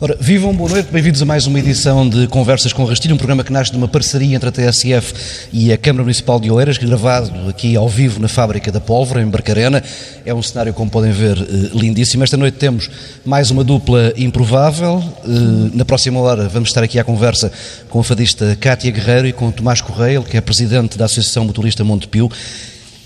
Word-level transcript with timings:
Ora, 0.00 0.16
vivam, 0.20 0.54
boa 0.54 0.70
noite, 0.70 0.92
bem-vindos 0.92 1.20
a 1.20 1.24
mais 1.24 1.48
uma 1.48 1.58
edição 1.58 2.08
de 2.08 2.28
Conversas 2.28 2.72
com 2.72 2.84
Rastilho, 2.84 3.16
um 3.16 3.18
programa 3.18 3.42
que 3.42 3.52
nasce 3.52 3.72
de 3.72 3.76
uma 3.76 3.88
parceria 3.88 4.36
entre 4.36 4.48
a 4.48 4.52
TSF 4.52 5.48
e 5.52 5.72
a 5.72 5.76
Câmara 5.76 6.04
Municipal 6.04 6.38
de 6.38 6.48
Oeiras, 6.48 6.78
gravado 6.78 7.32
aqui 7.48 7.74
ao 7.74 7.88
vivo 7.88 8.20
na 8.20 8.28
Fábrica 8.28 8.70
da 8.70 8.80
Pólvora, 8.80 9.20
em 9.20 9.26
Barcarena. 9.26 9.82
É 10.24 10.32
um 10.32 10.40
cenário, 10.40 10.72
como 10.72 10.88
podem 10.88 11.10
ver, 11.10 11.36
eh, 11.36 11.70
lindíssimo. 11.74 12.22
Esta 12.22 12.36
noite 12.36 12.58
temos 12.58 12.88
mais 13.24 13.50
uma 13.50 13.64
dupla 13.64 14.12
improvável. 14.16 15.02
Eh, 15.24 15.76
na 15.76 15.84
próxima 15.84 16.20
hora 16.20 16.48
vamos 16.48 16.68
estar 16.68 16.84
aqui 16.84 17.00
à 17.00 17.02
conversa 17.02 17.50
com 17.88 17.98
a 17.98 18.04
fadista 18.04 18.56
Cátia 18.60 18.92
Guerreiro 18.92 19.26
e 19.26 19.32
com 19.32 19.48
o 19.48 19.52
Tomás 19.52 19.80
Correia, 19.80 20.22
que 20.22 20.36
é 20.36 20.40
presidente 20.40 20.96
da 20.96 21.06
Associação 21.06 21.44
Motorista 21.44 21.82
Montepio. 21.82 22.30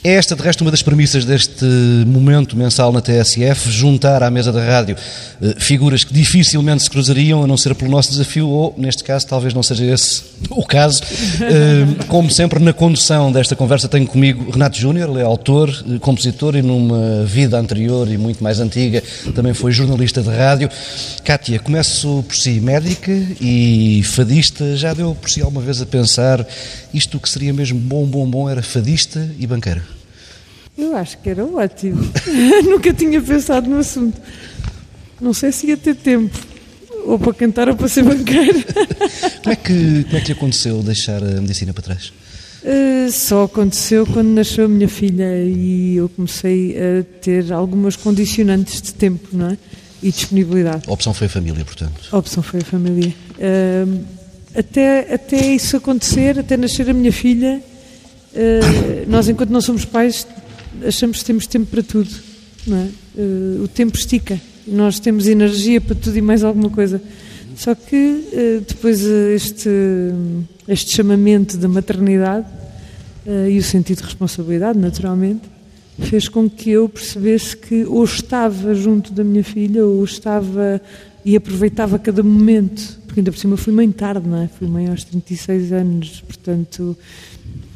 É 0.04 0.14
esta, 0.14 0.34
de 0.34 0.42
resto, 0.42 0.62
uma 0.62 0.70
das 0.72 0.82
premissas 0.82 1.24
deste 1.24 1.64
momento 1.64 2.56
mensal 2.56 2.92
na 2.92 3.00
TSF, 3.00 3.70
juntar 3.70 4.20
à 4.24 4.32
mesa 4.32 4.50
da 4.50 4.60
rádio 4.60 4.96
eh, 5.40 5.54
figuras 5.58 6.02
que 6.02 6.12
dificilmente 6.12 6.82
se 6.82 6.90
cruzariam, 6.90 7.44
a 7.44 7.46
não 7.46 7.56
ser 7.56 7.72
pelo 7.76 7.88
nosso 7.88 8.10
desafio, 8.10 8.48
ou, 8.48 8.74
neste 8.76 9.04
caso, 9.04 9.28
talvez 9.28 9.54
não 9.54 9.62
seja 9.62 9.84
esse 9.84 10.24
o 10.50 10.64
caso. 10.64 11.04
Eh, 11.40 12.04
como 12.08 12.28
sempre, 12.32 12.58
na 12.58 12.72
condução 12.72 13.30
desta 13.30 13.54
conversa 13.54 13.88
tenho 13.88 14.04
comigo 14.04 14.50
Renato 14.50 14.76
Júnior, 14.76 15.08
ele 15.08 15.20
é 15.20 15.22
autor, 15.22 15.68
eh, 15.70 16.00
compositor 16.00 16.56
e 16.56 16.62
numa 16.62 17.24
vida 17.24 17.56
anterior 17.56 18.10
e 18.10 18.18
muito 18.18 18.42
mais 18.42 18.58
antiga 18.58 19.00
também 19.36 19.54
foi 19.54 19.70
jornalista 19.70 20.20
de 20.20 20.30
rádio. 20.30 20.68
Cátia, 21.22 21.60
começo 21.60 22.24
por 22.26 22.34
si, 22.34 22.58
médica 22.58 23.12
e 23.40 24.02
fadista, 24.02 24.76
já 24.76 24.94
deu 24.94 25.14
por 25.14 25.30
si 25.30 25.40
alguma 25.40 25.60
vez 25.60 25.80
a 25.80 25.86
pensar 25.86 26.44
isto 26.92 27.20
que 27.20 27.28
seria 27.28 27.52
mesmo 27.52 27.78
bom, 27.78 28.04
bom, 28.04 28.28
bom 28.28 28.50
era 28.50 28.64
fadista 28.64 29.30
e 29.38 29.46
banqueira? 29.46 29.91
Eu 30.76 30.96
acho 30.96 31.18
que 31.18 31.28
era 31.28 31.44
ótimo. 31.44 32.02
Nunca 32.64 32.92
tinha 32.92 33.20
pensado 33.20 33.68
no 33.68 33.78
assunto. 33.78 34.20
Não 35.20 35.34
sei 35.34 35.52
se 35.52 35.66
ia 35.66 35.76
ter 35.76 35.94
tempo. 35.94 36.36
Ou 37.04 37.18
para 37.18 37.34
cantar 37.34 37.68
ou 37.68 37.76
para 37.76 37.88
ser 37.88 38.04
banqueira. 38.04 38.62
como, 39.42 39.52
é 39.52 39.56
que, 39.56 40.04
como 40.04 40.16
é 40.16 40.20
que 40.20 40.26
lhe 40.26 40.32
aconteceu 40.32 40.82
deixar 40.82 41.22
a 41.22 41.40
medicina 41.40 41.72
para 41.72 41.82
trás? 41.82 42.12
Uh, 42.62 43.10
só 43.10 43.44
aconteceu 43.44 44.06
quando 44.06 44.28
nasceu 44.28 44.66
a 44.66 44.68
minha 44.68 44.88
filha 44.88 45.44
e 45.44 45.96
eu 45.96 46.08
comecei 46.08 46.76
a 46.76 47.02
ter 47.20 47.52
algumas 47.52 47.96
condicionantes 47.96 48.80
de 48.80 48.94
tempo, 48.94 49.28
não 49.32 49.50
é? 49.50 49.58
E 50.00 50.10
disponibilidade. 50.10 50.84
A 50.86 50.92
opção 50.92 51.12
foi 51.12 51.26
a 51.26 51.30
família, 51.30 51.64
portanto? 51.64 52.08
A 52.10 52.18
opção 52.18 52.42
foi 52.42 52.60
a 52.60 52.64
família. 52.64 53.12
Uh, 53.32 54.04
até, 54.54 55.14
até 55.14 55.54
isso 55.54 55.76
acontecer, 55.76 56.38
até 56.38 56.56
nascer 56.56 56.88
a 56.88 56.92
minha 56.92 57.12
filha, 57.12 57.60
uh, 58.32 59.10
nós, 59.10 59.28
enquanto 59.28 59.50
não 59.50 59.60
somos 59.60 59.84
pais, 59.84 60.24
achamos 60.86 61.18
que 61.18 61.24
temos 61.24 61.46
tempo 61.46 61.66
para 61.66 61.82
tudo. 61.82 62.10
Não 62.66 62.76
é? 62.76 62.88
Uh, 63.16 63.62
o 63.64 63.68
tempo 63.68 63.96
estica. 63.96 64.40
Nós 64.66 65.00
temos 65.00 65.26
energia 65.26 65.80
para 65.80 65.94
tudo 65.94 66.16
e 66.16 66.22
mais 66.22 66.44
alguma 66.44 66.70
coisa. 66.70 67.02
Só 67.56 67.74
que 67.74 67.96
uh, 67.96 68.64
depois 68.66 69.02
este, 69.02 69.68
este 70.68 70.94
chamamento 70.94 71.56
da 71.56 71.68
maternidade 71.68 72.46
e 73.48 73.56
o 73.56 73.62
sentido 73.62 73.98
de 73.98 74.02
responsabilidade, 74.02 74.76
naturalmente, 74.76 75.42
fez 76.00 76.28
com 76.28 76.50
que 76.50 76.70
eu 76.70 76.88
percebesse 76.88 77.56
que 77.56 77.84
ou 77.84 78.02
estava 78.02 78.74
junto 78.74 79.12
da 79.12 79.22
minha 79.22 79.44
filha 79.44 79.86
ou 79.86 80.02
estava 80.02 80.82
e 81.24 81.36
aproveitava 81.36 82.00
cada 82.00 82.20
momento 82.20 83.00
porque 83.12 83.20
ainda 83.20 83.30
por 83.30 83.38
cima 83.38 83.58
fui 83.58 83.74
mãe 83.74 83.92
tarde, 83.92 84.26
não 84.26 84.42
é? 84.42 84.48
Fui 84.48 84.66
mãe 84.66 84.88
aos 84.88 85.04
36 85.04 85.70
anos, 85.70 86.22
portanto 86.22 86.96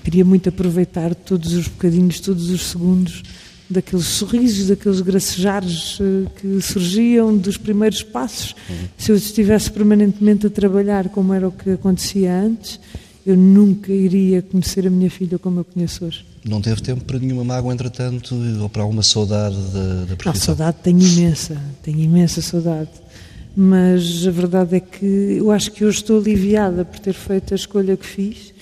queria 0.06 0.24
muito 0.24 0.48
aproveitar 0.48 1.16
todos 1.16 1.52
os 1.52 1.66
bocadinhos, 1.66 2.20
todos 2.20 2.48
os 2.48 2.66
segundos 2.66 3.24
daqueles 3.68 4.06
sorrisos, 4.06 4.68
daqueles 4.68 5.00
gracejares 5.00 5.98
eh, 6.00 6.30
que 6.40 6.62
surgiam 6.62 7.36
dos 7.36 7.56
primeiros 7.56 8.04
passos. 8.04 8.54
Uhum. 8.70 8.76
Se 8.96 9.10
eu 9.10 9.16
estivesse 9.16 9.68
permanentemente 9.68 10.46
a 10.46 10.50
trabalhar 10.50 11.08
como 11.08 11.34
era 11.34 11.48
o 11.48 11.50
que 11.50 11.70
acontecia 11.70 12.32
antes, 12.32 12.78
eu 13.26 13.36
nunca 13.36 13.92
iria 13.92 14.42
conhecer 14.42 14.86
a 14.86 14.90
minha 14.90 15.10
filha 15.10 15.40
como 15.40 15.58
eu 15.58 15.64
conheço 15.64 16.04
hoje. 16.04 16.24
Não 16.44 16.60
teve 16.60 16.80
tempo 16.80 17.02
para 17.04 17.18
nenhuma 17.18 17.42
mágoa, 17.42 17.74
entretanto, 17.74 18.36
ou 18.60 18.68
para 18.68 18.82
alguma 18.82 19.02
saudade 19.02 19.56
da, 19.56 20.04
da 20.04 20.16
profissão? 20.16 20.32
Não, 20.32 20.40
saudade 20.40 20.76
tenho 20.84 21.02
imensa, 21.02 21.60
tenho 21.82 21.98
imensa 21.98 22.40
saudade 22.40 22.90
mas 23.58 24.26
a 24.26 24.30
verdade 24.30 24.76
é 24.76 24.80
que 24.80 25.38
eu 25.38 25.50
acho 25.50 25.72
que 25.72 25.82
hoje 25.82 25.96
estou 25.96 26.20
aliviada 26.20 26.84
por 26.84 27.00
ter 27.00 27.14
feito 27.14 27.54
a 27.54 27.56
escolha 27.56 27.96
que 27.96 28.04
fiz, 28.04 28.52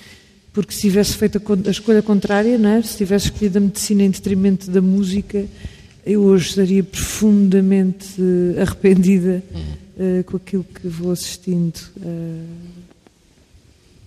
porque 0.54 0.72
se 0.72 0.82
tivesse 0.82 1.16
feito 1.16 1.42
a 1.66 1.70
escolha 1.70 2.00
contrária, 2.00 2.56
não 2.56 2.70
é? 2.70 2.81
se 2.81 2.97
tivesse 2.97 3.26
escolhido 3.26 3.59
a 3.59 3.60
medicina 3.60 4.04
em 4.04 4.10
detrimento 4.10 4.70
da 4.70 4.81
música, 4.81 5.44
eu 6.06 6.22
hoje 6.22 6.50
estaria 6.50 6.84
profundamente 6.84 8.22
arrependida 8.62 9.42
uh, 9.97 10.22
com 10.25 10.37
aquilo 10.37 10.65
que 10.65 10.87
vou 10.87 11.10
assistindo. 11.10 11.76
Uh, 11.97 12.84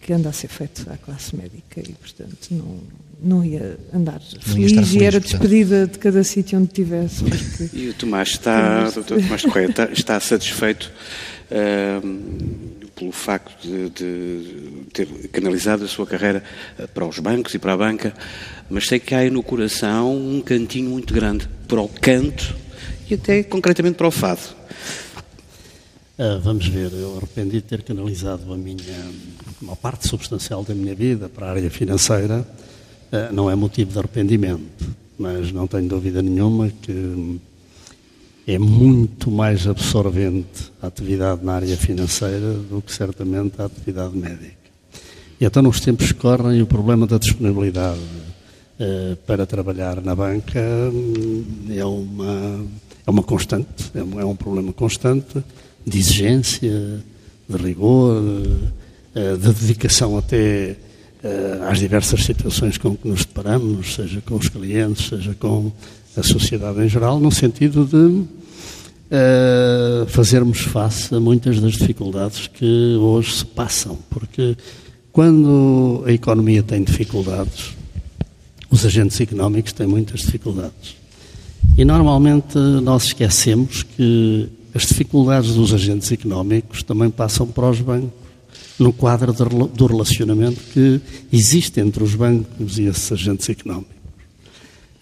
que 0.08 0.14
anda 0.14 0.30
a 0.30 0.32
ser 0.32 0.48
feito 0.48 0.90
à 0.90 0.96
classe 0.96 1.36
médica 1.36 1.82
e, 1.82 1.92
portanto, 1.92 2.48
não, 2.50 2.80
não 3.22 3.44
ia 3.44 3.78
andar 3.94 4.22
não 4.34 4.42
feliz, 4.42 4.72
ia 4.72 4.78
feliz 4.78 4.94
e 4.94 5.04
era 5.04 5.20
despedida 5.20 5.86
de 5.86 6.00
cada 6.00 6.24
sítio 6.24 6.58
onde 6.58 6.70
tivesse. 6.70 7.26
Porque... 7.26 7.78
E 7.78 7.90
o 7.90 7.94
Tomás 7.94 8.30
está, 8.30 8.90
doutor 8.90 9.22
Tomás 9.22 9.42
Correia, 9.42 9.68
está, 9.68 9.86
está 9.92 10.20
satisfeito 10.22 10.90
uh, 11.52 12.88
pelo 12.96 13.12
facto 13.12 13.68
de, 13.68 13.90
de, 13.90 14.86
ter 14.94 15.08
canalizado 15.28 15.84
a 15.84 15.88
sua 15.90 16.08
carreira 16.08 16.42
ah, 16.80 16.88
para 16.88 17.06
os 17.06 17.20
bancos 17.20 17.54
e 17.54 17.60
para 17.60 17.74
a 17.74 17.78
banca, 17.78 18.14
mas 18.70 18.88
sei 18.88 19.02
que 19.02 19.14
há 19.14 19.20
aí 19.20 19.30
no 19.30 19.44
coração 19.44 20.16
um 20.16 20.40
cantinho 20.40 20.90
muito 20.90 21.14
grande 21.14 21.50
para 21.68 21.82
o 21.82 21.90
canto 21.90 22.56
e 23.10 23.14
até 23.14 23.44
concretamente 23.44 23.98
para 23.98 24.08
o 24.08 24.12
fado. 24.12 24.56
Uh, 26.18 26.40
vamos 26.42 26.66
ver, 26.66 26.94
eu 26.94 27.18
arrependi 27.18 27.58
de 27.58 27.62
ter 27.62 27.84
canalizado 27.84 28.52
a 28.52 28.58
minha, 28.58 28.78
uma 29.62 29.76
parte 29.76 30.08
substancial 30.08 30.64
da 30.64 30.74
minha 30.74 30.94
vida 30.94 31.30
para 31.30 31.48
a 31.48 31.50
área 31.52 31.70
financeira, 31.70 32.48
uh, 33.12 33.34
não 33.34 33.50
é 33.50 33.56
motivo 33.56 33.92
de 33.92 34.00
arrependimento, 34.00 34.90
mas 35.18 35.52
não 35.52 35.68
tenho 35.68 35.88
dúvida 35.88 36.22
nenhuma 36.22 36.70
que 36.70 37.40
é 38.48 38.58
muito 38.58 39.30
mais 39.30 39.68
absorvente 39.68 40.72
a 40.82 40.88
atividade 40.88 41.44
na 41.44 41.56
área 41.56 41.76
financeira 41.76 42.54
do 42.54 42.82
que 42.82 42.94
certamente 42.94 43.62
a 43.62 43.66
atividade 43.66 44.16
médica. 44.16 44.56
E 45.40 45.46
então, 45.46 45.62
nos 45.62 45.80
tempos 45.80 46.12
que 46.12 46.20
correm, 46.20 46.62
o 46.62 46.66
problema 46.66 47.06
da 47.06 47.18
disponibilidade 47.18 48.00
uh, 48.00 49.16
para 49.26 49.46
trabalhar 49.46 50.02
na 50.02 50.16
banca 50.16 50.60
hum, 50.92 51.44
é 51.70 51.86
uma, 51.86 52.66
é 53.06 53.12
uma 53.12 53.22
constante, 53.22 53.92
é 53.94 54.04
um, 54.04 54.20
é 54.20 54.26
um 54.26 54.36
problema 54.36 54.72
constante 54.72 55.44
de 55.86 56.00
exigência, 56.00 57.04
de 57.50 57.58
rigor, 57.58 58.22
eh, 58.22 58.87
de 59.38 59.54
dedicação 59.54 60.18
até 60.18 60.76
eh, 61.24 61.60
às 61.68 61.80
diversas 61.80 62.24
situações 62.24 62.78
com 62.78 62.96
que 62.96 63.08
nos 63.08 63.26
deparamos, 63.26 63.96
seja 63.96 64.22
com 64.22 64.36
os 64.36 64.50
clientes, 64.50 65.08
seja 65.08 65.34
com 65.34 65.72
a 66.16 66.24
sociedade 66.24 66.80
em 66.84 66.88
geral, 66.88 67.20
no 67.20 67.32
sentido 67.32 67.86
de 67.86 68.24
eh, 69.10 70.06
fazermos 70.08 70.60
face 70.60 71.16
a 71.16 71.20
muitas 71.20 71.60
das 71.60 71.74
dificuldades 71.74 72.48
que 72.48 72.96
hoje 73.00 73.38
se 73.38 73.46
passam, 73.46 73.98
porque 74.10 74.56
quando 75.12 76.04
a 76.06 76.12
economia 76.12 76.62
tem 76.62 76.84
dificuldades, 76.84 77.76
os 78.70 78.86
agentes 78.86 79.20
económicos 79.20 79.74
têm 79.74 79.88
muitas 79.88 80.20
dificuldades. 80.20 80.96
E 81.76 81.84
normalmente 81.84 82.58
nós 82.58 83.06
esquecemos 83.06 83.82
que 83.82 84.50
as 84.76 84.84
dificuldades 84.84 85.56
dos 85.56 85.74
agentes 85.74 86.12
económicos 86.12 86.84
também 86.84 87.10
passam 87.10 87.48
para 87.48 87.70
os 87.70 87.82
bancos, 87.82 88.27
no 88.80 88.94
quadro 88.94 89.34
do 89.34 89.86
relacionamento 89.86 90.60
que 90.72 91.02
existe 91.32 91.80
entre 91.80 92.04
os 92.04 92.14
bancos 92.16 92.78
e 92.78 92.84
esses 92.84 93.12
agentes 93.12 93.50
económicos. 93.50 93.96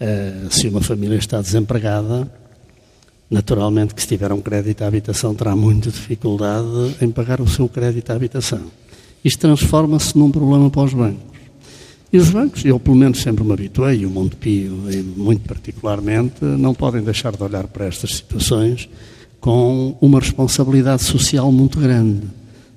Uh, 0.00 0.50
se 0.50 0.68
uma 0.68 0.80
família 0.80 1.16
está 1.16 1.40
desempregada, 1.40 2.30
naturalmente 3.30 3.94
que 3.94 4.00
se 4.00 4.08
tiver 4.08 4.32
um 4.32 4.40
crédito 4.40 4.82
à 4.82 4.86
habitação 4.86 5.34
terá 5.34 5.56
muita 5.56 5.90
dificuldade 5.90 6.96
em 7.00 7.10
pagar 7.10 7.40
o 7.40 7.48
seu 7.48 7.68
crédito 7.68 8.10
à 8.10 8.14
habitação. 8.14 8.60
Isto 9.24 9.40
transforma-se 9.40 10.16
num 10.16 10.30
problema 10.30 10.70
para 10.70 10.82
os 10.82 10.94
bancos. 10.94 11.36
E 12.12 12.18
os 12.18 12.30
bancos, 12.30 12.64
eu 12.64 12.78
pelo 12.78 12.96
menos 12.96 13.20
sempre 13.20 13.42
me 13.42 13.52
habituei, 13.52 14.00
e 14.00 14.06
o 14.06 14.10
Montepio 14.10 14.72
muito 15.16 15.42
particularmente, 15.46 16.44
não 16.44 16.72
podem 16.72 17.02
deixar 17.02 17.36
de 17.36 17.42
olhar 17.42 17.66
para 17.66 17.86
estas 17.86 18.14
situações 18.14 18.88
com 19.40 19.96
uma 20.00 20.20
responsabilidade 20.20 21.02
social 21.02 21.50
muito 21.50 21.80
grande. 21.80 22.22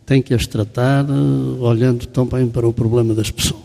Tem 0.10 0.24
que 0.24 0.34
as 0.34 0.48
tratar 0.48 1.06
eh, 1.06 1.14
olhando 1.60 2.08
também 2.08 2.48
para 2.48 2.68
o 2.68 2.74
problema 2.74 3.14
das 3.14 3.30
pessoas. 3.30 3.62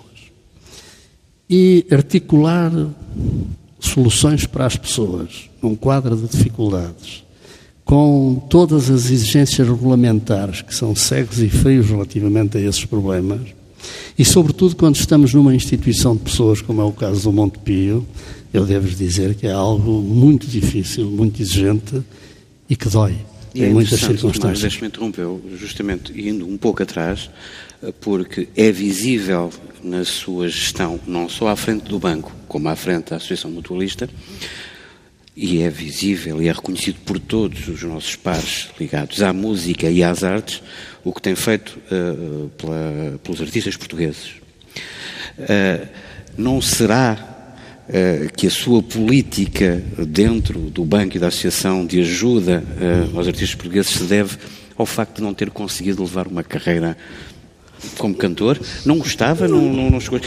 E 1.49 1.87
articular 1.91 2.71
soluções 3.81 4.45
para 4.45 4.67
as 4.67 4.77
pessoas 4.77 5.49
num 5.63 5.75
quadro 5.75 6.15
de 6.15 6.29
dificuldades, 6.29 7.25
com 7.83 8.47
todas 8.51 8.91
as 8.91 9.11
exigências 9.11 9.67
regulamentares 9.67 10.61
que 10.61 10.75
são 10.75 10.95
cegos 10.95 11.39
e 11.39 11.49
feios 11.49 11.89
relativamente 11.89 12.59
a 12.59 12.61
esses 12.61 12.85
problemas, 12.85 13.41
e 14.19 14.23
sobretudo 14.23 14.77
quando 14.77 14.97
estamos 14.97 15.33
numa 15.33 15.55
instituição 15.55 16.15
de 16.15 16.25
pessoas, 16.25 16.61
como 16.61 16.83
é 16.83 16.85
o 16.85 16.93
caso 16.93 17.23
do 17.23 17.33
Montepio, 17.33 18.07
eu 18.53 18.67
devo 18.67 18.87
dizer 18.87 19.35
que 19.35 19.47
é 19.47 19.53
algo 19.53 20.03
muito 20.03 20.47
difícil, 20.47 21.11
muito 21.11 21.41
exigente 21.41 22.03
e 22.69 22.77
que 22.77 22.91
dói. 22.91 23.17
Em 23.55 23.73
muitas 23.73 24.01
circunstâncias. 24.01 24.61
Deixe-me 24.61 24.89
interromper, 24.89 25.27
justamente 25.57 26.13
indo 26.19 26.47
um 26.47 26.57
pouco 26.57 26.83
atrás, 26.83 27.31
porque 28.01 28.49
é 28.57 28.73
visível 28.73 29.53
na 29.83 30.05
sua 30.05 30.49
gestão, 30.49 30.99
não 31.07 31.29
só 31.29 31.49
à 31.49 31.57
frente 31.57 31.85
do 31.85 31.99
banco, 31.99 32.33
como 32.49 32.69
à 32.69 32.77
frente 32.77 33.11
da 33.11 33.17
Associação 33.17 33.51
Mutualista, 33.51 34.09
e 35.37 35.63
é 35.63 35.69
visível 35.69 36.41
e 36.41 36.49
é 36.49 36.53
reconhecido 36.53 37.01
por 37.05 37.19
todos 37.19 37.67
os 37.69 37.83
nossos 37.83 38.15
pares 38.15 38.69
ligados 38.79 39.21
à 39.21 39.33
música 39.33 39.91
e 39.91 40.03
às 40.03 40.23
artes, 40.23 40.63
o 41.03 41.13
que 41.13 41.21
tem 41.21 41.35
feito 41.35 41.79
uh, 41.91 42.49
pela, 42.51 43.19
pelos 43.23 43.41
artistas 43.41 43.77
portugueses. 43.77 44.35
Uh, 45.39 45.89
não 46.37 46.61
será 46.63 47.34
que 48.37 48.47
a 48.47 48.51
sua 48.51 48.83
política 48.83 49.83
dentro 50.07 50.59
do 50.59 50.85
Banco 50.85 51.17
e 51.17 51.21
da 51.21 51.29
Associação 51.29 51.85
de 51.85 52.01
ajuda 52.01 52.65
aos 53.15 53.27
artistas 53.27 53.55
portugueses 53.55 53.93
se 53.93 54.05
deve 54.05 54.39
ao 54.77 54.87
facto 54.87 55.17
de 55.17 55.23
não 55.23 55.35
ter 55.35 55.51
conseguido 55.51 56.03
levar 56.03 56.27
uma 56.27 56.43
carreira 56.43 56.97
como 57.99 58.15
cantor? 58.15 58.59
Não 58.85 58.99
gostava? 58.99 59.47
Não, 59.47 59.61
não, 59.61 59.91
não 59.91 60.01
chegou... 60.01 60.21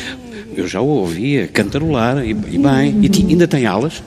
Eu 0.56 0.68
já 0.68 0.81
o 0.81 0.88
ouvia 0.88 1.48
cantarolar 1.48 2.24
e, 2.25 2.31
e 2.31 2.33
bem. 2.57 3.00
E 3.01 3.31
ainda 3.31 3.48
tem 3.48 3.65
alas? 3.65 4.01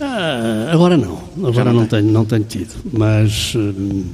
Ah, 0.00 0.70
agora 0.72 0.96
não, 0.96 1.22
agora 1.44 1.72
não, 1.72 1.80
não 1.80 1.86
tenho, 1.86 2.10
não 2.10 2.24
tenho 2.24 2.42
tido, 2.42 2.74
mas 2.92 3.54
hum, 3.54 4.04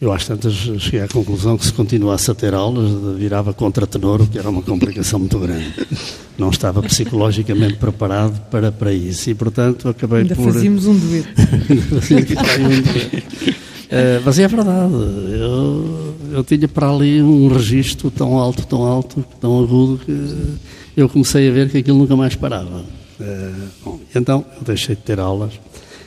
eu 0.00 0.12
às 0.12 0.26
tantas 0.26 0.52
cheguei 0.52 1.00
à 1.00 1.08
conclusão 1.08 1.56
que 1.56 1.64
se 1.64 1.72
continuasse 1.72 2.30
a 2.30 2.34
ter 2.34 2.52
aulas 2.52 2.90
virava 3.16 3.54
contra 3.54 3.86
tenor, 3.86 4.22
o 4.22 4.26
que 4.26 4.38
era 4.38 4.50
uma 4.50 4.62
complicação 4.62 5.18
muito 5.18 5.38
grande. 5.38 5.72
Não 6.36 6.50
estava 6.50 6.82
psicologicamente 6.82 7.74
preparado 7.76 8.40
para, 8.50 8.72
para 8.72 8.92
isso 8.92 9.30
e, 9.30 9.34
portanto, 9.34 9.88
acabei 9.88 10.22
Ainda 10.22 10.34
por... 10.34 10.52
fazíamos 10.52 10.86
um 10.86 10.98
dueto. 10.98 11.42
Uh, 13.82 14.20
mas 14.24 14.38
é 14.38 14.48
verdade, 14.48 14.92
eu, 14.92 16.14
eu 16.32 16.44
tinha 16.44 16.66
para 16.66 16.90
ali 16.90 17.22
um 17.22 17.48
registro 17.48 18.10
tão 18.10 18.36
alto, 18.36 18.66
tão 18.66 18.82
alto, 18.82 19.24
tão 19.40 19.62
agudo, 19.62 20.00
que 20.04 20.58
eu 20.96 21.08
comecei 21.08 21.48
a 21.48 21.52
ver 21.52 21.70
que 21.70 21.78
aquilo 21.78 21.98
nunca 21.98 22.16
mais 22.16 22.34
parava. 22.34 22.84
Eh, 23.20 23.50
bom, 23.84 24.00
então 24.14 24.44
eu 24.56 24.64
deixei 24.64 24.96
de 24.96 25.02
ter 25.02 25.20
aulas 25.20 25.52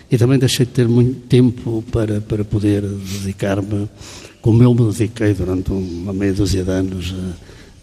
e 0.09 0.17
também 0.17 0.39
deixei 0.39 0.65
de 0.65 0.71
ter 0.71 0.87
muito 0.87 1.27
tempo 1.27 1.83
para, 1.91 2.21
para 2.21 2.43
poder 2.43 2.81
dedicar-me, 2.81 3.89
como 4.41 4.63
eu 4.63 4.73
me 4.73 4.91
dediquei 4.91 5.33
durante 5.33 5.71
uma 5.71 6.13
meia 6.13 6.33
dúzia 6.33 6.63
de 6.63 6.71
anos, 6.71 7.13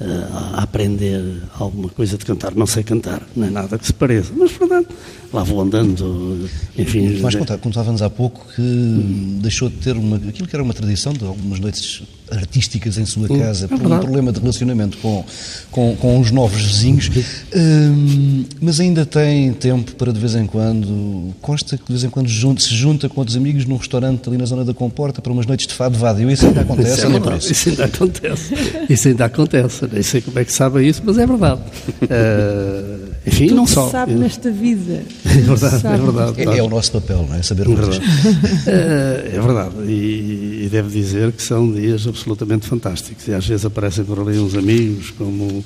a, 0.01 0.59
a, 0.59 0.63
aprender 0.63 1.23
alguma 1.59 1.89
coisa 1.89 2.17
de 2.17 2.25
cantar. 2.25 2.55
Não 2.55 2.67
sei 2.67 2.83
cantar, 2.83 3.23
não 3.37 3.47
é 3.47 3.51
nada 3.51 3.79
que 3.79 3.87
se 3.87 3.93
pareça, 3.93 4.33
mas 4.37 4.53
portanto, 4.53 4.95
lá 5.33 5.43
vou 5.43 5.61
andando, 5.61 6.49
enfim. 6.77 7.19
Mas 7.21 7.35
contar, 7.35 7.59
contávamos 7.59 8.03
há 8.03 8.11
pouco 8.11 8.47
que 8.55 8.63
hum. 8.63 9.39
deixou 9.43 9.69
de 9.69 9.77
ter 9.77 9.97
uma, 9.97 10.17
aquilo 10.17 10.49
que 10.49 10.57
era 10.57 10.63
uma 10.63 10.75
tradição 10.75 11.13
de 11.13 11.25
algumas 11.25 11.61
noites 11.61 12.03
artísticas 12.35 12.99
em 12.99 13.07
sua 13.07 13.29
casa, 13.29 13.67
é 13.67 13.69
por 13.69 13.81
um 13.81 13.99
problema 13.99 14.33
de 14.33 14.41
relacionamento 14.41 14.99
com, 14.99 15.25
com, 15.71 15.97
com 15.97 16.21
os 16.21 16.31
novos 16.31 16.61
vizinhos, 16.61 17.11
hum, 17.55 18.45
mas 18.61 18.81
ainda 18.81 19.07
tem 19.07 19.53
tempo 19.53 19.93
para 19.93 20.13
de 20.13 20.19
vez 20.19 20.35
em 20.35 20.47
quando, 20.47 21.35
consta 21.41 21.77
que 21.77 21.85
de 21.85 21.93
vez 21.93 22.05
em 22.05 22.11
quando 22.11 22.29
junta, 22.29 22.61
se 22.61 22.75
junta 22.75 23.09
com 23.09 23.21
outros 23.21 23.37
amigos 23.37 23.65
num 23.65 23.77
restaurante 23.77 24.29
ali 24.29 24.39
na 24.39 24.45
zona 24.45 24.65
da 24.65 24.75
Comporta 24.75 25.23
para 25.23 25.33
umas 25.33 25.47
noites 25.47 25.67
de 25.67 25.75
fado 25.75 25.97
vádio, 25.99 26.31
isso 26.31 26.47
ainda 26.47 26.61
acontece, 26.63 26.93
isso, 26.93 27.07
é? 27.07 27.21
por 27.21 27.37
isso. 27.37 27.69
ainda 27.69 27.85
acontece, 27.85 28.55
isso 28.89 29.09
ainda 29.09 29.25
acontece, 29.25 29.89
nem 29.93 30.03
sei 30.03 30.21
como 30.21 30.39
é 30.39 30.45
que 30.45 30.53
sabe 30.53 30.87
isso, 30.87 31.03
mas 31.05 31.19
é 31.19 31.27
verdade. 31.27 31.61
Uh, 32.03 33.14
enfim, 33.27 33.47
Tudo 33.47 33.57
não 33.57 33.67
só. 33.67 33.89
sabe 33.89 34.15
nesta 34.15 34.51
vida. 34.51 35.03
É 35.35 35.37
verdade, 35.37 35.87
é 35.87 35.97
verdade. 35.97 36.43
É, 36.43 36.59
é, 36.59 36.63
o 36.63 36.69
nosso 36.69 36.93
papel, 36.93 37.27
não 37.29 37.35
é? 37.35 37.43
Saber 37.43 37.69
é 37.69 37.75
verdade. 37.75 38.01
é, 38.69 39.33
é 39.35 39.41
verdade, 39.41 39.75
e, 39.89 40.63
e 40.65 40.69
devo 40.71 40.89
dizer 40.89 41.33
que 41.33 41.43
são 41.43 41.73
dias 41.73 42.07
absolutamente 42.07 42.69
fantásticos. 42.69 43.27
E 43.27 43.35
às 43.35 43.45
vezes 43.45 43.67
aparecem 43.67 44.05
por 44.05 44.21
ali 44.21 44.39
uns 44.39 44.55
amigos, 44.55 45.11
como 45.11 45.45
uh, 45.45 45.65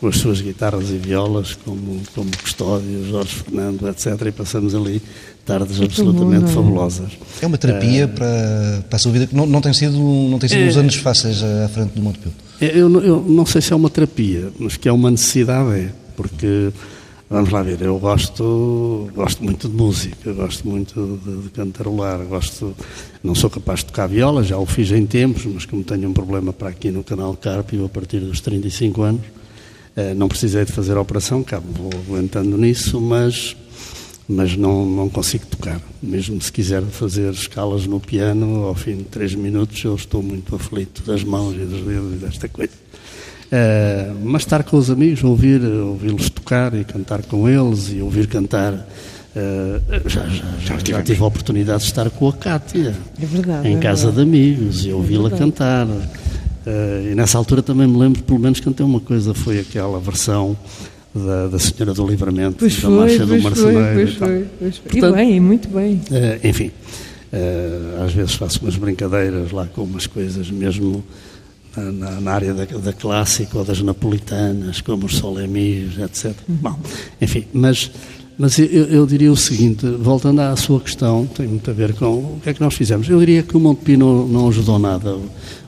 com 0.00 0.08
as 0.08 0.16
suas 0.16 0.40
guitarras 0.40 0.88
e 0.88 0.96
violas, 0.96 1.54
como, 1.64 2.00
como 2.14 2.30
Custódio, 2.42 3.06
Jorge 3.10 3.34
Fernando, 3.36 3.88
etc. 3.88 4.26
E 4.26 4.32
passamos 4.32 4.74
ali 4.74 5.02
tardes 5.44 5.80
absolutamente 5.80 6.44
bom, 6.44 6.50
é? 6.50 6.54
fabulosas. 6.54 7.12
É 7.42 7.46
uma 7.46 7.58
terapia 7.58 8.06
uh, 8.06 8.08
para, 8.08 8.84
para 8.88 8.96
a 8.96 8.98
sua 8.98 9.12
vida 9.12 9.26
que 9.26 9.36
não, 9.36 9.46
não 9.46 9.60
tem 9.60 9.72
sido, 9.72 9.98
não 9.98 10.38
tem 10.38 10.48
sido 10.48 10.62
é, 10.62 10.66
uns 10.66 10.76
anos 10.76 10.94
fáceis 10.94 11.42
à 11.42 11.68
frente 11.68 11.90
do 11.90 12.02
Montepio. 12.02 12.32
Eu, 12.60 13.02
eu 13.02 13.24
não 13.26 13.46
sei 13.46 13.60
se 13.60 13.72
é 13.72 13.76
uma 13.76 13.88
terapia, 13.88 14.50
mas 14.58 14.76
que 14.76 14.88
é 14.88 14.92
uma 14.92 15.10
necessidade, 15.10 15.70
é, 15.72 15.92
porque 16.20 16.72
Vamos 17.32 17.50
lá 17.50 17.62
ver, 17.62 17.80
eu 17.80 17.96
gosto, 17.96 19.08
gosto 19.14 19.44
muito 19.44 19.68
de 19.68 19.74
música, 19.76 20.32
gosto 20.32 20.68
muito 20.68 21.20
de, 21.24 21.42
de 21.44 21.50
cantarolar, 21.50 22.18
gosto, 22.24 22.74
não 23.22 23.36
sou 23.36 23.48
capaz 23.48 23.78
de 23.78 23.86
tocar 23.86 24.08
viola, 24.08 24.42
já 24.42 24.58
o 24.58 24.66
fiz 24.66 24.90
em 24.90 25.06
tempos, 25.06 25.46
mas 25.46 25.64
como 25.64 25.84
tenho 25.84 26.08
um 26.08 26.12
problema 26.12 26.52
para 26.52 26.70
aqui 26.70 26.90
no 26.90 27.04
canal 27.04 27.36
Carpio 27.36 27.84
a 27.84 27.88
partir 27.88 28.18
dos 28.18 28.40
35 28.40 29.02
anos, 29.02 29.22
eh, 29.94 30.12
não 30.12 30.26
precisei 30.26 30.64
de 30.64 30.72
fazer 30.72 30.96
a 30.96 31.00
operação, 31.00 31.44
cabo 31.44 31.68
vou 31.72 31.90
aguentando 32.04 32.58
nisso, 32.58 33.00
mas, 33.00 33.56
mas 34.28 34.56
não, 34.56 34.84
não 34.84 35.08
consigo 35.08 35.46
tocar. 35.46 35.80
Mesmo 36.02 36.42
se 36.42 36.50
quiser 36.50 36.82
fazer 36.82 37.32
escalas 37.32 37.86
no 37.86 38.00
piano, 38.00 38.64
ao 38.64 38.74
fim 38.74 38.96
de 38.96 39.04
3 39.04 39.36
minutos 39.36 39.84
eu 39.84 39.94
estou 39.94 40.20
muito 40.20 40.52
aflito 40.56 41.00
das 41.02 41.22
mãos 41.22 41.54
e 41.54 41.64
dos 41.64 41.80
dedos 41.82 42.12
e 42.12 42.16
desta 42.16 42.48
coisa. 42.48 42.79
Uh, 43.50 44.14
mas 44.22 44.42
estar 44.42 44.62
com 44.62 44.76
os 44.76 44.90
amigos, 44.90 45.24
ouvir, 45.24 45.60
ouvi-los 45.64 46.30
tocar 46.30 46.72
e 46.72 46.84
cantar 46.84 47.20
com 47.22 47.48
eles 47.48 47.90
e 47.92 48.00
ouvir 48.00 48.28
cantar. 48.28 48.72
Uh, 48.72 50.08
já, 50.08 50.24
já, 50.28 50.44
já, 50.60 50.78
já, 50.78 51.02
tive 51.02 51.20
a 51.20 51.26
oportunidade 51.26 51.80
de 51.80 51.86
estar 51.86 52.08
com 52.10 52.28
a 52.28 52.32
Cátia 52.32 52.94
é 53.20 53.26
verdade, 53.26 53.68
em 53.68 53.76
é 53.76 53.80
casa 53.80 54.10
verdade. 54.10 54.30
de 54.30 54.36
amigos 54.38 54.86
e 54.86 54.92
ouvi-la 54.92 55.30
é 55.30 55.36
cantar. 55.36 55.86
Uh, 55.86 57.10
e 57.10 57.14
nessa 57.16 57.38
altura 57.38 57.60
também 57.60 57.88
me 57.88 57.98
lembro, 57.98 58.22
pelo 58.22 58.38
menos 58.38 58.60
cantei 58.60 58.86
uma 58.86 59.00
coisa, 59.00 59.34
foi 59.34 59.58
aquela 59.58 59.98
versão 59.98 60.56
da, 61.12 61.48
da 61.48 61.58
Senhora 61.58 61.92
do 61.92 62.06
Livramento, 62.06 62.58
pois 62.60 62.76
da 62.76 62.82
foi, 62.82 62.90
Marcha 62.90 63.26
do 63.26 63.42
Marceneiro. 63.42 63.94
Pois 63.94 64.14
foi, 64.14 64.46
pois 64.60 64.76
foi. 64.76 64.90
Portanto, 64.92 65.14
e 65.14 65.16
bem, 65.16 65.40
muito 65.40 65.68
bem. 65.68 66.00
enfim, 66.44 66.70
às 68.04 68.12
vezes 68.12 68.34
faço 68.34 68.60
umas 68.62 68.76
brincadeiras 68.76 69.50
lá 69.50 69.66
com 69.66 69.82
umas 69.82 70.06
coisas 70.06 70.48
mesmo 70.52 71.02
na, 71.76 72.20
na 72.20 72.32
área 72.32 72.54
da, 72.54 72.64
da, 72.64 72.92
clássica 72.92 73.58
ou 73.58 73.64
das 73.64 73.80
napolitanas, 73.80 74.80
como 74.80 75.06
os 75.06 75.16
solemis, 75.16 75.98
etc. 75.98 76.34
Bom, 76.48 76.78
enfim, 77.20 77.46
mas, 77.52 77.90
mas 78.36 78.58
eu, 78.58 78.66
eu, 78.66 79.06
diria 79.06 79.30
o 79.30 79.36
seguinte, 79.36 79.86
voltando 79.86 80.40
à 80.40 80.56
sua 80.56 80.80
questão, 80.80 81.26
tem 81.26 81.46
muito 81.46 81.70
a 81.70 81.74
ver 81.74 81.94
com 81.94 82.06
o 82.06 82.40
que 82.42 82.50
é 82.50 82.54
que 82.54 82.60
nós 82.60 82.74
fizemos. 82.74 83.08
Eu 83.08 83.18
diria 83.20 83.42
que 83.42 83.56
o 83.56 83.60
Montepio 83.60 83.98
não, 83.98 84.26
não 84.26 84.48
ajudou 84.48 84.78
nada 84.78 85.16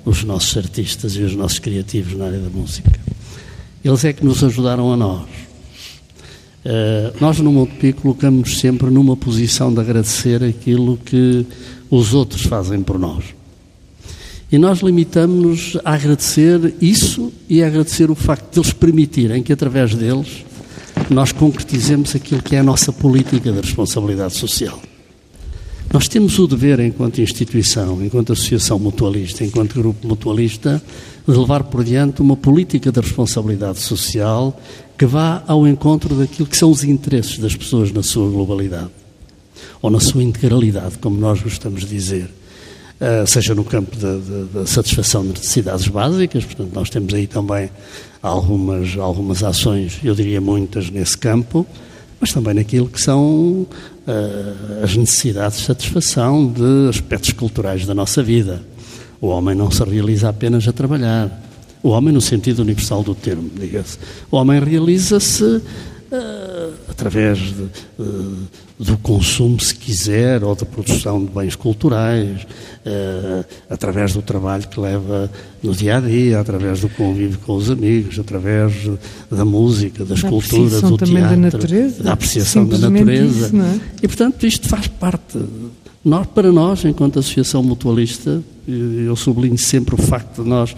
os 0.05 0.25
nossos 0.25 0.57
artistas 0.57 1.15
e 1.15 1.23
os 1.23 1.37
nossos 1.37 1.59
criativos 1.59 2.15
na 2.15 2.27
área 2.27 2.39
da 2.39 2.51
música. 2.51 2.91
Eles 3.85 4.05
é 4.05 4.13
que 4.13 4.25
nos 4.25 4.43
ajudaram 4.43 4.93
a 4.93 4.97
nós. 4.97 5.27
Uh, 6.65 7.13
nós 7.21 7.41
no 7.41 7.53
Montepio 7.53 7.95
colocamos 7.95 8.61
sempre 8.61 8.89
numa 8.89 9.17
posição 9.17 9.75
de 9.75 9.81
agradecer 9.81 10.45
aquilo 10.45 10.97
que 10.97 11.45
os 11.91 12.15
outros 12.15 12.43
fazem 12.43 12.83
por 12.83 12.99
nós. 12.99 13.25
E 14.53 14.59
nós 14.59 14.81
limitamos-nos 14.81 15.79
a 15.83 15.95
agradecer 15.95 16.75
isso 16.79 17.33
e 17.49 17.63
a 17.63 17.67
agradecer 17.67 18.11
o 18.11 18.15
facto 18.15 18.53
de 18.53 18.61
eles 18.61 18.71
permitirem 18.71 19.43
que, 19.43 19.51
através 19.51 19.95
deles, 19.95 20.45
nós 21.09 21.33
concretizemos 21.33 22.15
aquilo 22.15 22.43
que 22.43 22.55
é 22.55 22.59
a 22.59 22.63
nossa 22.63 22.93
política 22.93 23.51
de 23.51 23.61
responsabilidade 23.63 24.35
social. 24.35 24.79
Nós 25.91 26.07
temos 26.07 26.39
o 26.39 26.47
dever, 26.47 26.81
enquanto 26.81 27.23
instituição, 27.23 28.05
enquanto 28.05 28.35
associação 28.35 28.79
mutualista, 28.79 29.43
enquanto 29.43 29.75
grupo 29.75 30.07
mutualista, 30.07 30.83
de 31.27 31.35
levar 31.35 31.65
por 31.65 31.83
diante 31.83 32.21
uma 32.21 32.37
política 32.37 32.93
de 32.93 33.01
responsabilidade 33.01 33.79
social 33.79 34.61
que 34.99 35.07
vá 35.07 35.43
ao 35.47 35.67
encontro 35.67 36.15
daquilo 36.15 36.47
que 36.47 36.57
são 36.59 36.71
os 36.71 36.85
interesses 36.85 37.39
das 37.39 37.57
pessoas 37.57 37.91
na 37.91 38.03
sua 38.03 38.31
globalidade, 38.31 38.91
ou 39.81 39.91
na 39.91 39.99
sua 39.99 40.23
integralidade, 40.23 40.99
como 40.99 41.17
nós 41.19 41.41
gostamos 41.41 41.81
de 41.81 41.87
dizer. 41.87 42.42
Eh, 43.05 43.27
seja 43.27 43.53
no 43.53 43.65
campo 43.65 43.97
da, 43.97 44.65
satisfação 44.65 45.23
de 45.23 45.31
necessidades 45.31 45.89
básicas, 45.89 46.45
portanto, 46.45 46.73
nós 46.73 46.89
temos 46.89 47.13
aí 47.13 47.27
também 47.27 47.69
algumas, 48.23 48.97
algumas 48.97 49.43
ações, 49.43 49.99
eu 50.05 50.15
diria 50.15 50.41
muitas, 50.41 50.89
nesse 50.89 51.19
campo, 51.19 51.67
mas 52.21 52.33
também 52.33 52.55
naquilo 52.55 52.87
que 52.87 53.03
são 53.03 53.67
uh, 53.67 54.85
as 54.85 54.97
necessidades 54.97 55.59
de 55.59 55.65
satisfação 55.65 56.47
de 56.47 56.91
aspectos 56.91 57.33
culturais 57.33 57.85
da 57.85 57.93
nossa 57.93 58.23
vida. 58.23 58.63
O 59.21 59.27
homem 59.27 59.57
não 59.57 59.69
se 59.69 59.83
realiza 59.83 60.29
apenas 60.29 60.69
a 60.69 60.73
trabalhar. 60.73 61.43
O 61.83 61.89
homem, 61.89 62.15
no 62.15 62.21
sentido 62.21 62.63
universal 62.63 63.03
do 63.03 63.17
termo, 63.17 63.51
diga-se. 63.53 63.99
O 64.31 64.37
homem 64.37 64.63
realiza-se 64.63 65.43
uh, 65.43 65.63
através 66.89 67.39
de, 67.39 67.63
uh, 67.99 68.37
do 68.79 68.97
consumo, 68.99 69.61
se 69.61 69.75
quiser, 69.75 70.43
ou 70.43 70.55
da 70.55 70.65
produção 70.65 71.25
de 71.25 71.31
bens 71.31 71.57
culturais, 71.57 72.43
uh, 72.43 73.45
através 73.71 74.13
do 74.13 74.23
trabalho 74.23 74.67
que 74.69 74.79
leva 74.79 75.31
no 75.63 75.73
dia 75.73 75.97
a 75.97 76.01
dia, 76.01 76.41
através 76.41 76.81
do 76.81 76.89
convívio 76.89 77.39
com 77.45 77.55
os 77.55 77.71
amigos, 77.71 78.19
através 78.19 78.75
da 79.31 79.45
música, 79.45 80.05
da 80.05 80.15
escultura, 80.15 80.81
do 80.81 80.97
teatro, 80.97 81.15
da, 81.15 81.37
natureza, 81.37 82.03
da 82.03 82.13
apreciação 82.13 82.67
da 82.67 82.79
natureza. 82.79 83.47
Isso, 83.47 83.57
é? 83.57 83.81
E, 84.03 84.09
portanto, 84.09 84.47
isto 84.47 84.69
faz 84.69 84.87
parte 84.87 85.39
Nós, 86.05 86.27
para 86.27 86.51
nós, 86.51 86.85
enquanto 86.85 87.19
associação 87.19 87.63
mutualista, 87.63 88.43
eu 88.67 89.15
sublinho 89.17 89.59
sempre 89.59 89.95
o 89.95 89.99
facto 89.99 90.43
de 90.43 90.49
nós 90.49 90.75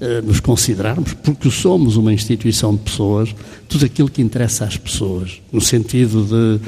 eh, 0.00 0.22
nos 0.22 0.38
considerarmos, 0.40 1.12
porque 1.14 1.50
somos 1.50 1.96
uma 1.96 2.12
instituição 2.12 2.74
de 2.74 2.82
pessoas, 2.82 3.34
tudo 3.68 3.84
aquilo 3.84 4.08
que 4.08 4.22
interessa 4.22 4.64
às 4.64 4.76
pessoas, 4.76 5.40
no 5.50 5.60
sentido 5.60 6.24
de, 6.24 6.60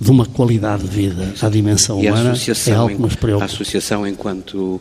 de 0.00 0.10
uma 0.10 0.24
qualidade 0.24 0.84
de 0.84 0.88
vida 0.88 1.34
à 1.42 1.48
dimensão 1.48 2.02
e 2.02 2.08
humana, 2.08 2.32
é 2.66 2.72
algo 2.72 2.96
que 2.96 3.02
nos 3.02 3.14
preocupa. 3.14 3.44
A 3.44 3.46
associação, 3.46 4.06
enquanto 4.06 4.80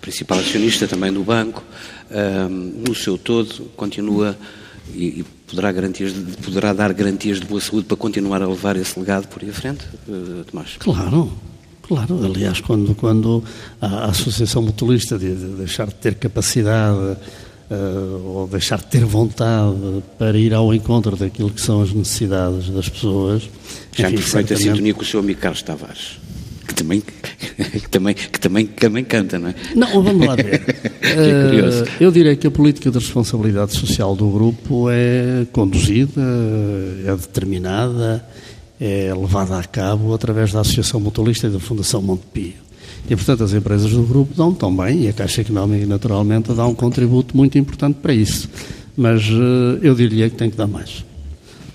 principal 0.00 0.38
acionista 0.38 0.86
também 0.86 1.12
do 1.12 1.22
banco, 1.22 1.62
um, 2.10 2.82
no 2.88 2.94
seu 2.94 3.16
todo, 3.16 3.70
continua 3.76 4.36
e, 4.92 5.20
e 5.20 5.24
poderá, 5.46 5.72
garantias 5.72 6.12
de, 6.12 6.36
poderá 6.38 6.72
dar 6.72 6.92
garantias 6.92 7.40
de 7.40 7.46
boa 7.46 7.60
saúde 7.60 7.86
para 7.86 7.96
continuar 7.96 8.42
a 8.42 8.46
levar 8.46 8.76
esse 8.76 8.98
legado 8.98 9.28
por 9.28 9.42
aí 9.42 9.50
à 9.50 9.52
frente, 9.52 9.84
uh, 10.08 10.44
Tomás? 10.44 10.76
Claro, 10.78 11.32
claro. 11.86 12.24
Aliás, 12.24 12.60
quando, 12.60 12.94
quando 12.94 13.42
a, 13.80 14.06
Associação 14.06 14.62
Mutualista 14.62 15.18
de, 15.18 15.34
de 15.34 15.46
deixar 15.56 15.86
de 15.86 15.94
ter 15.94 16.14
capacidade 16.14 16.98
uh, 16.98 18.26
ou 18.26 18.46
deixar 18.46 18.78
de 18.78 18.86
ter 18.86 19.04
vontade 19.04 20.02
para 20.18 20.36
ir 20.38 20.54
ao 20.54 20.74
encontro 20.74 21.16
daquilo 21.16 21.50
que 21.50 21.60
são 21.60 21.82
as 21.82 21.92
necessidades 21.92 22.68
das 22.70 22.88
pessoas... 22.88 23.48
Já 23.96 24.10
em 24.10 24.14
perfeita 24.14 24.56
sintonia 24.56 24.94
com 24.94 25.02
o 25.02 25.04
seu 25.04 25.20
amigo 25.20 25.40
Carlos 25.40 25.62
Tavares 25.62 26.24
que 26.66 26.74
também, 26.74 27.00
que 27.00 27.88
também, 27.88 28.14
que 28.14 28.40
também, 28.40 28.66
que 28.66 28.80
também 28.80 29.04
canta, 29.04 29.38
não 29.38 29.48
é? 29.48 29.54
Não, 29.74 30.02
vamos 30.02 30.26
lá 30.26 30.34
ver. 30.34 30.60
curioso. 31.50 31.84
eu 32.00 32.10
direi 32.10 32.36
que 32.36 32.46
a 32.46 32.50
política 32.50 32.90
de 32.90 32.98
responsabilidade 32.98 33.72
social 33.72 34.16
do 34.16 34.28
grupo 34.28 34.88
é 34.90 35.46
conduzida, 35.52 36.22
é 37.06 37.14
determinada, 37.14 38.24
é 38.80 39.12
levada 39.14 39.58
a 39.58 39.64
cabo 39.64 40.14
através 40.14 40.52
da 40.52 40.60
Associação 40.60 41.00
Mutualista 41.00 41.46
e 41.46 41.50
da 41.50 41.60
Fundação 41.60 42.02
Montepio. 42.02 42.54
E, 43.08 43.14
portanto, 43.14 43.44
as 43.44 43.52
empresas 43.52 43.90
do 43.90 44.02
grupo 44.02 44.34
dão 44.34 44.54
também, 44.54 45.02
e 45.02 45.08
a 45.08 45.12
Caixa 45.12 45.42
Económica, 45.42 45.86
naturalmente, 45.86 46.52
dá 46.52 46.66
um 46.66 46.74
contributo 46.74 47.36
muito 47.36 47.58
importante 47.58 47.98
para 48.00 48.14
isso. 48.14 48.48
Mas 48.96 49.22
eu 49.82 49.94
diria 49.94 50.30
que 50.30 50.36
tem 50.36 50.50
que 50.50 50.56
dar 50.56 50.66
mais 50.66 51.04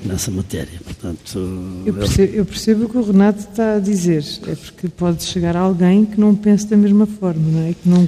nessa 0.04 0.32
matéria. 0.32 0.80
Portanto, 0.84 1.84
eu 1.86 1.94
percebo, 1.94 2.34
eu 2.34 2.46
percebo, 2.46 2.86
o 2.86 2.90
que 2.90 2.98
o 2.98 3.04
Renato 3.04 3.40
está 3.40 3.76
a 3.76 3.80
dizer, 3.80 4.24
é 4.48 4.56
porque 4.56 4.88
pode 4.88 5.24
chegar 5.24 5.56
alguém 5.56 6.06
que 6.06 6.20
não 6.20 6.34
pense 6.34 6.66
da 6.68 6.78
mesma 6.78 7.06
forma, 7.06 7.44
não 7.52 7.68
é? 7.68 7.74
que 7.74 7.88
não, 7.88 8.08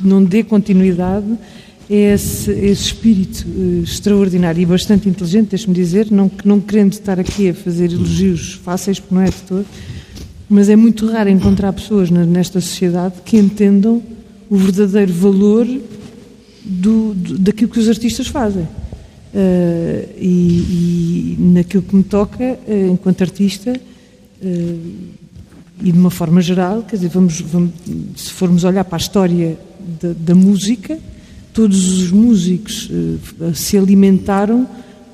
não 0.00 0.24
dê 0.24 0.42
continuidade 0.44 1.26
a 1.92 2.14
esse, 2.14 2.50
esse 2.50 2.86
espírito 2.86 3.46
uh, 3.46 3.82
extraordinário 3.82 4.60
e 4.60 4.66
bastante 4.66 5.08
inteligente, 5.08 5.50
deixe-me 5.50 5.74
dizer, 5.74 6.10
não, 6.10 6.30
não 6.44 6.60
querendo 6.60 6.92
estar 6.92 7.20
aqui 7.20 7.50
a 7.50 7.54
fazer 7.54 7.92
elogios 7.92 8.54
fáceis, 8.54 8.98
porque 8.98 9.14
não 9.14 9.22
é 9.22 9.26
de 9.26 9.42
todo, 9.42 9.66
mas 10.48 10.68
é 10.68 10.76
muito 10.76 11.06
raro 11.06 11.28
encontrar 11.28 11.72
pessoas 11.72 12.10
nesta 12.10 12.60
sociedade 12.60 13.16
que 13.24 13.36
entendam 13.36 14.02
o 14.48 14.56
verdadeiro 14.56 15.12
valor 15.12 15.66
do, 16.64 17.14
do, 17.14 17.38
daquilo 17.38 17.70
que 17.70 17.78
os 17.78 17.88
artistas 17.88 18.26
fazem. 18.26 18.62
Uh, 18.62 20.08
e, 20.18 21.36
e, 21.36 21.36
naquilo 21.38 21.82
que 21.82 21.96
me 21.96 22.02
toca, 22.02 22.58
uh, 22.66 22.92
enquanto 22.92 23.22
artista, 23.22 23.72
e 25.82 25.92
de 25.92 25.98
uma 25.98 26.10
forma 26.10 26.40
geral, 26.40 26.82
quer 26.82 26.96
dizer, 26.96 27.08
vamos, 27.08 27.40
vamos 27.40 27.70
se 28.16 28.30
formos 28.30 28.64
olhar 28.64 28.84
para 28.84 28.96
a 28.96 29.00
história 29.00 29.56
da, 30.00 30.12
da 30.12 30.34
música, 30.34 30.98
todos 31.52 32.00
os 32.00 32.10
músicos 32.10 32.90
se 33.54 33.76
alimentaram 33.76 34.66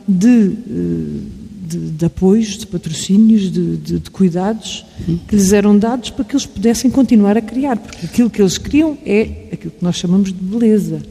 de, 0.06 0.48
de, 0.48 1.90
de, 1.90 2.04
apoios, 2.04 2.56
de 2.58 2.66
patrocínios, 2.66 3.50
de, 3.52 3.76
de, 3.76 3.98
de 3.98 4.10
cuidados 4.10 4.84
que 5.26 5.36
lhes 5.36 5.52
eram 5.52 5.78
dados 5.78 6.10
para 6.10 6.24
que 6.24 6.32
eles 6.32 6.46
pudessem 6.46 6.90
continuar 6.90 7.36
a 7.36 7.42
criar, 7.42 7.76
porque 7.76 8.06
aquilo 8.06 8.30
que 8.30 8.40
eles 8.40 8.56
criam 8.56 8.96
é 9.04 9.48
aquilo 9.52 9.72
que 9.72 9.84
nós 9.84 9.96
chamamos 9.96 10.32
de 10.32 10.34
beleza. 10.34 11.02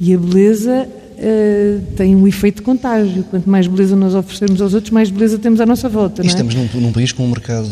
E 0.00 0.14
a 0.14 0.18
beleza 0.18 0.88
uh, 1.18 1.82
tem 1.96 2.14
um 2.14 2.26
efeito 2.26 2.56
de 2.56 2.62
contágio. 2.62 3.24
Quanto 3.24 3.48
mais 3.48 3.66
beleza 3.66 3.96
nós 3.96 4.14
oferecermos 4.14 4.60
aos 4.60 4.74
outros, 4.74 4.90
mais 4.90 5.10
beleza 5.10 5.38
temos 5.38 5.60
à 5.60 5.66
nossa 5.66 5.88
volta. 5.88 6.22
E 6.22 6.26
é? 6.26 6.28
estamos 6.28 6.54
num, 6.54 6.68
num, 6.74 6.92
país 6.92 7.12
com 7.12 7.24
um 7.24 7.28
mercado 7.28 7.68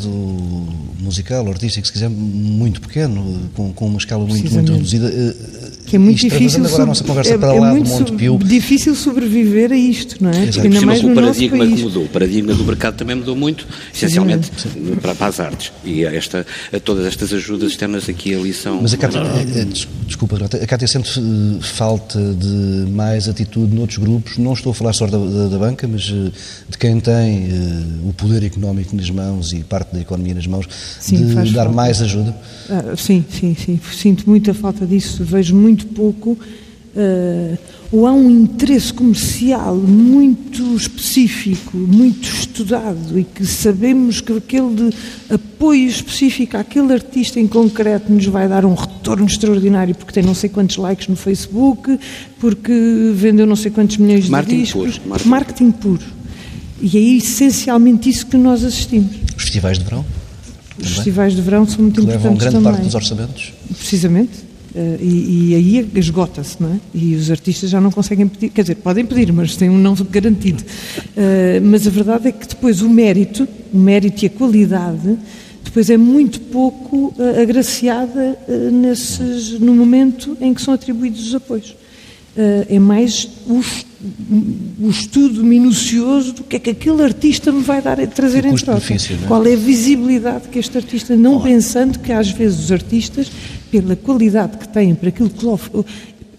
musical, 1.00 1.46
artístico, 1.48 1.86
se 1.86 1.92
quiser, 1.92 2.10
muito 2.10 2.80
pequeno, 2.80 3.48
com, 3.54 3.72
com 3.72 3.86
uma 3.86 3.98
escala 3.98 4.26
muito, 4.26 4.52
muito 4.52 4.72
reduzida. 4.72 5.06
Uh, 5.06 5.76
que 5.86 5.96
é 5.96 5.98
muito 5.98 6.18
difícil. 6.18 6.64
agora 6.64 6.82
a 6.82 6.86
nossa 6.86 7.04
conversa 7.04 7.34
é, 7.34 7.38
para 7.38 7.54
é 7.54 7.60
lá 7.60 7.72
do 7.72 7.84
Montepio. 7.84 8.38
difícil 8.38 8.94
sobreviver 8.94 9.70
a 9.72 9.76
isto, 9.76 10.22
não 10.22 10.30
é? 10.30 10.44
Exato. 10.44 10.66
Ainda 10.66 10.80
mais 10.82 11.02
o 11.02 11.14
paradigma 11.14 11.66
que 11.66 11.82
mudou, 11.82 12.04
o 12.04 12.08
paradigma 12.08 12.54
do 12.54 12.64
mercado 12.64 12.96
também 12.96 13.16
mudou 13.16 13.36
muito, 13.36 13.66
essencialmente 13.94 14.50
Sim. 14.56 14.96
Para, 15.00 15.14
para, 15.14 15.26
as 15.28 15.40
artes. 15.40 15.72
E 15.84 16.04
esta, 16.04 16.44
todas 16.84 17.06
estas 17.06 17.32
ajudas 17.32 17.70
externas 17.70 18.08
aqui 18.08 18.34
ali 18.34 18.52
são. 18.52 18.82
Mas 18.82 18.94
a 18.94 18.96
Cátia, 18.96 19.20
eh, 19.20 19.60
eh, 19.60 19.66
desculpa, 20.06 20.36
a 20.44 20.66
Cátia 20.66 20.88
sente 20.88 21.20
eh, 21.20 21.58
falta 21.60 22.18
de 22.34 22.90
mais 22.90 23.28
atitude 23.43 23.75
noutros 23.75 23.99
grupos. 23.99 24.38
Não 24.38 24.52
estou 24.52 24.73
a 24.73 24.75
falar 24.75 24.93
só 24.93 25.07
da, 25.07 25.19
da, 25.19 25.49
da 25.49 25.59
banca, 25.59 25.87
mas 25.87 26.02
de 26.02 26.78
quem 26.78 26.99
tem 26.99 27.49
uh, 27.49 28.09
o 28.09 28.12
poder 28.12 28.43
económico 28.43 28.97
nas 28.97 29.11
mãos 29.11 29.52
e 29.52 29.61
parte 29.61 29.95
da 29.95 30.00
economia 30.00 30.35
nas 30.35 30.47
mãos, 30.47 30.66
sim, 31.00 31.16
de 31.16 31.35
dar 31.52 31.64
falta. 31.64 31.73
mais 31.73 32.02
ajuda. 32.02 32.35
Ah, 32.69 32.97
sim, 32.97 33.25
sim, 33.31 33.55
sim. 33.55 33.81
Sinto 33.93 34.28
muita 34.28 34.52
falta 34.52 34.85
disso. 34.85 35.25
Vejo 35.25 35.55
muito 35.55 35.76
muito 35.76 35.87
pouco, 35.88 36.38
uh, 36.96 37.58
ou 37.92 38.06
há 38.06 38.12
um 38.12 38.28
interesse 38.28 38.92
comercial 38.92 39.76
muito 39.76 40.74
específico, 40.74 41.76
muito 41.76 42.24
estudado 42.24 43.18
e 43.18 43.24
que 43.24 43.46
sabemos 43.46 44.20
que 44.20 44.32
aquele 44.32 44.92
apoio 45.30 45.86
específico 45.86 46.56
àquele 46.56 46.92
artista 46.92 47.38
em 47.38 47.46
concreto 47.46 48.12
nos 48.12 48.26
vai 48.26 48.48
dar 48.48 48.64
um 48.64 48.74
retorno 48.74 49.26
extraordinário 49.26 49.94
porque 49.94 50.12
tem 50.12 50.22
não 50.22 50.34
sei 50.34 50.50
quantos 50.50 50.76
likes 50.76 51.06
no 51.08 51.16
Facebook, 51.16 51.98
porque 52.40 52.72
vendeu 53.14 53.46
não 53.46 53.56
sei 53.56 53.70
quantos 53.70 53.96
milhões 53.98 54.28
marketing 54.28 54.56
de 54.56 54.62
discos. 54.62 54.98
Puro, 54.98 55.08
marketing. 55.08 55.28
marketing 55.28 55.70
puro. 55.70 56.04
E 56.80 56.98
é 56.98 57.00
essencialmente 57.16 58.08
isso 58.08 58.26
que 58.26 58.36
nós 58.36 58.64
assistimos. 58.64 59.10
Os 59.36 59.44
festivais 59.44 59.78
de 59.78 59.84
verão? 59.84 60.04
Os 60.78 60.90
festivais 60.90 61.34
de 61.34 61.40
verão 61.40 61.66
são 61.66 61.82
muito 61.82 62.02
que 62.02 62.06
importantes 62.06 62.22
levam 62.24 62.36
grande 62.36 62.56
também. 62.56 62.72
parte 62.72 62.84
dos 62.84 62.94
orçamentos? 62.94 63.52
Precisamente. 63.78 64.45
Uh, 64.76 65.02
e, 65.02 65.52
e, 65.52 65.54
aí 65.54 65.90
esgota-se, 65.95 66.61
não 66.61 66.75
é? 66.75 66.78
E 66.92 67.14
os 67.14 67.30
artistas 67.30 67.71
já 67.71 67.80
não 67.80 67.90
conseguem 67.90 68.28
pedir, 68.28 68.50
quer 68.50 68.61
dizer, 68.61 68.75
podem 68.75 69.06
pedir, 69.06 69.33
mas 69.33 69.56
têm 69.56 69.71
um 69.71 69.78
não 69.78 69.95
garantido. 69.95 70.62
Uh, 70.62 71.64
mas 71.64 71.87
a 71.87 71.90
verdade 71.90 72.28
é 72.28 72.33
que 72.33 72.47
depois 72.47 72.83
o 72.83 72.90
mérito, 72.90 73.49
o 73.73 73.78
mérito 73.78 74.23
e 74.23 74.26
a 74.26 74.30
qualidade, 74.30 75.16
depois 75.64 75.88
é 75.88 75.97
muito 75.97 76.40
pouco 76.40 77.14
uh, 77.16 77.40
agraciada 77.40 78.38
nesses, 78.71 79.59
no 79.59 79.75
momento 79.75 80.37
em 80.42 80.52
que 80.52 80.61
são 80.61 80.75
atribuídos 80.75 81.26
os 81.28 81.35
apoios. 81.35 81.75
é 82.68 82.78
mais 82.78 83.26
o, 83.47 83.62
o, 84.78 84.90
estudo 84.90 85.42
minucioso 85.42 86.35
do 86.35 86.45
que 86.45 86.56
é 86.56 86.59
que 86.59 86.68
aquele 86.68 87.02
artista 87.02 87.50
me 87.50 87.62
vai 87.62 87.80
dar, 87.80 87.97
trazer 88.09 88.45
em 88.45 88.54
troca. 88.54 88.92
É? 88.92 89.26
Qual 89.26 89.47
é 89.47 89.54
a 89.54 89.56
visibilidade 89.56 90.49
que 90.49 90.59
este 90.59 90.76
artista, 90.76 91.16
não 91.16 91.40
pensando 91.40 91.99
que 91.99 92.12
às 92.12 92.30
vezes 92.30 92.64
os 92.64 92.73
artistas 92.73 93.30
pela 93.70 93.96
qualidade 93.96 94.58
que 94.58 94.68
têm, 94.68 94.94
para 94.94 95.08
aquilo 95.08 95.30
que 95.30 95.46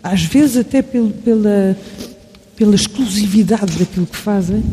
às 0.04 0.24
vezes 0.24 0.58
até 0.58 0.82
pelo, 0.82 1.10
pela, 1.10 1.78
pela 2.56 2.76
exclusividade 2.76 3.78
daquilo 3.78 4.06
que 4.06 4.16
fazem, 4.16 4.64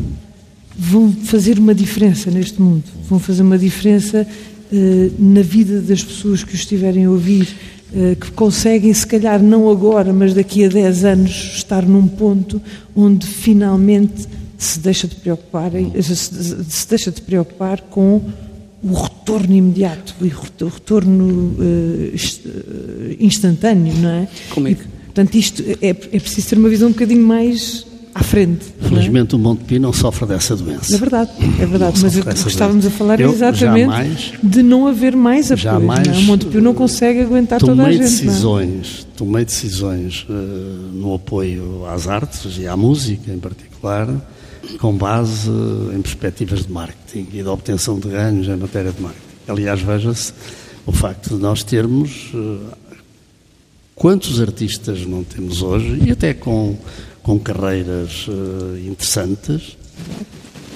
vão 0.77 1.11
fazer 1.11 1.57
uma 1.57 1.73
diferença 1.73 2.29
neste 2.29 2.61
mundo, 2.61 2.83
vão 3.09 3.19
fazer 3.19 3.41
uma 3.41 3.57
diferença 3.57 4.25
uh, 4.25 5.13
na 5.19 5.41
vida 5.41 5.81
das 5.81 6.03
pessoas 6.03 6.43
que 6.43 6.53
os 6.53 6.61
estiverem 6.61 7.05
a 7.05 7.09
ouvir, 7.09 7.47
uh, 7.93 8.15
que 8.15 8.31
conseguem, 8.31 8.93
se 8.93 9.07
calhar 9.07 9.41
não 9.41 9.69
agora, 9.69 10.11
mas 10.11 10.33
daqui 10.33 10.65
a 10.65 10.69
10 10.69 11.05
anos, 11.05 11.31
estar 11.55 11.85
num 11.85 12.07
ponto 12.07 12.61
onde 12.95 13.25
finalmente 13.25 14.27
se 14.57 14.79
deixa 14.79 15.07
de 15.07 15.15
preocupar, 15.15 15.71
se, 16.01 16.15
se 16.15 16.89
deixa 16.89 17.11
de 17.11 17.21
preocupar 17.21 17.81
com 17.81 18.21
o 18.85 18.93
retorno 18.93 19.55
imediato, 19.55 20.13
o 20.21 20.67
retorno 20.67 21.55
uh, 21.57 23.15
instantâneo, 23.19 23.93
não 23.95 24.09
é? 24.09 24.27
Como 24.51 24.67
é 24.67 24.75
que... 24.75 24.83
E, 24.83 24.87
portanto, 25.05 25.35
isto 25.35 25.63
é, 25.81 25.89
é 25.89 25.93
preciso 25.93 26.49
ter 26.49 26.57
uma 26.57 26.69
visão 26.69 26.89
um 26.89 26.91
bocadinho 26.91 27.25
mais 27.25 27.87
à 28.13 28.21
frente. 28.23 28.73
É? 28.81 28.87
Felizmente 28.87 29.33
é? 29.33 29.37
o 29.37 29.39
Montepio 29.39 29.79
não 29.79 29.91
sofre 29.91 30.27
dessa 30.27 30.55
doença. 30.55 30.93
É 30.93 30.97
verdade, 30.99 31.31
é 31.59 31.65
verdade. 31.65 31.99
Mas 32.01 32.15
o 32.15 32.23
que 32.23 32.47
estávamos 32.47 32.85
a 32.85 32.91
falar 32.91 33.19
é 33.19 33.23
exatamente 33.23 33.91
jamais, 33.91 34.33
de 34.43 34.61
não 34.61 34.87
haver 34.87 35.15
mais 35.15 35.51
apoio. 35.51 35.63
Jamais, 35.63 36.07
não 36.07 36.13
é? 36.13 36.17
O 36.17 36.21
Montepio 36.21 36.61
não 36.61 36.73
consegue 36.75 37.21
aguentar 37.21 37.59
toda 37.59 37.83
a 37.83 37.91
gente. 37.91 38.03
Decisões, 38.03 39.07
Tomei 39.17 39.45
decisões 39.45 40.27
uh, 40.29 40.33
no 40.33 41.15
apoio 41.15 41.85
às 41.87 42.07
artes 42.07 42.57
e 42.59 42.67
à 42.67 42.77
música 42.77 43.31
em 43.31 43.39
particular 43.39 44.07
com 44.79 44.95
base 44.95 45.49
em 45.93 46.01
perspectivas 46.01 46.65
de 46.65 46.71
marketing 46.71 47.27
e 47.33 47.43
da 47.43 47.51
obtenção 47.51 47.99
de 47.99 48.09
ganhos 48.09 48.47
em 48.47 48.55
matéria 48.55 48.91
de 48.91 49.01
marketing. 49.01 49.25
Aliás, 49.47 49.81
veja-se 49.81 50.33
o 50.85 50.91
facto 50.91 51.35
de 51.35 51.41
nós 51.41 51.63
termos 51.63 52.31
eh, 52.33 52.75
quantos 53.95 54.41
artistas 54.41 55.05
não 55.05 55.23
temos 55.23 55.61
hoje, 55.61 55.99
e 56.05 56.11
até 56.11 56.33
com, 56.33 56.77
com 57.23 57.39
carreiras 57.39 58.27
uh, 58.27 58.77
interessantes, 58.85 59.77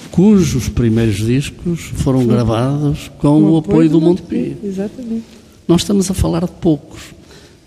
cujos 0.10 0.70
primeiros 0.70 1.18
discos 1.18 1.82
foram 1.96 2.26
gravados 2.26 3.10
com, 3.20 3.42
com 3.42 3.44
o 3.52 3.58
apoio, 3.58 3.90
do, 3.90 4.00
do 4.00 4.06
Montepio. 4.06 4.58
Exatamente. 4.64 5.24
nós 5.68 5.82
estamos 5.82 6.10
a 6.10 6.14
falar 6.14 6.46
de 6.46 6.52
poucos. 6.54 7.02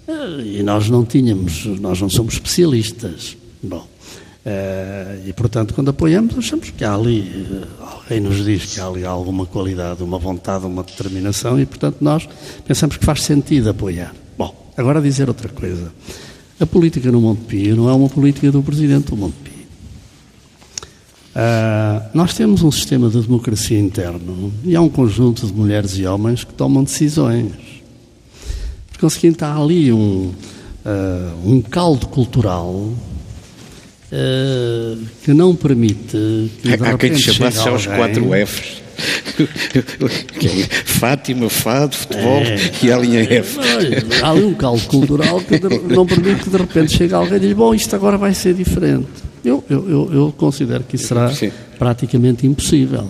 Eh, 0.09 0.59
e 0.59 0.63
nós 0.63 0.89
não 0.89 1.05
tínhamos, 1.05 1.67
nós 1.81 2.01
não 2.01 2.09
somos 2.09 2.35
especialistas. 2.35 3.37
Bom, 3.63 3.87
e, 5.25 5.33
portanto, 5.33 5.73
quando 5.73 5.91
apoiamos, 5.91 6.37
achamos 6.37 6.71
que 6.71 6.85
há 6.85 6.95
ali, 6.95 7.47
uh, 7.49 7.67
alguém 7.81 8.21
nos 8.21 8.45
diz 8.45 8.75
que 8.75 8.81
há 8.81 8.87
ali 8.87 9.05
alguma 9.05 9.47
qualidade, 9.47 10.03
uma 10.03 10.19
vontade, 10.19 10.67
uma 10.67 10.83
determinação, 10.83 11.61
e, 11.61 11.67
portanto, 11.67 11.99
nós 12.01 12.29
pensamos 12.67 12.97
que 12.97 13.05
faz 13.05 13.23
sentido 13.23 13.71
apoiar. 13.71 14.13
Bom, 14.37 14.53
agora 14.77 15.01
dizer 15.01 15.29
outra 15.29 15.49
coisa. 15.49 15.93
A 16.59 16.67
política 16.67 17.11
no 17.13 17.21
Montepio 17.21 17.77
não 17.77 17.89
é 17.89 17.93
uma 17.93 18.09
política 18.09 18.51
do 18.51 18.63
Presidente 18.63 19.11
do 19.11 19.17
Montepio. 19.17 19.53
Uh, 21.35 22.11
nós 22.13 22.35
temos 22.35 22.63
um 22.63 22.71
sistema 22.71 23.09
de 23.09 23.21
democracia 23.21 23.79
interno 23.79 24.53
e 24.65 24.75
há 24.75 24.81
um 24.81 24.89
conjunto 24.89 25.47
de 25.47 25.53
mulheres 25.53 25.97
e 25.97 26.05
homens 26.05 26.43
que 26.43 26.53
tomam 26.53 26.83
decisões. 26.83 27.53
Por 28.91 28.99
conseguinte, 29.01 29.43
há 29.43 29.57
ali 29.57 29.93
um, 29.93 30.33
um 31.45 31.63
caldo 31.63 32.07
cultural 32.09 32.93
uh, 34.13 34.99
que 35.25 35.33
não 35.33 35.57
permite 35.57 36.51
que 36.63 36.73
Há 36.85 36.99
quem 36.99 37.13
te 37.13 37.33
chamasse 37.33 37.65
já 37.65 37.73
os 37.73 37.87
quatro 37.87 38.31
Fs. 38.47 38.83
Fátima, 40.85 41.49
Fado, 41.49 41.97
futebol 41.97 42.43
é, 42.43 42.57
e 42.83 42.93
a 42.93 42.99
linha 42.99 43.23
F. 43.23 43.59
Há 44.23 44.31
ali 44.31 44.45
um 44.45 44.55
caldo 44.55 44.83
cultural 44.87 45.41
que 45.41 45.59
não 45.93 46.07
permite 46.07 46.45
que 46.45 46.51
de 46.51 46.57
repente 46.57 46.97
chegue 46.97 47.15
alguém 47.15 47.39
e 47.39 47.41
diga, 47.41 47.55
bom, 47.55 47.75
isto 47.75 47.97
agora 47.97 48.19
vai 48.19 48.35
ser 48.35 48.55
diferente. 48.55 49.09
Eu, 49.45 49.65
eu, 49.69 49.91
eu, 49.91 50.11
eu 50.13 50.35
considero 50.37 50.85
que 50.85 50.95
isso 50.97 51.09
será 51.09 51.31
Sim. 51.31 51.51
praticamente 51.79 52.47
impossível. 52.47 53.09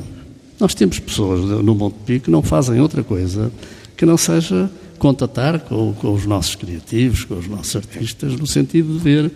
Nós 0.59 0.75
temos 0.75 0.99
pessoas 0.99 1.41
no 1.63 1.75
Monte 1.75 1.97
Pico 2.07 2.27
que 2.27 2.31
não 2.31 2.43
fazem 2.43 2.81
outra 2.81 3.03
coisa 3.03 3.53
que 3.97 4.07
não 4.07 4.17
seja 4.17 4.71
contatar 5.03 5.59
com, 5.59 5.93
com, 5.95 6.15
os 6.15 6.25
nossos 6.27 6.55
criativos, 6.55 7.25
com 7.25 7.37
os 7.37 7.49
nossos 7.49 7.75
artistas, 7.75 8.37
no 8.37 8.47
sentido 8.47 8.93
de 8.93 9.01
ver 9.01 9.33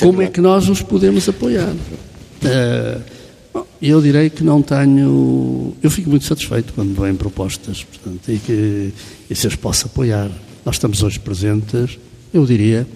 como 0.00 0.22
é 0.22 0.26
que 0.26 0.40
nós 0.40 0.70
os 0.70 0.80
podemos 0.80 1.28
apoiar. 1.28 1.74
Uh, 2.42 3.62
eu 3.82 4.00
direi 4.00 4.30
que 4.30 4.42
não 4.42 4.62
tenho. 4.62 5.74
Eu 5.82 5.90
fico 5.90 6.08
muito 6.08 6.24
satisfeito 6.24 6.72
quando 6.72 6.98
vêm 6.98 7.14
propostas, 7.14 7.84
portanto, 7.84 8.26
e 8.32 8.38
que 8.38 8.92
e 9.28 9.34
se 9.34 9.46
as 9.46 9.54
posso 9.54 9.84
apoiar. 9.84 10.30
Nós 10.64 10.76
estamos 10.76 11.02
hoje 11.02 11.20
presentes, 11.20 11.98
eu 12.32 12.46
diria, 12.46 12.86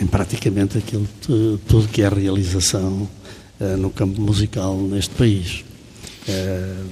em 0.00 0.06
praticamente 0.08 0.78
aquilo 0.78 1.06
tudo 1.68 1.86
que 1.86 2.02
é 2.02 2.08
realização 2.08 3.08
uh, 3.60 3.76
no 3.76 3.88
campo 3.88 4.20
musical 4.20 4.76
neste 4.76 5.14
país. 5.14 5.62
Uh, 6.28 6.86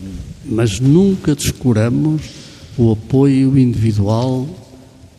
mas 0.45 0.79
nunca 0.79 1.35
descuramos 1.35 2.48
o 2.79 2.93
apoio 2.93 3.59
individual 3.59 4.47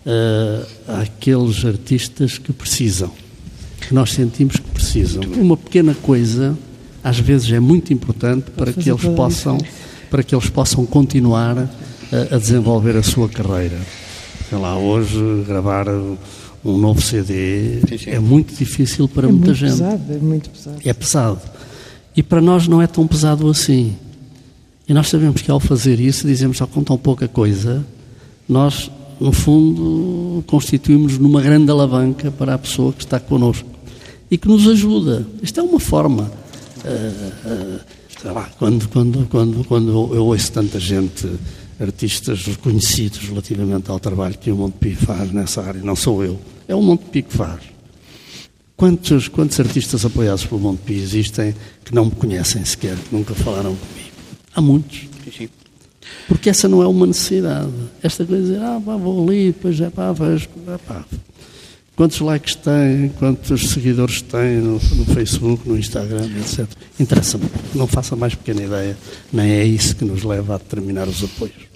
uh, 0.06 1.02
àqueles 1.02 1.66
artistas 1.66 2.38
que 2.38 2.54
precisam, 2.54 3.12
que 3.82 3.94
nós 3.94 4.12
sentimos 4.12 4.56
que 4.56 4.72
precisam. 4.72 5.22
Uma 5.24 5.58
pequena 5.58 5.94
coisa, 5.94 6.58
às 7.04 7.20
vezes, 7.20 7.52
é 7.52 7.60
muito 7.60 7.94
importante 7.94 8.50
para 8.52 8.72
que 8.72 8.90
eles 8.90 9.04
possam, 9.16 9.58
para 10.10 10.24
que 10.24 10.34
eles 10.34 10.50
possam 10.50 10.86
continuar 10.86 11.58
a, 11.60 12.36
a 12.36 12.40
desenvolver 12.40 12.96
a 12.96 13.04
sua 13.04 13.28
carreira. 13.28 13.78
Sei 14.50 14.58
lá, 14.58 14.78
hoje 14.78 15.44
gravar 15.46 15.88
um 15.90 16.78
novo 16.78 17.02
CD 17.02 17.82
sim, 17.88 17.98
sim. 17.98 18.10
é 18.10 18.20
muito 18.20 18.54
difícil 18.56 19.08
para 19.08 19.28
é 19.28 19.32
muita 19.32 19.54
gente. 19.54 19.72
Pesado, 19.72 20.14
é 20.14 20.18
muito 20.18 20.50
pesado. 20.50 20.78
É 20.84 20.94
pesado. 20.94 21.42
E 22.16 22.24
para 22.24 22.42
nós 22.42 22.68
não 22.68 22.82
é 22.82 22.88
tão 22.88 23.06
pesado 23.06 23.50
assim. 23.50 23.96
E 24.90 24.94
nós 24.94 25.08
sabemos 25.08 25.44
que 25.44 25.52
ao 25.52 25.60
fazer 25.60 26.00
isso, 26.00 26.26
dizemos 26.26 26.58
só 26.58 26.66
com 26.66 26.84
tão 26.84 26.98
pouca 26.98 27.28
coisa, 27.28 27.86
nós, 28.48 28.90
no 29.20 29.32
fundo, 29.32 30.44
constituímos 30.48 31.20
numa 31.20 31.44
grande 31.44 31.70
alavanca 31.70 32.32
para 32.32 32.56
a 32.56 32.58
pessoa 32.58 32.92
que 32.92 33.04
está 33.04 33.20
connosco 33.20 33.70
e 34.32 34.38
que 34.38 34.48
nos 34.48 34.68
ajuda. 34.68 35.28
Isto 35.44 35.60
é 35.60 35.64
uma 35.64 35.80
forma. 35.80 36.32
Uh, 36.84 37.80
uh, 38.28 38.34
lá, 38.34 38.50
quando, 38.58 38.90
quando, 38.90 39.28
quando, 39.30 39.64
quando 39.66 40.16
eu 40.16 40.26
ouço 40.26 40.52
tanta 40.52 40.80
gente, 40.80 41.30
artistas 41.80 42.48
reconhecidos 42.48 43.20
relativamente 43.20 43.92
ao 43.92 44.00
trabalho 44.00 44.40
que 44.40 44.50
o 44.50 44.56
Montepio 44.56 44.98
faz 44.98 45.32
nessa 45.32 45.62
área, 45.62 45.84
não 45.84 45.96
sou 45.96 46.24
eu, 46.24 46.40
é 46.68 46.74
o 46.74 46.82
Montepio 46.82 47.26
que 47.26 47.38
faz. 47.38 47.62
Quantos, 48.76 49.28
quantos 49.28 49.60
artistas 49.60 50.04
apoiados 50.04 50.48
pelo 50.48 50.60
Montepio 50.62 50.98
existem 50.98 51.54
que 51.86 51.94
não 51.94 52.06
me 52.06 52.12
conhecem 52.12 52.66
sequer, 52.66 52.96
que 52.96 53.16
nunca 53.16 53.36
falaram 53.36 53.76
comigo? 53.76 54.09
Há 54.60 54.62
muitos. 54.62 55.08
Porque 56.28 56.50
essa 56.50 56.68
não 56.68 56.84
é 56.84 56.88
uma 56.88 57.08
necessidade. 57.08 57.72
Esta 58.04 58.26
coisa 58.26 58.44
de 58.44 58.50
dizer, 58.50 58.62
ah, 58.62 58.82
pá, 58.86 58.98
vou 58.98 59.26
ali, 59.26 59.54
depois 59.54 59.80
é 59.80 59.90
pá, 59.90 60.12
vejo. 60.12 60.50
Ah, 60.68 60.78
pá. 60.86 61.06
Quantos 61.96 62.20
likes 62.20 62.56
tem, 62.56 63.08
quantos 63.18 63.70
seguidores 63.70 64.22
tem 64.22 64.58
no, 64.58 64.74
no 64.74 65.06
Facebook, 65.06 65.68
no 65.68 65.80
Instagram, 65.80 66.30
etc. 66.42 66.68
Interessa-me. 67.00 67.46
Não 67.74 67.88
faça 67.88 68.18
mais 68.18 68.36
pequena 68.36 68.64
ideia. 68.64 68.98
Nem 69.32 69.50
é 69.50 69.64
isso 69.64 69.96
que 69.96 70.04
nos 70.04 70.24
leva 70.26 70.56
a 70.56 70.58
determinar 70.58 71.08
os 71.08 71.24
apoios. 71.24 71.70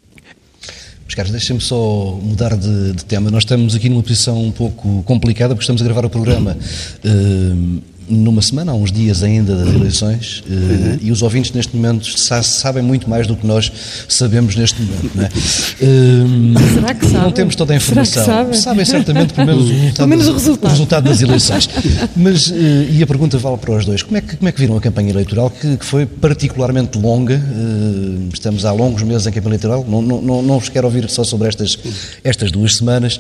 Mas, 1.06 1.16
Carlos, 1.16 1.32
deixem-me 1.32 1.62
só 1.62 2.20
mudar 2.22 2.58
de, 2.58 2.94
de, 2.94 3.06
tema. 3.06 3.32
Nós 3.32 3.44
estamos 3.44 3.76
aqui 3.76 3.88
numa 3.88 4.04
posição 4.04 4.44
um 4.44 4.52
pouco 4.52 5.04
complicada, 5.04 5.56
porque 5.56 5.64
estamos 5.64 5.82
a 5.82 5.86
gravar 5.86 6.04
o 6.06 6.10
programa 6.10 6.58
uh, 6.58 7.82
numa 8.08 8.42
semana, 8.42 8.72
há 8.72 8.76
uns 8.76 8.92
dias 8.92 9.24
ainda 9.24 9.56
das 9.56 9.74
eleições, 9.74 10.44
eh, 10.50 10.54
uhum. 10.54 10.98
e 11.02 11.12
os 11.12 11.22
ouvintes 11.22 11.52
neste 11.52 11.76
momento 11.76 12.08
sabem 12.44 12.84
muito 12.84 13.10
mais 13.10 13.28
do 13.28 13.36
que 13.36 13.46
nós 13.46 13.72
sabemos 14.08 14.56
neste 14.56 14.82
momento. 14.82 15.12
Não, 15.16 15.24
é? 15.24 15.28
uh, 15.28 16.74
Será 16.74 16.94
que 16.94 17.06
sabem? 17.06 17.22
não 17.22 17.32
temos 17.32 17.56
toda 17.56 17.74
a 17.74 17.76
informação. 17.76 18.26
Sabem? 18.26 18.54
sabem? 18.54 18.86
certamente 18.86 19.34
pelo 19.34 19.48
menos, 19.48 19.70
o 19.70 19.74
resultado, 19.74 20.08
menos 20.08 20.28
o 20.28 20.34
resultado. 20.34 20.66
o 20.66 20.72
resultado 20.72 21.04
das 21.06 21.22
eleições. 21.22 21.70
Mas, 22.16 22.48
uh, 22.48 22.56
e 22.92 23.02
a 23.02 23.08
pergunta 23.08 23.38
vale 23.38 23.58
para 23.58 23.76
os 23.78 23.86
dois: 23.86 24.04
como 24.04 24.18
é 24.18 24.22
que, 24.22 24.38
como 24.38 24.50
é 24.50 24.52
que 24.52 24.60
viram 24.60 24.78
a 24.78 24.82
campanha 24.82 25.10
eleitoral, 25.10 25.50
que, 25.50 25.78
que 25.78 25.86
foi 25.86 26.06
particularmente 26.06 26.98
longa? 26.98 27.36
Uh, 27.36 28.30
estamos 28.34 28.66
há 28.66 28.72
longos 28.72 29.04
meses 29.04 29.28
em 29.28 29.32
campanha 29.32 29.56
eleitoral, 29.56 29.86
não, 29.88 30.02
não, 30.02 30.22
não, 30.22 30.42
não 30.42 30.60
vos 30.60 30.70
quero 30.70 30.88
ouvir 30.88 31.10
só 31.10 31.24
sobre 31.24 31.48
estas, 31.48 31.78
estas 32.24 32.52
duas 32.52 32.76
semanas, 32.76 33.20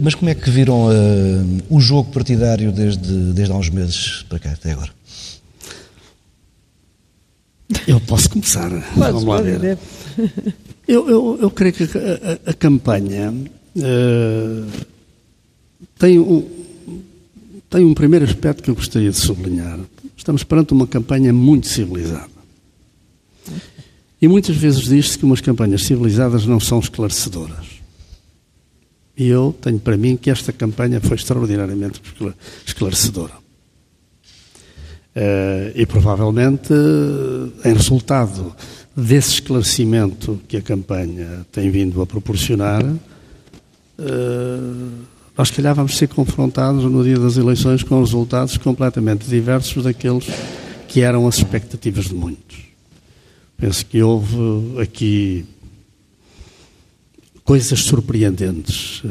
mas 0.00 0.14
como 0.14 0.30
é 0.30 0.34
que 0.34 0.50
viram 0.50 0.88
o 1.68 1.80
jogo 1.80 2.10
partidário 2.10 2.70
desde, 2.72 3.32
desde 3.32 3.52
há 3.52 3.56
uns 3.56 3.68
meses? 3.68 4.24
Para 4.32 4.38
cá 4.38 4.52
até 4.52 4.72
agora? 4.72 4.90
Eu 7.86 8.00
posso 8.00 8.30
começar. 8.30 8.70
Vamos 8.96 9.24
lá 9.24 9.42
ver. 9.42 9.78
Eu, 10.88 11.08
eu, 11.08 11.38
eu, 11.42 11.50
creio 11.50 11.74
que 11.74 11.84
a, 11.84 12.48
a, 12.48 12.50
a 12.50 12.54
campanha 12.54 13.30
uh, 13.32 14.86
tem, 15.98 16.18
um, 16.18 16.48
tem 17.70 17.84
um 17.84 17.94
primeiro 17.94 18.24
aspecto 18.24 18.62
que 18.62 18.70
eu 18.70 18.74
gostaria 18.74 19.10
de 19.10 19.16
sublinhar. 19.16 19.78
Estamos 20.16 20.44
perante 20.44 20.72
uma 20.72 20.86
campanha 20.86 21.32
muito 21.32 21.66
civilizada. 21.68 22.30
E 24.20 24.28
muitas 24.28 24.56
vezes 24.56 24.82
diz-se 24.82 25.18
que 25.18 25.24
umas 25.24 25.40
campanhas 25.40 25.84
civilizadas 25.84 26.46
não 26.46 26.60
são 26.60 26.78
esclarecedoras. 26.78 27.66
E 29.16 29.26
eu 29.28 29.54
tenho 29.60 29.78
para 29.78 29.96
mim 29.96 30.16
que 30.16 30.30
esta 30.30 30.52
campanha 30.52 31.00
foi 31.00 31.16
extraordinariamente 31.16 32.00
esclarecedora. 32.66 33.41
Uh, 35.14 35.68
e 35.74 35.84
provavelmente, 35.84 36.72
uh, 36.72 37.52
em 37.68 37.74
resultado 37.74 38.56
desse 38.96 39.34
esclarecimento 39.34 40.40
que 40.48 40.56
a 40.56 40.62
campanha 40.62 41.44
tem 41.52 41.70
vindo 41.70 42.00
a 42.00 42.06
proporcionar, 42.06 42.82
uh, 42.82 42.98
nós, 45.36 45.48
se 45.48 45.54
calhar, 45.54 45.74
vamos 45.74 45.98
ser 45.98 46.08
confrontados 46.08 46.84
no 46.84 47.04
dia 47.04 47.18
das 47.18 47.36
eleições 47.36 47.82
com 47.82 48.00
resultados 48.00 48.56
completamente 48.56 49.26
diversos 49.26 49.84
daqueles 49.84 50.26
que 50.88 51.02
eram 51.02 51.28
as 51.28 51.36
expectativas 51.36 52.06
de 52.06 52.14
muitos. 52.14 52.56
Penso 53.58 53.84
que 53.84 54.02
houve 54.02 54.80
aqui 54.80 55.44
coisas 57.44 57.80
surpreendentes 57.80 59.02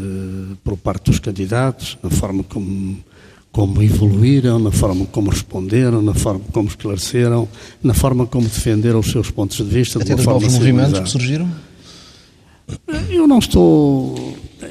por 0.63 0.77
parte 0.77 1.05
dos 1.05 1.19
candidatos, 1.19 1.97
na 2.03 2.09
forma 2.11 2.43
como 2.43 3.03
como 3.51 3.83
evoluíram, 3.83 4.59
na 4.59 4.71
forma 4.71 5.05
como 5.05 5.29
responderam, 5.29 6.01
na 6.01 6.13
forma 6.13 6.41
como 6.51 6.69
esclareceram, 6.69 7.47
na 7.83 7.93
forma 7.93 8.25
como 8.25 8.45
defenderam 8.45 8.99
os 8.99 9.11
seus 9.11 9.29
pontos 9.29 9.57
de 9.57 9.63
vista. 9.63 9.99
Até 9.99 10.15
de 10.15 10.21
uma 10.21 10.23
forma 10.23 10.39
novos 10.39 10.53
movimentos 10.53 10.99
que 10.99 11.09
surgiram? 11.09 11.49
Eu 13.09 13.27
não 13.27 13.39
estou. 13.39 14.15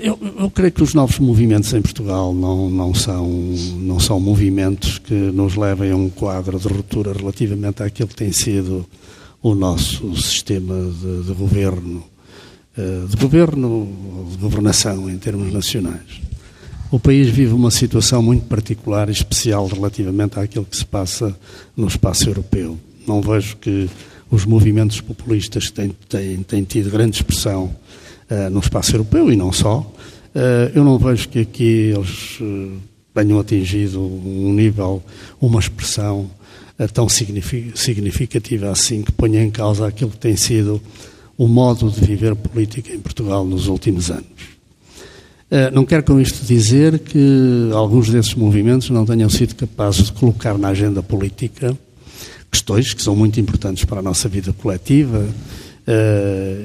Eu, 0.01 0.19
eu, 0.39 0.51
creio 0.51 0.73
que 0.73 0.83
os 0.83 0.95
novos 0.95 1.19
movimentos 1.19 1.75
em 1.75 1.83
Portugal 1.83 2.33
não, 2.33 2.71
não, 2.71 2.95
são, 2.95 3.29
não 3.77 4.01
são 4.01 4.19
movimentos 4.19 4.99
que 4.99 5.15
nos 5.15 5.57
levem 5.57 5.91
a 5.91 5.97
um 5.97 6.09
quadro 6.09 6.59
de 6.59 6.69
ruptura 6.69 7.13
relativamente 7.13 7.83
àquilo 7.83 8.09
que 8.09 8.17
tem 8.17 8.33
sido 8.33 8.87
o 9.43 9.55
nosso 9.55 10.17
sistema 10.17 10.75
de, 10.75 11.25
de 11.25 11.33
governo, 11.35 12.03
eh, 12.79 13.05
de 13.09 13.17
governo, 13.17 13.89
de 14.31 14.39
governação 14.39 15.11
em 15.11 15.19
termos 15.19 15.53
nacionais. 15.53 16.30
O 16.91 16.99
país 16.99 17.29
vive 17.29 17.53
uma 17.53 17.71
situação 17.71 18.21
muito 18.21 18.47
particular 18.47 19.09
e 19.09 19.13
especial 19.13 19.65
relativamente 19.69 20.41
àquilo 20.41 20.65
que 20.65 20.77
se 20.77 20.85
passa 20.85 21.37
no 21.77 21.87
espaço 21.87 22.29
europeu. 22.29 22.77
Não 23.07 23.23
vejo 23.23 23.57
que 23.59 23.89
os 24.29 24.45
movimentos 24.45 25.01
populistas 25.01 25.71
têm, 25.71 25.95
têm, 26.09 26.43
têm 26.43 26.65
tido 26.65 26.91
grande 26.91 27.15
expressão 27.15 27.73
uh, 28.29 28.51
no 28.51 28.59
espaço 28.59 28.93
europeu 28.95 29.33
e 29.33 29.37
não 29.37 29.53
só. 29.53 29.79
Uh, 30.35 30.73
eu 30.75 30.83
não 30.83 30.99
vejo 30.99 31.29
que 31.29 31.39
aqui 31.39 31.93
eles 31.95 32.41
tenham 33.15 33.39
atingido 33.39 34.01
um 34.01 34.53
nível, 34.53 35.01
uma 35.41 35.61
expressão 35.61 36.29
tão 36.93 37.09
significativa 37.09 38.71
assim 38.71 39.03
que 39.03 39.13
ponha 39.13 39.43
em 39.43 39.51
causa 39.51 39.87
aquilo 39.87 40.11
que 40.11 40.19
tem 40.19 40.35
sido 40.35 40.83
o 41.39 41.47
modo 41.47 41.89
de 41.89 42.01
viver 42.01 42.35
política 42.35 42.93
em 42.93 42.99
Portugal 42.99 43.45
nos 43.45 43.69
últimos 43.69 44.11
anos. 44.11 44.60
Não 45.73 45.85
quero 45.85 46.05
com 46.05 46.21
isto 46.21 46.47
dizer 46.47 47.01
que 47.01 47.71
alguns 47.73 48.09
desses 48.09 48.35
movimentos 48.35 48.89
não 48.91 49.05
tenham 49.05 49.29
sido 49.29 49.57
capazes 49.57 50.05
de 50.05 50.13
colocar 50.13 50.57
na 50.57 50.69
agenda 50.69 51.03
política 51.03 51.77
questões 52.51 52.95
que 52.95 53.03
são 53.03 53.17
muito 53.17 53.41
importantes 53.41 53.85
para 53.85 53.99
a 53.99 54.03
nossa 54.03 54.29
vida 54.29 54.53
coletiva 54.53 55.27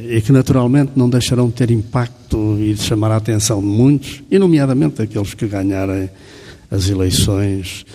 e 0.08 0.21
que 0.21 0.32
naturalmente 0.32 0.91
não 0.95 1.10
deixarão 1.10 1.48
de 1.48 1.54
ter 1.54 1.71
impacto 1.71 2.58
e 2.60 2.76
de 2.76 2.82
chamar 2.84 3.12
a 3.12 3.15
atenção 3.15 3.60
de 3.60 3.65
muitos, 3.65 4.21
e 4.30 4.38
nomeadamente 4.38 5.02
aqueles 5.02 5.34
que 5.34 5.48
ganharem 5.48 6.08
as 6.69 6.88
eleições 6.88 7.86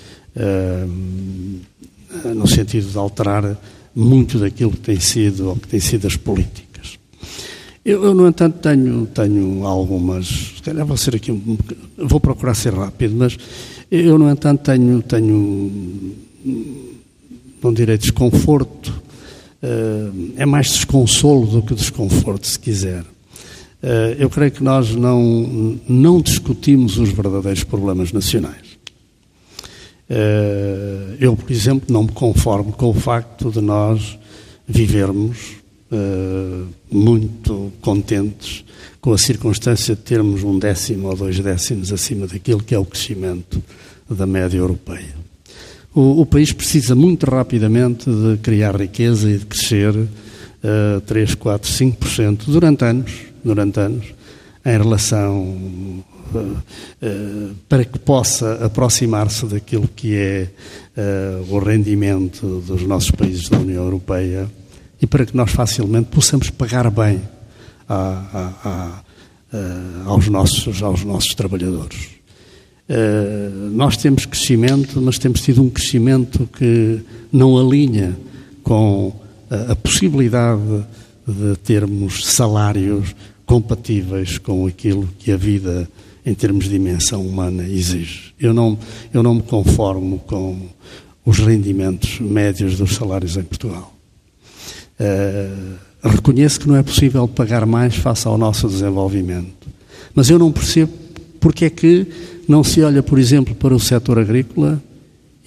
no 2.35 2.48
sentido 2.48 2.90
de 2.90 2.98
alterar 2.98 3.57
muito 3.94 4.38
daquilo 4.38 4.72
que 4.72 4.79
tem 4.79 4.98
sido 4.98 5.50
ou 5.50 5.57
que 5.57 5.68
tem 5.68 5.79
sido 5.79 6.09
as 6.09 6.16
políticas. 6.16 6.69
Eu, 7.84 8.04
eu, 8.04 8.14
no 8.14 8.28
entanto, 8.28 8.58
tenho, 8.58 9.06
tenho 9.06 9.66
algumas. 9.66 10.26
Se 10.26 10.62
calhar 10.62 10.84
vou 10.84 10.96
ser 10.96 11.16
aqui. 11.16 11.32
Vou 11.96 12.20
procurar 12.20 12.54
ser 12.54 12.74
rápido, 12.74 13.16
mas 13.16 13.36
eu, 13.90 14.18
no 14.18 14.30
entanto, 14.30 14.62
tenho. 14.64 15.02
tenho 15.02 16.16
não 17.62 17.72
direi 17.72 17.96
desconforto. 17.96 19.02
Uh, 19.62 20.32
é 20.36 20.46
mais 20.46 20.68
desconsolo 20.68 21.46
do 21.46 21.62
que 21.62 21.74
desconforto, 21.74 22.46
se 22.46 22.58
quiser. 22.58 23.02
Uh, 23.82 24.16
eu 24.18 24.28
creio 24.30 24.50
que 24.50 24.62
nós 24.62 24.94
não, 24.94 25.78
não 25.86 26.20
discutimos 26.20 26.98
os 26.98 27.10
verdadeiros 27.10 27.64
problemas 27.64 28.12
nacionais. 28.12 28.78
Uh, 30.08 31.16
eu, 31.20 31.36
por 31.36 31.50
exemplo, 31.50 31.92
não 31.92 32.04
me 32.04 32.12
conformo 32.12 32.72
com 32.72 32.90
o 32.90 32.94
facto 32.94 33.50
de 33.50 33.60
nós 33.60 34.18
vivermos 34.66 35.59
uh, 35.90 36.66
muito 36.90 37.72
contentes 37.81 38.64
com 39.00 39.12
a 39.12 39.18
circunstância 39.18 39.94
de 39.94 40.03
termos 40.03 40.42
um 40.42 40.59
décimo 40.59 41.09
ou 41.09 41.16
dois 41.16 41.38
décimos 41.38 41.92
acima 41.92 42.26
daquilo 42.26 42.62
que 42.62 42.74
é 42.74 42.79
o 42.79 42.85
crescimento 42.85 43.62
da 44.09 44.26
média 44.26 44.59
europeia. 44.59 45.14
O, 45.94 46.20
o 46.20 46.26
país 46.26 46.53
precisa 46.53 46.94
muito 46.94 47.26
rapidamente 47.26 48.09
de 48.11 48.38
criar 48.38 48.76
riqueza 48.76 49.31
e 49.31 49.38
de 49.38 49.46
crescer 49.46 49.94
uh, 49.96 51.00
3, 51.07 51.35
4, 51.35 51.70
5% 51.70 52.44
durante 52.46 52.85
anos, 52.85 53.12
durante 53.44 53.81
anos, 53.81 54.07
em 54.64 54.79
relação 54.79 55.40
uh, 55.40 56.38
uh, 56.38 57.55
para 57.68 57.85
que 57.85 57.98
possa 57.98 58.64
aproximar-se 58.64 59.46
daquilo 59.46 59.88
que 59.88 60.14
é 60.14 60.48
o 61.48 61.59
rendimento 61.61 62.62
dos 62.66 62.83
nossos 62.83 63.11
países 63.11 63.48
da 63.48 63.59
União 63.59 63.85
Europeia 63.85 64.50
e 65.00 65.06
para 65.06 65.24
que 65.24 65.36
nós 65.36 65.50
facilmente 65.50 66.08
possamos 66.10 66.50
pagar 66.50 66.90
bem 66.90 67.20
a, 67.88 68.52
a, 68.64 69.02
a, 69.52 70.04
aos, 70.06 70.28
nossos, 70.28 70.82
aos 70.82 71.04
nossos 71.04 71.34
trabalhadores. 71.34 72.08
Uh, 72.88 73.70
nós 73.70 73.96
temos 73.96 74.26
crescimento, 74.26 75.00
mas 75.00 75.18
temos 75.18 75.40
tido 75.40 75.62
um 75.62 75.70
crescimento 75.70 76.48
que 76.52 77.00
não 77.32 77.56
alinha 77.56 78.16
com 78.62 79.12
a, 79.48 79.72
a 79.72 79.76
possibilidade 79.76 80.84
de 81.26 81.56
termos 81.58 82.26
salários 82.26 83.14
compatíveis 83.46 84.38
com 84.38 84.66
aquilo 84.66 85.08
que 85.18 85.32
a 85.32 85.36
vida, 85.36 85.88
em 86.26 86.34
termos 86.34 86.64
de 86.64 86.70
dimensão 86.70 87.24
humana, 87.24 87.62
exige. 87.68 88.34
Eu 88.38 88.52
não, 88.52 88.78
eu 89.14 89.22
não 89.22 89.36
me 89.36 89.42
conformo 89.42 90.18
com 90.26 90.68
os 91.24 91.38
rendimentos 91.38 92.18
médios 92.20 92.76
dos 92.76 92.94
salários 92.94 93.36
em 93.36 93.42
Portugal. 93.42 93.99
Uh, 95.00 96.08
reconheço 96.08 96.60
que 96.60 96.68
não 96.68 96.76
é 96.76 96.82
possível 96.82 97.26
pagar 97.26 97.64
mais 97.64 97.96
face 97.96 98.26
ao 98.28 98.36
nosso 98.36 98.68
desenvolvimento. 98.68 99.68
Mas 100.14 100.28
eu 100.28 100.38
não 100.38 100.52
percebo 100.52 100.92
porque 101.40 101.64
é 101.64 101.70
que 101.70 102.06
não 102.46 102.62
se 102.62 102.82
olha, 102.82 103.02
por 103.02 103.18
exemplo, 103.18 103.54
para 103.54 103.74
o 103.74 103.80
setor 103.80 104.18
agrícola 104.18 104.82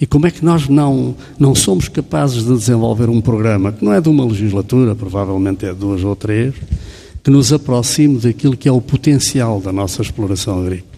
e 0.00 0.06
como 0.06 0.26
é 0.26 0.30
que 0.30 0.44
nós 0.44 0.68
não, 0.68 1.14
não 1.38 1.54
somos 1.54 1.88
capazes 1.88 2.44
de 2.44 2.52
desenvolver 2.52 3.08
um 3.08 3.20
programa 3.20 3.72
que 3.72 3.84
não 3.84 3.92
é 3.92 4.00
de 4.00 4.08
uma 4.08 4.24
legislatura, 4.24 4.94
provavelmente 4.94 5.64
é 5.64 5.72
de 5.72 5.78
duas 5.78 6.02
ou 6.02 6.16
três, 6.16 6.54
que 7.22 7.30
nos 7.30 7.52
aproxime 7.52 8.18
daquilo 8.18 8.56
que 8.56 8.68
é 8.68 8.72
o 8.72 8.80
potencial 8.80 9.60
da 9.60 9.72
nossa 9.72 10.02
exploração 10.02 10.60
agrícola 10.60 10.93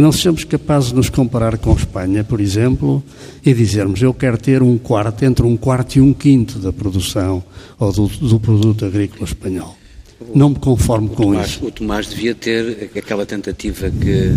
que 0.00 0.02
não 0.02 0.12
sejamos 0.12 0.44
capazes 0.44 0.88
de 0.88 0.94
nos 0.94 1.10
comparar 1.10 1.58
com 1.58 1.74
Espanha, 1.74 2.24
por 2.24 2.40
exemplo, 2.40 3.04
e 3.44 3.52
dizermos 3.52 4.00
eu 4.00 4.14
quero 4.14 4.38
ter 4.38 4.62
um 4.62 4.78
quarto, 4.78 5.26
entre 5.26 5.44
um 5.44 5.58
quarto 5.58 5.96
e 5.96 6.00
um 6.00 6.14
quinto 6.14 6.58
da 6.58 6.72
produção 6.72 7.44
ou 7.78 7.92
do, 7.92 8.06
do 8.06 8.40
produto 8.40 8.86
agrícola 8.86 9.24
espanhol. 9.24 9.76
Não 10.34 10.48
me 10.48 10.54
conformo 10.54 11.10
com 11.10 11.24
Tomás, 11.24 11.50
isso. 11.50 11.66
O 11.66 11.70
Tomás 11.70 12.06
devia 12.08 12.34
ter 12.34 12.90
aquela 12.96 13.26
tentativa 13.26 13.90
que 13.90 14.32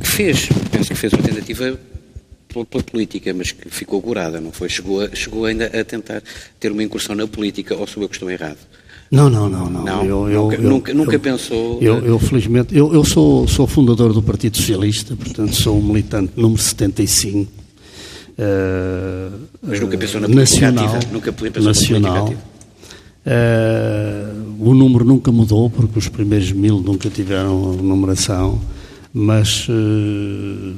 fez, 0.00 0.48
penso 0.70 0.90
que 0.90 0.94
fez 0.94 1.12
uma 1.12 1.22
tentativa 1.24 1.76
pela, 2.46 2.64
pela, 2.64 2.84
política, 2.84 3.34
mas 3.34 3.50
que 3.50 3.68
ficou 3.68 4.00
curada, 4.00 4.40
não 4.40 4.52
foi? 4.52 4.68
Chegou, 4.68 5.00
a, 5.00 5.12
chegou 5.12 5.44
ainda 5.44 5.66
a 5.66 5.84
tentar 5.84 6.22
ter 6.60 6.70
uma 6.70 6.84
incursão 6.84 7.16
na 7.16 7.26
política, 7.26 7.74
ou 7.74 7.84
sou 7.88 8.04
eu 8.04 8.08
que 8.08 8.14
estou 8.14 8.30
errado? 8.30 8.58
Não, 9.12 9.28
não, 9.28 9.46
não, 9.46 9.68
não. 9.68 9.84
não 9.84 10.04
eu, 10.06 10.30
eu, 10.30 10.42
nunca, 10.42 10.56
eu, 10.56 10.62
nunca, 10.62 10.94
nunca 10.94 11.18
pensou. 11.18 11.78
Eu, 11.82 12.18
felizmente, 12.18 12.74
eu, 12.74 13.04
sou, 13.04 13.46
sou 13.46 13.66
fundador 13.66 14.14
do 14.14 14.22
Partido 14.22 14.56
Socialista, 14.56 15.14
portanto 15.14 15.54
sou 15.54 15.78
um 15.78 15.82
militante 15.82 16.32
número 16.34 16.62
75. 16.62 17.40
Uh, 17.42 19.38
Mas 19.62 19.80
nunca 19.80 19.98
pensou 19.98 20.18
na 20.18 20.28
política 20.28 20.70
nacional, 20.70 20.96
ativa? 20.96 21.12
Nunca 21.12 21.30
pensou 21.30 21.62
nacional. 21.62 22.34
na 23.26 23.32
uh, 23.34 24.56
o 24.58 24.74
número 24.74 25.04
nunca 25.04 25.30
mudou, 25.30 25.68
porque 25.68 25.98
os 25.98 26.08
primeiros 26.08 26.50
mil 26.50 26.80
nunca 26.80 27.10
tiveram 27.10 27.74
numeração, 27.74 28.58
mas 29.12 29.68
uh, 29.68 30.74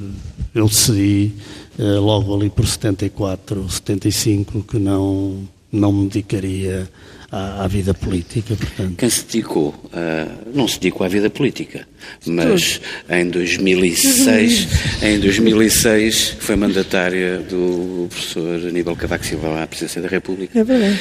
eu 0.53 0.67
decidi 0.67 1.33
logo 1.79 2.35
ali 2.35 2.51
por 2.51 2.67
74, 2.67 3.69
75 3.69 4.63
que 4.63 4.79
não, 4.79 5.39
não 5.71 5.93
me 5.93 6.09
dedicaria 6.09 6.89
à, 7.35 7.65
à, 7.65 7.67
vida 7.67 7.93
política, 7.93 8.55
portanto. 8.55 8.95
Quem 8.97 9.11
se 9.11 9.25
dedicou, 9.25 9.75
uh, 9.87 10.51
não 10.55 10.69
se 10.69 10.79
dedicou 10.79 11.05
à 11.05 11.09
vida 11.09 11.29
política, 11.29 11.87
mas 12.25 12.81
em 13.11 13.29
2006, 13.29 14.69
em 15.03 15.19
2006 15.19 16.37
foi 16.39 16.55
mandatária 16.55 17.39
do 17.39 18.07
professor 18.09 18.69
Aníbal 18.69 18.95
Cavaco 18.95 19.27
Silva 19.27 19.63
à 19.63 19.67
presidência 19.67 20.01
da 20.01 20.09
República. 20.09 20.59
É 20.59 20.63
verdade. 20.63 21.01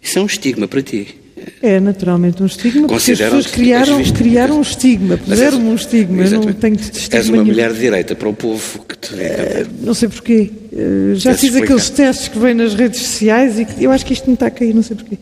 Isso 0.00 0.20
é 0.20 0.22
um 0.22 0.26
estigma 0.26 0.68
para 0.68 0.82
ti. 0.82 1.26
É 1.62 1.78
naturalmente 1.78 2.42
um 2.42 2.46
estigma, 2.46 2.88
porque 2.88 3.12
as 3.12 3.18
pessoas 3.18 3.46
criaram, 3.46 4.02
criaram 4.04 4.58
um 4.58 4.62
estigma, 4.62 5.18
puseram 5.18 5.58
um 5.58 5.74
estigma, 5.74 6.24
eu 6.24 6.30
não 6.30 6.52
tenho 6.52 6.76
de 6.76 6.90
És 7.14 7.28
uma 7.28 7.44
mulher 7.44 7.72
de 7.72 7.80
direita 7.80 8.14
para 8.14 8.28
o 8.28 8.32
povo 8.32 8.84
que 8.88 8.96
te. 8.96 9.14
Uh, 9.14 9.68
não 9.82 9.92
sei 9.92 10.08
porquê. 10.08 10.50
Uh, 10.72 11.14
já 11.14 11.34
fiz 11.34 11.44
explicar. 11.44 11.64
aqueles 11.64 11.90
testes 11.90 12.28
que 12.28 12.38
vêm 12.38 12.54
nas 12.54 12.74
redes 12.74 13.00
sociais 13.00 13.58
e 13.58 13.66
que, 13.66 13.84
eu 13.84 13.92
acho 13.92 14.06
que 14.06 14.14
isto 14.14 14.26
não 14.26 14.34
está 14.34 14.46
a 14.46 14.50
cair, 14.50 14.74
não 14.74 14.82
sei 14.82 14.96
porquê. 14.96 15.18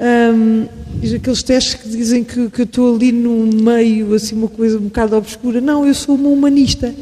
Um, 0.00 0.66
aqueles 1.14 1.42
testes 1.42 1.74
que 1.74 1.88
dizem 1.88 2.22
que, 2.22 2.48
que 2.50 2.60
eu 2.60 2.64
estou 2.64 2.94
ali 2.94 3.10
no 3.10 3.46
meio, 3.46 4.14
assim, 4.14 4.36
uma 4.36 4.48
coisa 4.48 4.78
um 4.78 4.82
bocado 4.82 5.16
obscura. 5.16 5.60
Não, 5.60 5.86
eu 5.86 5.94
sou 5.94 6.14
uma 6.14 6.28
humanista. 6.28 6.94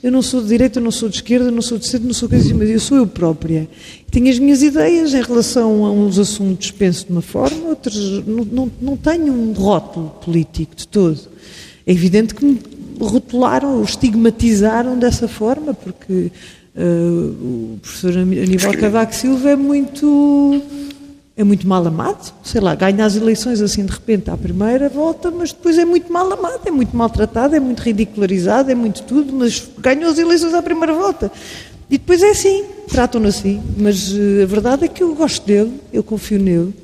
Eu 0.00 0.12
não 0.12 0.22
sou 0.22 0.40
de 0.40 0.48
direita, 0.48 0.78
eu 0.78 0.82
não 0.82 0.92
sou 0.92 1.08
de 1.08 1.16
esquerda, 1.16 1.46
eu 1.46 1.52
não 1.52 1.60
sou 1.60 1.76
de 1.76 1.88
centro, 1.88 2.06
não 2.06 2.14
sou 2.14 2.28
coisa 2.28 2.44
assim, 2.44 2.54
mas 2.54 2.70
eu 2.70 2.78
sou 2.78 2.98
eu 2.98 3.06
própria. 3.06 3.68
Tenho 4.10 4.30
as 4.30 4.38
minhas 4.38 4.62
ideias 4.62 5.12
em 5.12 5.20
relação 5.20 5.84
a 5.84 5.90
uns 5.90 6.20
assuntos, 6.20 6.70
penso 6.70 7.06
de 7.06 7.12
uma 7.12 7.20
forma, 7.20 7.68
outros 7.68 8.24
não, 8.24 8.44
não, 8.44 8.70
não 8.80 8.96
tenho 8.96 9.32
um 9.32 9.52
rótulo 9.52 10.10
político 10.24 10.76
de 10.76 10.86
todo. 10.86 11.18
É 11.84 11.90
evidente 11.90 12.32
que 12.32 12.44
me 12.44 12.60
rotularam, 13.00 13.82
estigmatizaram 13.82 14.96
dessa 14.96 15.26
forma, 15.26 15.74
porque 15.74 16.30
uh, 16.76 17.74
o 17.74 17.78
professor 17.82 18.16
Aníbal 18.18 18.74
Cavaco 18.74 19.14
Silva 19.16 19.50
é 19.50 19.56
muito 19.56 20.62
é 21.38 21.44
muito 21.44 21.68
mal 21.68 21.86
amado, 21.86 22.34
sei 22.42 22.60
lá, 22.60 22.74
ganha 22.74 23.04
as 23.04 23.14
eleições 23.14 23.60
assim 23.60 23.86
de 23.86 23.92
repente 23.92 24.28
à 24.28 24.36
primeira 24.36 24.88
volta, 24.88 25.30
mas 25.30 25.52
depois 25.52 25.78
é 25.78 25.84
muito 25.84 26.12
mal 26.12 26.30
amado, 26.32 26.62
é 26.66 26.70
muito 26.72 26.96
maltratado, 26.96 27.54
é 27.54 27.60
muito 27.60 27.80
ridicularizado, 27.80 28.72
é 28.72 28.74
muito 28.74 29.04
tudo, 29.04 29.32
mas 29.32 29.64
ganhou 29.78 30.10
as 30.10 30.18
eleições 30.18 30.52
à 30.52 30.60
primeira 30.60 30.92
volta. 30.92 31.30
E 31.88 31.96
depois 31.96 32.24
é 32.24 32.30
assim, 32.30 32.64
tratam-no 32.88 33.28
assim. 33.28 33.62
Mas 33.76 34.10
uh, 34.10 34.42
a 34.42 34.46
verdade 34.46 34.86
é 34.86 34.88
que 34.88 35.00
eu 35.00 35.14
gosto 35.14 35.46
dele, 35.46 35.74
eu 35.92 36.02
confio 36.02 36.40
nele, 36.40 36.74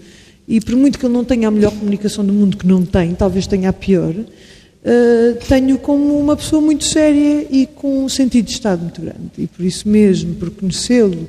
e 0.46 0.60
por 0.60 0.76
muito 0.76 1.00
que 1.00 1.04
ele 1.04 1.14
não 1.14 1.24
tenha 1.24 1.48
a 1.48 1.50
melhor 1.50 1.72
comunicação 1.72 2.24
do 2.24 2.32
mundo, 2.32 2.56
que 2.56 2.66
não 2.66 2.86
tem, 2.86 3.12
talvez 3.12 3.48
tenha 3.48 3.70
a 3.70 3.72
pior, 3.72 4.14
uh, 4.14 5.44
tenho 5.48 5.78
como 5.78 6.16
uma 6.16 6.36
pessoa 6.36 6.62
muito 6.62 6.84
séria 6.84 7.44
e 7.50 7.66
com 7.66 8.04
um 8.04 8.08
sentido 8.08 8.44
de 8.44 8.52
Estado 8.52 8.82
muito 8.82 9.00
grande. 9.00 9.32
E 9.36 9.48
por 9.48 9.64
isso 9.64 9.88
mesmo, 9.88 10.36
por 10.36 10.48
conhecê-lo, 10.50 11.26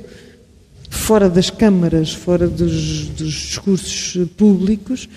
fora 0.90 1.28
das 1.28 1.50
câmaras, 1.50 2.12
fora 2.12 2.46
dos, 2.48 3.08
dos 3.08 3.32
discursos 3.32 4.28
públicos, 4.36 5.08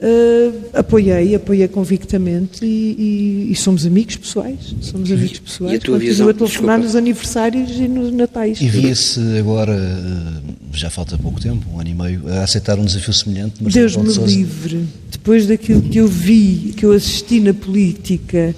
Uh, 0.00 0.54
apoiei, 0.74 1.34
apoiei 1.34 1.66
convictamente 1.66 2.64
e, 2.64 3.48
e, 3.48 3.52
e, 3.52 3.56
somos 3.56 3.84
amigos 3.84 4.14
pessoais. 4.14 4.72
Somos 4.80 5.10
amigos 5.10 5.40
pessoais. 5.40 5.72
E 5.72 5.76
a 5.76 5.80
tua 5.80 5.98
visão, 5.98 6.28
a 6.28 6.34
telefonar 6.34 6.78
desculpa. 6.78 6.78
nos 6.78 6.94
aniversários 6.94 7.70
e 7.72 7.88
nos 7.88 8.12
natais. 8.12 8.60
E 8.60 8.68
via-se 8.68 9.18
agora, 9.36 9.74
uh, 9.74 10.54
já 10.72 10.88
falta 10.88 11.18
pouco 11.18 11.40
tempo, 11.40 11.66
um 11.72 11.80
ano 11.80 11.90
e 11.90 11.94
meio, 11.94 12.22
a 12.28 12.44
aceitar 12.44 12.78
um 12.78 12.84
desafio 12.84 13.12
semelhante. 13.12 13.54
Mas 13.60 13.74
Deus 13.74 13.96
me 13.96 14.08
Sousa. 14.08 14.24
livre. 14.32 14.86
Depois 15.10 15.48
daquilo 15.48 15.82
que 15.82 15.98
eu 15.98 16.06
vi, 16.06 16.74
que 16.76 16.86
eu 16.86 16.92
assisti 16.92 17.40
na 17.40 17.52
política, 17.52 18.54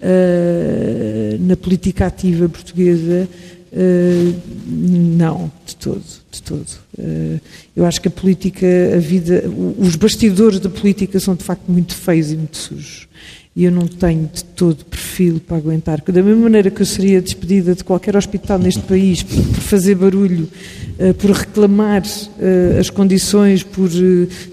uh, 0.00 1.44
na 1.44 1.56
política 1.56 2.06
ativa 2.06 2.48
portuguesa, 2.48 3.28
não, 3.76 5.50
de 5.66 5.74
todo, 5.74 6.02
de 6.30 6.42
todo. 6.42 6.66
Uh, 6.96 7.40
eu 7.74 7.84
acho 7.84 8.00
que 8.00 8.06
a 8.06 8.10
política, 8.10 8.66
a 8.94 8.98
vida, 8.98 9.44
os 9.78 9.96
bastidores 9.96 10.60
da 10.60 10.70
política 10.70 11.18
são 11.18 11.34
de 11.34 11.42
facto 11.42 11.64
muito 11.68 11.94
feios 11.94 12.30
e 12.30 12.36
muito 12.36 12.56
sujos. 12.56 13.08
E 13.56 13.64
eu 13.64 13.72
não 13.72 13.86
tenho 13.86 14.28
de 14.32 14.44
todo 14.44 14.84
perfil 14.84 15.40
para 15.44 15.56
aguentar. 15.56 16.02
Da 16.06 16.22
mesma 16.22 16.42
maneira 16.42 16.70
que 16.70 16.82
eu 16.82 16.86
seria 16.86 17.22
despedida 17.22 17.74
de 17.74 17.84
qualquer 17.84 18.16
hospital 18.16 18.58
neste 18.58 18.82
país 18.82 19.22
por, 19.22 19.42
fazer 19.60 19.96
barulho, 19.96 20.48
uh, 20.98 21.14
por 21.14 21.30
reclamar 21.30 22.02
as 22.78 22.90
condições, 22.90 23.62
por 23.62 23.88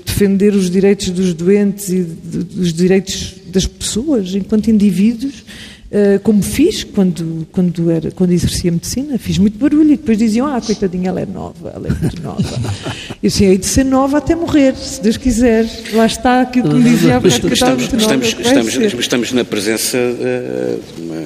defender 0.06 0.54
os 0.54 0.70
direitos 0.70 1.10
dos 1.10 1.34
doentes 1.34 1.90
e 1.90 2.02
dos 2.02 2.74
direitos 2.74 3.36
das 3.48 3.66
pessoas 3.66 4.34
enquanto 4.34 4.70
indivíduos, 4.70 5.44
como 6.24 6.42
fiz 6.42 6.86
quando, 6.86 7.46
quando, 7.52 7.92
era, 7.92 8.12
quando 8.12 8.32
exercia 8.32 8.72
medicina, 8.72 9.18
fiz 9.18 9.38
muito 9.38 9.58
barulho 9.58 9.92
e 9.92 9.98
depois 9.98 10.18
diziam, 10.18 10.48
ah, 10.48 10.62
coitadinha, 10.62 11.10
ela 11.10 11.20
é 11.20 11.26
nova, 11.26 11.70
ela 11.76 11.88
é 11.88 11.92
muito 11.92 12.22
nova. 12.24 12.42
Eu 13.22 13.28
assim, 13.28 13.46
hei 13.46 13.58
de 13.58 13.66
ser 13.66 13.84
nova 13.84 14.20
até 14.20 14.34
morrer, 14.34 14.76
se 14.76 15.02
Deus 15.02 15.18
quiser. 15.18 15.68
Lá 15.94 16.06
está 16.06 16.42
aquilo 16.42 16.70
que 16.70 16.76
me 16.76 16.90
dizia 16.90 17.18
há 17.18 17.20
bocado 17.20 17.42
que 17.42 17.48
muito 17.48 17.54
estamos, 17.54 18.36
estamos, 18.40 18.94
estamos, 19.00 19.32
na 19.34 19.44
presença 19.44 19.98
uh, 19.98 20.82
de 20.96 21.02
uma 21.02 21.24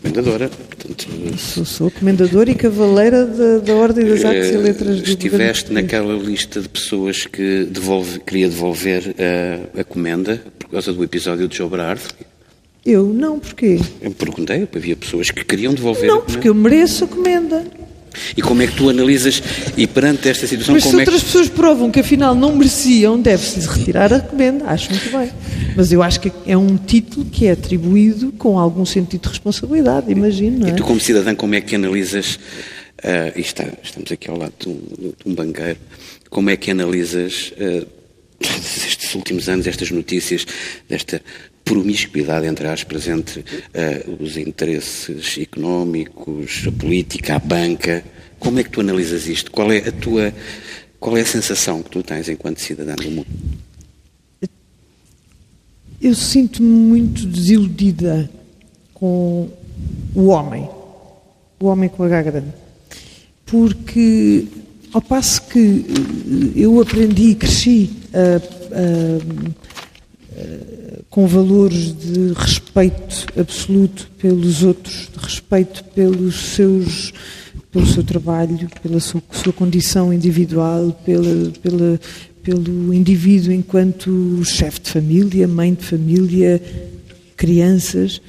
comendadora. 0.00 0.48
Portanto, 0.48 1.38
sou, 1.38 1.64
sou 1.64 1.90
comendadora 1.90 2.50
e 2.50 2.54
cavaleira 2.54 3.26
da, 3.26 3.58
da 3.58 3.74
Ordem 3.74 4.06
das 4.06 4.24
Artes 4.24 4.50
e 4.50 4.56
Letras 4.56 5.02
do 5.02 5.08
Estiveste 5.08 5.72
naquela 5.72 6.14
lista 6.14 6.60
de 6.60 6.68
pessoas 6.68 7.26
que 7.26 7.64
devolve, 7.64 8.20
queria 8.20 8.48
devolver 8.48 9.14
a 9.78 9.84
comenda 9.84 10.40
por 10.58 10.70
causa 10.70 10.92
do 10.92 11.02
episódio 11.02 11.48
de 11.48 11.56
Joe 11.56 11.68
Brard, 11.68 12.00
eu 12.88 13.12
não, 13.12 13.38
porquê? 13.38 13.78
Eu 14.00 14.10
perguntei, 14.12 14.66
havia 14.74 14.96
pessoas 14.96 15.30
que 15.30 15.44
queriam 15.44 15.74
devolver 15.74 16.08
Não, 16.08 16.22
porque 16.22 16.48
eu 16.48 16.54
mereço 16.54 17.04
a 17.04 17.06
comenda. 17.06 17.64
E 18.36 18.42
como 18.42 18.62
é 18.62 18.66
que 18.66 18.74
tu 18.74 18.88
analisas, 18.88 19.42
e 19.76 19.86
perante 19.86 20.28
esta 20.28 20.46
situação, 20.46 20.74
Mas 20.74 20.84
como 20.84 20.96
se 20.96 21.00
é 21.00 21.04
outras 21.04 21.22
pessoas 21.22 21.48
provam 21.48 21.90
que 21.90 22.00
afinal 22.00 22.34
não 22.34 22.56
mereciam, 22.56 23.20
deve-se 23.20 23.60
retirar 23.68 24.12
a 24.12 24.20
comenda, 24.20 24.64
acho 24.64 24.90
muito 24.90 25.10
bem. 25.10 25.30
Mas 25.76 25.92
eu 25.92 26.02
acho 26.02 26.18
que 26.18 26.32
é 26.46 26.56
um 26.56 26.76
título 26.76 27.26
que 27.26 27.46
é 27.46 27.52
atribuído 27.52 28.32
com 28.32 28.58
algum 28.58 28.84
sentido 28.84 29.22
de 29.22 29.28
responsabilidade, 29.28 30.10
imagino. 30.10 30.66
É? 30.66 30.70
E 30.70 30.72
tu, 30.72 30.82
como 30.82 30.98
cidadã, 30.98 31.34
como 31.34 31.54
é 31.54 31.60
que 31.60 31.76
analisas, 31.76 32.36
uh, 33.04 33.36
e 33.36 33.40
está, 33.40 33.66
estamos 33.82 34.10
aqui 34.10 34.30
ao 34.30 34.38
lado 34.38 34.54
de 34.58 34.68
um, 34.68 34.74
de 34.74 35.14
um 35.26 35.34
banqueiro, 35.34 35.78
como 36.30 36.50
é 36.50 36.56
que 36.56 36.70
analisas 36.70 37.52
uh, 37.52 37.86
estes 38.40 39.14
últimos 39.14 39.48
anos, 39.48 39.66
estas 39.66 39.90
notícias, 39.90 40.46
desta 40.88 41.22
promiscuidade, 41.68 42.46
entre 42.46 42.66
aspas, 42.66 43.06
entre 43.06 43.40
uh, 43.40 44.22
os 44.22 44.38
interesses 44.38 45.36
económicos, 45.38 46.64
a 46.66 46.72
política, 46.72 47.36
a 47.36 47.38
banca. 47.38 48.02
Como 48.38 48.58
é 48.58 48.64
que 48.64 48.70
tu 48.70 48.80
analisas 48.80 49.26
isto? 49.26 49.50
Qual 49.50 49.70
é 49.70 49.78
a 49.78 49.92
tua, 49.92 50.32
qual 50.98 51.16
é 51.18 51.20
a 51.20 51.26
sensação 51.26 51.82
que 51.82 51.90
tu 51.90 52.02
tens 52.02 52.28
enquanto 52.28 52.60
cidadã 52.60 52.94
do 52.94 53.10
mundo? 53.10 53.26
Eu 56.00 56.14
sinto-me 56.14 56.68
muito 56.68 57.26
desiludida 57.26 58.30
com 58.94 59.50
o 60.14 60.26
homem, 60.28 60.68
o 61.60 61.66
homem 61.66 61.90
com 61.90 62.04
H 62.04 62.22
grande, 62.22 62.52
porque 63.44 64.46
ao 64.92 65.02
passo 65.02 65.42
que 65.48 65.84
eu 66.56 66.80
aprendi 66.80 67.30
e 67.30 67.34
cresci 67.34 67.90
a, 68.14 68.36
a, 68.74 69.18
a 70.84 70.87
com 71.10 71.26
valores 71.26 71.94
de 71.96 72.32
respeito 72.34 73.26
absoluto 73.38 74.10
pelos 74.18 74.62
outros, 74.62 75.08
de 75.12 75.18
respeito 75.24 75.82
pelos 75.84 76.54
seus, 76.54 77.12
pelo 77.72 77.86
seu 77.86 78.04
trabalho, 78.04 78.68
pela 78.82 79.00
sua, 79.00 79.22
sua 79.32 79.52
condição 79.52 80.12
individual, 80.12 80.92
pela, 81.04 81.50
pela, 81.62 82.00
pelo 82.42 82.92
indivíduo 82.92 83.52
enquanto 83.52 84.42
chefe 84.44 84.80
de 84.80 84.90
família, 84.90 85.48
mãe 85.48 85.74
de 85.74 85.84
família, 85.84 86.62
crianças, 87.36 88.20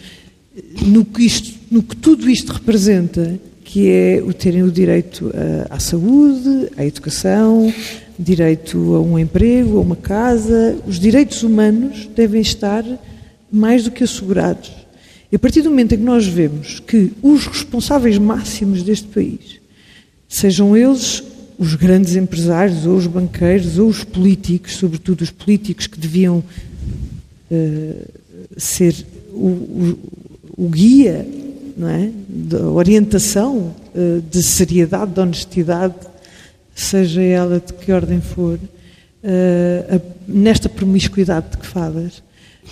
no 0.86 1.04
que, 1.04 1.24
isto, 1.24 1.58
no 1.70 1.84
que 1.84 1.96
tudo 1.96 2.30
isto 2.30 2.54
representa, 2.54 3.40
que 3.64 3.90
é 3.90 4.22
o 4.26 4.34
terem 4.34 4.64
o 4.64 4.72
direito 4.72 5.32
à, 5.70 5.76
à 5.76 5.80
saúde, 5.80 6.70
à 6.78 6.86
educação, 6.86 7.74
direito 8.20 8.96
a 8.96 9.00
um 9.00 9.18
emprego, 9.18 9.78
a 9.78 9.82
uma 9.82 9.96
casa. 9.96 10.78
Os 10.86 11.00
direitos 11.00 11.42
humanos 11.42 12.10
devem 12.14 12.42
estar 12.42 12.84
mais 13.50 13.86
do 13.86 13.92
que 13.92 14.04
assegurados. 14.04 14.72
E 15.32 15.36
a 15.36 15.40
partir 15.40 15.62
do 15.62 15.70
momento 15.70 15.94
em 15.94 15.98
que 15.98 16.04
nós 16.04 16.28
vemos 16.28 16.80
que 16.80 17.14
os 17.22 17.48
responsáveis 17.48 18.18
máximos 18.18 18.84
deste 18.84 19.08
país, 19.08 19.60
sejam 20.28 20.76
eles 20.76 21.24
os 21.58 21.76
grandes 21.76 22.16
empresários, 22.16 22.86
ou 22.86 22.96
os 22.96 23.06
banqueiros, 23.06 23.78
ou 23.78 23.90
os 23.90 24.04
políticos, 24.04 24.78
sobretudo 24.78 25.22
os 25.22 25.30
políticos 25.30 25.88
que 25.88 26.00
deviam 26.00 26.38
uh, 27.52 28.06
ser 28.58 28.96
o, 29.34 29.48
o, 29.48 30.00
o, 30.58 30.70
guia 30.70 31.28
não 31.76 31.90
é? 31.90 32.10
da 32.28 32.70
orientação 32.70 33.76
uh, 33.94 34.22
de 34.32 34.42
seriedade, 34.42 35.12
de 35.12 35.20
honestidade 35.20 35.96
seja 36.82 37.22
ela 37.22 37.60
de 37.60 37.74
que 37.74 37.92
ordem 37.92 38.22
for, 38.22 38.58
uh, 38.58 40.02
nesta 40.28 40.70
promiscuidade 40.70 41.52
de 41.52 41.58
que 41.58 41.66
falas, 41.66 42.24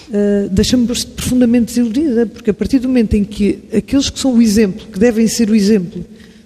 uh, 0.10 0.50
deixa-me 0.52 0.88
profundamente 0.88 1.68
desiludida, 1.68 2.26
porque 2.26 2.50
a 2.50 2.54
partir 2.54 2.80
do 2.80 2.88
momento 2.88 3.16
em 3.16 3.24
que 3.24 3.60
aqueles 3.76 4.10
que 4.10 4.20
são 4.20 4.36
o 4.36 4.42
exemplo, 4.42 4.88
que 4.88 5.00
devem 5.00 5.28
ser 5.28 5.50
o 5.50 5.56
exemplo, 5.56 6.06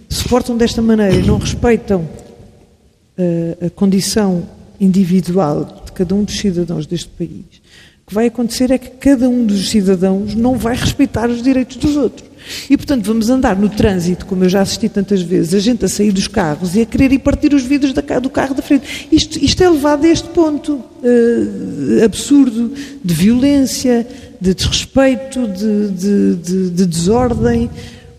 se 0.10 0.28
portam 0.28 0.58
desta 0.58 0.82
maneira 0.82 1.16
e 1.16 1.26
não 1.26 1.38
respeitam 1.38 2.02
uh, 2.02 3.66
a 3.66 3.70
condição 3.70 4.48
individual 4.80 5.84
de 5.86 5.92
cada 5.92 6.16
um 6.16 6.24
dos 6.24 6.38
cidadãos 6.38 6.86
deste 6.86 7.10
país, 7.10 7.62
o 8.04 8.08
que 8.08 8.14
vai 8.14 8.28
acontecer 8.28 8.72
é 8.72 8.78
que 8.78 8.90
cada 8.90 9.30
um 9.30 9.46
dos 9.46 9.70
cidadãos 9.70 10.36
não 10.36 10.58
vai 10.58 10.76
respeitar 10.76 11.30
os 11.30 11.42
direitos 11.42 11.78
dos 11.78 11.96
outros. 11.96 12.31
E, 12.70 12.78
portanto, 12.78 13.06
vamos 13.06 13.30
andar 13.30 13.56
no 13.56 13.70
trânsito, 13.70 14.26
como 14.26 14.44
eu 14.44 14.50
já 14.50 14.62
assisti 14.62 14.90
tantas 14.90 15.22
vezes, 15.22 15.54
a 15.54 15.60
gente 15.60 15.86
a 15.86 15.88
sair 15.88 16.12
dos 16.12 16.28
carros 16.28 16.76
e 16.76 16.82
a 16.82 16.86
querer 16.86 17.12
ir 17.12 17.20
partir 17.20 17.54
os 17.54 17.64
vidros 17.64 17.94
do 17.94 18.30
carro 18.30 18.56
da 18.56 18.62
frente. 18.62 19.08
Isto, 19.12 19.44
isto 19.44 19.64
é 19.64 19.70
levado 19.70 20.06
a 20.06 20.10
este 20.10 20.30
ponto 20.30 20.74
uh, 20.74 22.04
absurdo 22.04 22.74
de 23.04 23.14
violência, 23.14 24.08
de 24.40 24.54
desrespeito, 24.54 25.48
de, 25.48 25.92
de, 25.92 26.36
de, 26.36 26.70
de 26.72 26.86
desordem. 26.86 27.70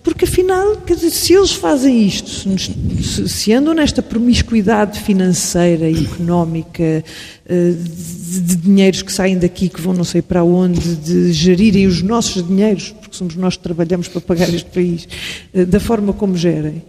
Porque 0.02 0.24
afinal, 0.24 0.78
quer 0.78 0.96
dizer, 0.96 1.10
se 1.10 1.32
eles 1.32 1.52
fazem 1.52 2.04
isto, 2.04 2.28
se, 3.00 3.28
se 3.28 3.52
andam 3.52 3.72
nesta 3.72 4.02
promiscuidade 4.02 4.98
financeira 5.00 5.88
e 5.88 6.04
económica, 6.04 7.04
eh, 7.46 7.72
de, 7.72 8.40
de, 8.40 8.56
dinheiros 8.56 9.02
que 9.02 9.12
saem 9.12 9.38
daqui, 9.38 9.68
que 9.68 9.80
vão 9.80 9.94
não 9.94 10.02
sei 10.02 10.20
para 10.20 10.42
onde, 10.42 10.96
de 10.96 11.32
gerirem 11.32 11.86
os 11.86 12.02
nossos 12.02 12.44
dinheiros, 12.44 12.92
porque 13.00 13.16
somos 13.16 13.36
nós 13.36 13.56
que 13.56 13.62
trabalhamos 13.62 14.08
para 14.08 14.20
pagar 14.20 14.52
este 14.52 14.70
país, 14.70 15.06
eh, 15.54 15.64
da 15.64 15.78
forma 15.78 16.12
como 16.12 16.36
gerem, 16.36 16.82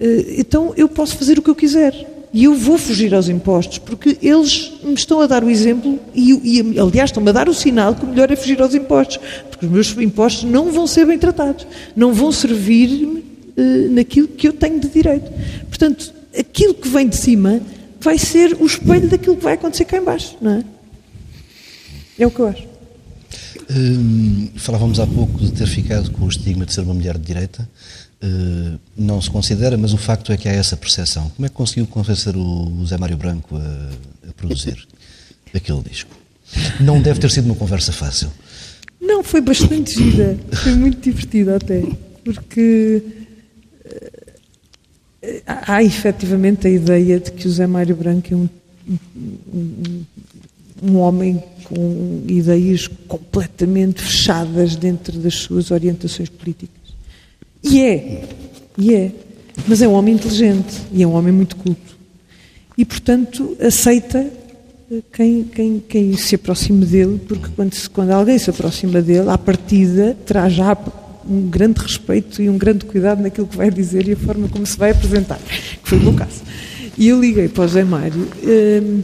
eh, 0.00 0.36
então 0.38 0.72
eu 0.74 0.88
posso 0.88 1.18
fazer 1.18 1.38
o 1.38 1.42
que 1.42 1.50
eu 1.50 1.54
quiser. 1.54 2.13
E 2.34 2.44
eu 2.44 2.54
vou 2.56 2.76
fugir 2.76 3.14
aos 3.14 3.28
impostos, 3.28 3.78
porque 3.78 4.18
eles 4.20 4.72
me 4.82 4.94
estão 4.94 5.20
a 5.20 5.26
dar 5.28 5.44
o 5.44 5.48
exemplo 5.48 6.00
e, 6.12 6.32
e, 6.58 6.80
aliás, 6.80 7.10
estão-me 7.10 7.30
a 7.30 7.32
dar 7.32 7.48
o 7.48 7.54
sinal 7.54 7.94
que 7.94 8.04
o 8.04 8.08
melhor 8.08 8.28
é 8.28 8.34
fugir 8.34 8.60
aos 8.60 8.74
impostos, 8.74 9.20
porque 9.48 9.64
os 9.64 9.70
meus 9.70 9.96
impostos 9.98 10.42
não 10.42 10.72
vão 10.72 10.84
ser 10.84 11.06
bem 11.06 11.16
tratados, 11.16 11.64
não 11.94 12.12
vão 12.12 12.32
servir-me 12.32 13.20
uh, 13.56 13.90
naquilo 13.92 14.26
que 14.26 14.48
eu 14.48 14.52
tenho 14.52 14.80
de 14.80 14.88
direito. 14.88 15.30
Portanto, 15.68 16.12
aquilo 16.36 16.74
que 16.74 16.88
vem 16.88 17.08
de 17.08 17.16
cima 17.16 17.60
vai 18.00 18.18
ser 18.18 18.56
o 18.60 18.66
espelho 18.66 19.08
daquilo 19.08 19.36
que 19.36 19.44
vai 19.44 19.54
acontecer 19.54 19.84
cá 19.84 19.98
embaixo, 19.98 20.36
não 20.40 20.54
é? 20.54 20.64
É 22.18 22.26
o 22.26 22.32
que 22.32 22.40
eu 22.40 22.48
acho. 22.48 22.66
Hum, 23.70 24.48
falávamos 24.56 24.98
há 24.98 25.06
pouco 25.06 25.38
de 25.38 25.52
ter 25.52 25.68
ficado 25.68 26.10
com 26.10 26.24
o 26.24 26.28
estigma 26.28 26.66
de 26.66 26.74
ser 26.74 26.80
uma 26.80 26.94
mulher 26.94 27.16
de 27.16 27.24
direita. 27.24 27.68
Eh, 28.24 28.78
não 28.96 29.20
se 29.20 29.28
considera, 29.28 29.76
mas 29.76 29.92
o 29.92 29.98
facto 29.98 30.32
é 30.32 30.36
que 30.38 30.48
há 30.48 30.52
essa 30.52 30.78
percepção. 30.78 31.30
Como 31.36 31.44
é 31.44 31.48
que 31.50 31.54
conseguiu 31.54 31.86
convencer 31.86 32.34
o 32.34 32.82
Zé 32.86 32.96
Mário 32.96 33.18
Branco 33.18 33.54
a, 33.54 34.30
a 34.30 34.32
produzir 34.32 34.88
aquele 35.54 35.82
disco? 35.82 36.10
Não 36.80 37.02
deve 37.02 37.20
ter 37.20 37.30
sido 37.30 37.44
uma 37.44 37.54
conversa 37.54 37.92
fácil. 37.92 38.32
Não, 38.98 39.22
foi 39.22 39.42
bastante 39.42 39.92
gira. 39.92 40.38
Foi 40.52 40.72
muito 40.74 41.02
divertida 41.02 41.56
até. 41.56 41.82
Porque 42.24 43.02
eh, 45.20 45.42
há 45.46 45.82
efetivamente 45.82 46.66
a 46.66 46.70
ideia 46.70 47.20
de 47.20 47.30
que 47.30 47.46
o 47.46 47.50
Zé 47.50 47.66
Mário 47.66 47.94
Branco 47.94 48.32
é 48.32 48.36
um, 48.36 48.48
um, 49.52 50.04
um 50.82 50.96
homem 50.96 51.44
com 51.64 52.24
ideias 52.26 52.88
completamente 53.06 54.00
fechadas 54.00 54.76
dentro 54.76 55.18
das 55.18 55.34
suas 55.34 55.70
orientações 55.70 56.30
políticas. 56.30 56.83
E 57.64 57.80
é, 57.80 58.24
e 58.78 58.94
é. 58.94 59.12
Mas 59.66 59.80
é 59.80 59.88
um 59.88 59.92
homem 59.92 60.14
inteligente 60.14 60.82
e 60.92 61.02
é 61.02 61.06
um 61.06 61.14
homem 61.14 61.32
muito 61.32 61.56
culto. 61.56 61.96
E, 62.76 62.84
portanto, 62.84 63.56
aceita 63.60 64.30
quem, 65.12 65.44
quem, 65.44 65.82
quem 65.88 66.16
se 66.16 66.34
aproxime 66.34 66.84
dele, 66.84 67.20
porque 67.26 67.48
quando, 67.56 67.74
quando 67.90 68.10
alguém 68.10 68.38
se 68.38 68.50
aproxima 68.50 69.00
dele, 69.00 69.30
à 69.30 69.38
partida, 69.38 70.16
terá 70.26 70.48
já 70.48 70.76
um 71.28 71.48
grande 71.48 71.80
respeito 71.80 72.42
e 72.42 72.48
um 72.48 72.58
grande 72.58 72.84
cuidado 72.84 73.22
naquilo 73.22 73.46
que 73.46 73.56
vai 73.56 73.70
dizer 73.70 74.06
e 74.06 74.12
a 74.12 74.16
forma 74.16 74.48
como 74.48 74.66
se 74.66 74.76
vai 74.76 74.90
apresentar, 74.90 75.38
que 75.38 75.88
foi 75.88 75.98
o 75.98 76.02
meu 76.02 76.14
caso. 76.14 76.42
E 76.98 77.08
eu 77.08 77.20
liguei 77.20 77.48
para 77.48 77.64
o 77.64 77.68
Zé 77.68 77.82
Mário 77.82 78.28
hum, 78.42 79.02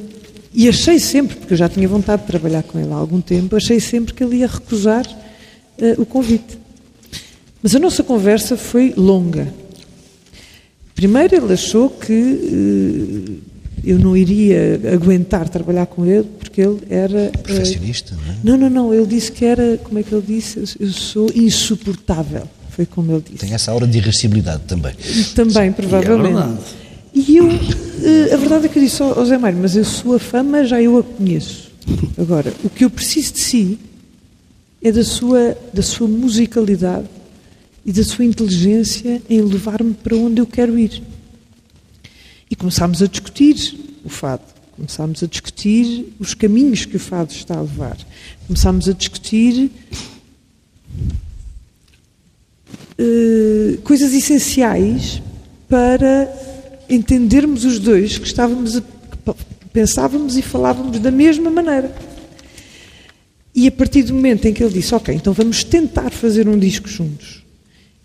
e 0.53 0.69
achei 0.69 0.99
sempre, 0.99 1.37
porque 1.37 1.55
eu 1.55 1.59
já 1.59 1.69
tinha 1.69 1.89
vontade 1.89 2.23
de 2.23 2.29
trabalhar 2.29 2.63
com 2.63 2.79
ele 2.79 2.93
há 2.93 2.97
algum 2.97 3.21
tempo, 3.21 3.57
achei 3.57 3.81
sempre 3.81 4.13
que 4.13 4.23
ele 4.23 4.37
ia 4.37 4.47
recusar 4.47 5.07
uh, 5.07 6.01
o 6.01 6.05
convite. 6.05 6.59
Mas 7.63 7.75
a 7.75 7.79
nossa 7.79 8.03
conversa 8.03 8.57
foi 8.57 8.95
longa. 8.97 9.53
Primeiro, 10.95 11.35
ele 11.35 11.53
achou 11.53 11.91
que 11.91 12.13
uh, 12.13 13.39
eu 13.85 13.99
não 13.99 14.17
iria 14.17 14.81
aguentar 14.93 15.49
trabalhar 15.49 15.87
com 15.87 16.05
ele 16.05 16.29
porque 16.39 16.61
ele 16.61 16.81
era. 16.89 17.31
Perfeccionista, 17.43 18.15
não 18.15 18.33
é? 18.33 18.37
Não, 18.45 18.57
não, 18.57 18.71
não. 18.71 18.95
Ele 18.95 19.07
disse 19.07 19.33
que 19.33 19.45
era, 19.45 19.79
como 19.79 19.99
é 19.99 20.03
que 20.03 20.15
ele 20.15 20.25
disse? 20.27 20.77
Eu 20.79 20.89
sou 20.91 21.31
insuportável. 21.35 22.43
Foi 22.71 22.87
como 22.87 23.13
ele 23.13 23.23
disse. 23.31 23.47
Tem 23.47 23.55
essa 23.55 23.71
aura 23.71 23.87
de 23.87 23.99
irascibilidade 23.99 24.63
também. 24.67 24.95
Também, 25.35 25.73
provavelmente. 25.73 26.61
E, 27.15 27.21
é 27.21 27.23
e 27.33 27.37
eu, 27.37 27.49
a 28.33 28.37
verdade 28.37 28.67
é 28.67 28.69
que 28.69 28.79
eu 28.79 28.83
disse 28.83 29.03
ao 29.03 29.25
Zé 29.25 29.37
Mário, 29.37 29.59
mas 29.61 29.77
a 29.77 29.85
sua 29.85 30.19
fama 30.19 30.65
já 30.65 30.81
eu 30.81 30.99
a 30.99 31.03
conheço. 31.03 31.71
Agora, 32.17 32.53
o 32.63 32.71
que 32.71 32.85
eu 32.85 32.91
preciso 32.91 33.33
de 33.35 33.41
si 33.41 33.79
é 34.83 34.93
da 34.93 35.05
sua, 35.05 35.57
da 35.73 35.83
sua 35.83 36.07
musicalidade 36.07 37.07
e 37.85 37.93
da 37.93 38.05
sua 38.05 38.25
inteligência 38.25 39.23
em 39.29 39.41
levar-me 39.41 39.95
para 39.95 40.17
onde 40.17 40.41
eu 40.41 40.47
quero 40.47 40.79
ir. 40.79 41.03
E 42.51 42.57
começámos 42.57 43.03
a 43.03 43.07
discutir 43.07 43.79
o 44.05 44.09
fado, 44.09 44.43
começámos 44.73 45.23
a 45.23 45.27
discutir 45.27 46.13
os 46.19 46.35
caminhos 46.35 46.85
que 46.85 46.97
o 46.97 47.01
fado 47.01 47.33
está 47.33 47.57
a 47.57 47.63
levar, 47.63 47.97
começámos 48.47 48.89
a 48.89 48.93
discutir 48.93 49.71
uh, 52.99 53.79
coisas 53.83 54.13
essenciais 54.13 55.23
para 55.69 56.29
entendermos 56.89 57.65
os 57.65 57.79
dois 57.79 58.19
que 58.19 58.27
estávamos 58.27 58.77
a, 58.77 58.81
que 58.81 59.69
pensávamos 59.73 60.37
e 60.37 60.43
falávamos 60.43 60.99
da 60.99 61.11
mesma 61.11 61.51
maneira. 61.51 61.95
E 63.55 63.67
a 63.67 63.73
partir 63.73 64.03
do 64.05 64.15
momento 64.15 64.47
em 64.47 64.55
que 64.55 64.63
ele 64.63 64.73
disse, 64.73 64.95
ok, 64.95 65.15
então 65.15 65.33
vamos 65.33 65.65
tentar 65.65 66.11
fazer 66.11 66.49
um 66.49 66.59
disco 66.59 66.89
juntos, 66.89 67.45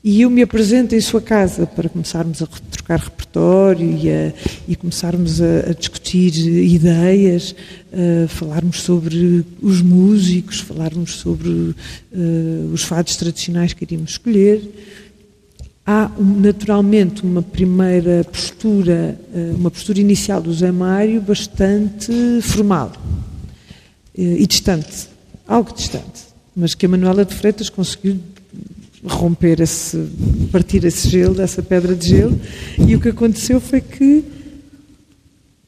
e 0.05 0.21
eu 0.21 0.29
me 0.29 0.43
apresento 0.43 0.93
em 0.93 1.01
sua 1.01 1.19
casa 1.19 1.65
para 1.65 1.89
começarmos 1.89 2.39
a 2.39 2.45
trocar 2.45 2.99
repertório 2.99 3.89
e, 3.89 4.07
a, 4.07 4.33
e 4.67 4.75
começarmos 4.75 5.41
a, 5.41 5.71
a, 5.71 5.73
discutir 5.73 6.37
ideias, 6.37 7.55
a 7.91 8.27
falarmos 8.27 8.81
sobre 8.81 9.43
os 9.59 9.81
músicos, 9.81 10.59
falarmos 10.59 11.15
sobre 11.15 11.49
uh, 11.49 11.75
os 12.71 12.83
fados 12.83 13.15
tradicionais 13.15 13.73
que 13.73 13.83
iríamos 13.83 14.11
escolher. 14.11 14.61
Há 15.83 16.11
naturalmente 16.19 17.23
uma 17.23 17.41
primeira 17.41 18.23
postura, 18.25 19.19
uh, 19.33 19.55
uma 19.55 19.71
postura 19.71 19.99
inicial 19.99 20.39
do 20.39 20.53
Zé 20.53 20.71
Mário 20.71 21.19
bastante 21.19 22.13
formal 22.43 22.91
uh, 24.15 24.21
e 24.21 24.45
distante, 24.45 25.09
algo 25.47 25.73
distante, 25.73 26.25
mas 26.55 26.75
que 26.75 26.85
a 26.85 26.89
Manuela 26.89 27.25
de 27.25 27.33
Freitas 27.33 27.69
conseguiu 27.71 28.19
romper 29.07 29.61
esse, 29.61 29.97
partir 30.51 30.83
esse 30.83 31.07
gelo, 31.07 31.41
essa 31.41 31.61
pedra 31.61 31.95
de 31.95 32.09
gelo, 32.09 32.39
e 32.77 32.95
o 32.95 32.99
que 32.99 33.09
aconteceu 33.09 33.61
foi 33.61 33.81
que 33.81 34.23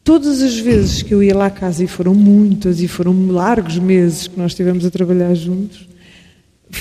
todas 0.04 0.41
as 0.41 0.58
vezes 0.58 1.02
que 1.02 1.13
eu 1.13 1.21
ia 1.21 1.36
lá 1.36 1.47
à 1.47 1.52
casa, 1.52 1.84
e 1.84 1.88
foram 1.88 2.13
muitas, 2.15 2.82
e 2.82 2.88
foram 2.88 3.28
largos 3.28 3.78
meses 3.78 4.28
que 4.28 4.38
nós 4.38 4.52
estivemos 4.52 4.86
a 4.86 4.89
trabalhar 4.89 5.34
juntos, 5.36 5.88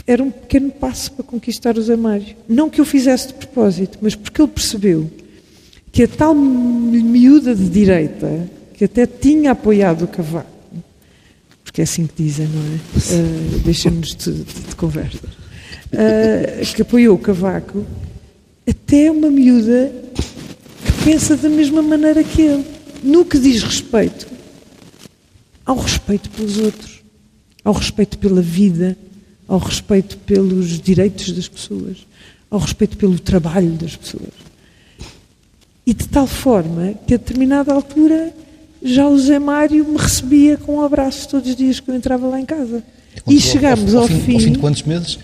era 0.06 0.22
um 0.22 0.30
pequeno 0.30 0.70
passo 0.70 1.12
para 1.12 1.24
conquistar 1.24 1.78
o 1.78 1.82
Zé 1.82 1.96
Mário. 1.96 2.34
Não 2.48 2.68
que 2.68 2.80
eu 2.80 2.84
fizesse 2.84 3.28
de 3.28 3.34
propósito, 3.34 3.98
mas 4.00 4.16
porque 4.16 4.42
ele 4.42 4.50
percebeu 4.50 5.10
que 5.92 6.02
a 6.02 6.08
tal 6.08 6.34
miúda 6.34 7.54
de 7.54 7.68
direita, 7.68 8.48
que 8.74 8.84
até 8.84 9.06
tinha 9.06 9.52
apoiado 9.52 10.02
o 10.02 10.08
Cavaco, 10.08 10.50
porque 11.62 11.80
é 11.82 11.84
assim 11.84 12.06
que 12.06 12.22
dizem, 12.22 12.48
não 12.48 12.60
é? 12.60 12.74
Uh, 12.74 13.58
Deixem-nos 13.60 14.14
de, 14.16 14.32
de, 14.32 14.42
de 14.42 14.76
conversa 14.76 15.45
uh, 15.92 16.74
que 16.74 16.82
apoiou 16.82 17.16
o 17.16 17.18
Cavaco, 17.18 17.84
até 18.68 19.10
uma 19.10 19.30
miúda 19.30 19.92
que 20.84 21.04
pensa 21.04 21.36
da 21.36 21.48
mesma 21.48 21.82
maneira 21.82 22.22
que 22.24 22.42
ele, 22.42 22.64
no 23.02 23.24
que 23.24 23.38
diz 23.38 23.62
respeito 23.62 24.36
ao 25.66 25.76
respeito 25.76 26.30
pelos 26.30 26.58
outros, 26.58 27.02
ao 27.64 27.72
respeito 27.72 28.16
pela 28.18 28.40
vida, 28.40 28.96
ao 29.48 29.58
respeito 29.58 30.16
pelos 30.18 30.80
direitos 30.80 31.32
das 31.32 31.48
pessoas, 31.48 32.06
ao 32.48 32.60
respeito 32.60 32.96
pelo 32.96 33.18
trabalho 33.18 33.72
das 33.72 33.96
pessoas. 33.96 34.30
E 35.84 35.92
de 35.92 36.06
tal 36.08 36.26
forma 36.26 36.94
que 37.06 37.14
a 37.14 37.16
determinada 37.16 37.72
altura 37.72 38.32
já 38.82 39.08
o 39.08 39.18
Zé 39.18 39.38
Mário 39.38 39.84
me 39.84 39.96
recebia 39.96 40.56
com 40.56 40.76
um 40.76 40.82
abraço 40.82 41.28
todos 41.28 41.50
os 41.50 41.56
dias 41.56 41.80
que 41.80 41.90
eu 41.90 41.94
entrava 41.96 42.28
lá 42.28 42.40
em 42.40 42.44
casa. 42.44 42.82
E, 43.26 43.34
e 43.34 43.40
chegámos 43.40 43.94
ao, 43.94 44.02
ao, 44.02 44.08
fim, 44.08 44.34
ao 44.34 44.40
fim 44.40 44.52
de 44.52 44.58
quantos 44.58 44.82
meses? 44.82 45.18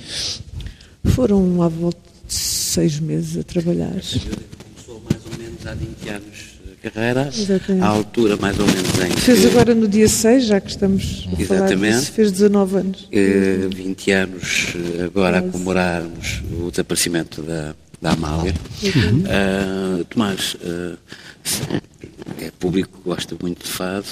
Foram 1.05 1.63
à 1.63 1.69
volta 1.69 1.99
de 2.27 2.33
seis 2.35 2.99
meses 3.01 3.37
a 3.37 3.43
trabalhar. 3.43 3.91
Começou 3.91 5.03
mais 5.11 5.23
ou 5.27 5.39
menos 5.39 5.67
há 5.67 5.75
20 5.75 6.09
anos 6.09 6.53
a 6.85 6.91
carreira, 6.91 7.29
Exatamente. 7.29 7.85
à 7.85 7.89
altura 7.89 8.37
mais 8.37 8.59
ou 8.59 8.67
menos 8.67 8.99
em 8.99 9.11
Fez 9.17 9.41
que... 9.41 9.47
agora 9.47 9.75
no 9.75 9.87
dia 9.87 10.09
6, 10.09 10.47
já 10.47 10.61
que 10.61 10.71
estamos 10.71 11.29
a 11.29 11.41
Exatamente. 11.41 11.47
falar 11.47 11.99
disso, 11.99 12.13
fez 12.13 12.33
19 12.33 12.77
anos. 12.77 13.03
Uh, 13.03 13.75
20 13.75 14.11
anos 14.11 14.75
agora 15.05 15.41
Mas... 15.41 15.49
a 15.49 15.53
comemorarmos 15.53 16.43
o 16.53 16.71
desaparecimento 16.71 17.43
da, 17.43 17.75
da 18.01 18.13
Amália. 18.13 18.55
Uhum. 18.83 20.01
Uh, 20.01 20.05
Tomás, 20.05 20.55
uh, 20.55 20.99
é 22.41 22.51
público 22.59 22.99
que 22.99 23.09
gosta 23.09 23.37
muito 23.41 23.65
de 23.65 23.71
fado. 23.71 24.07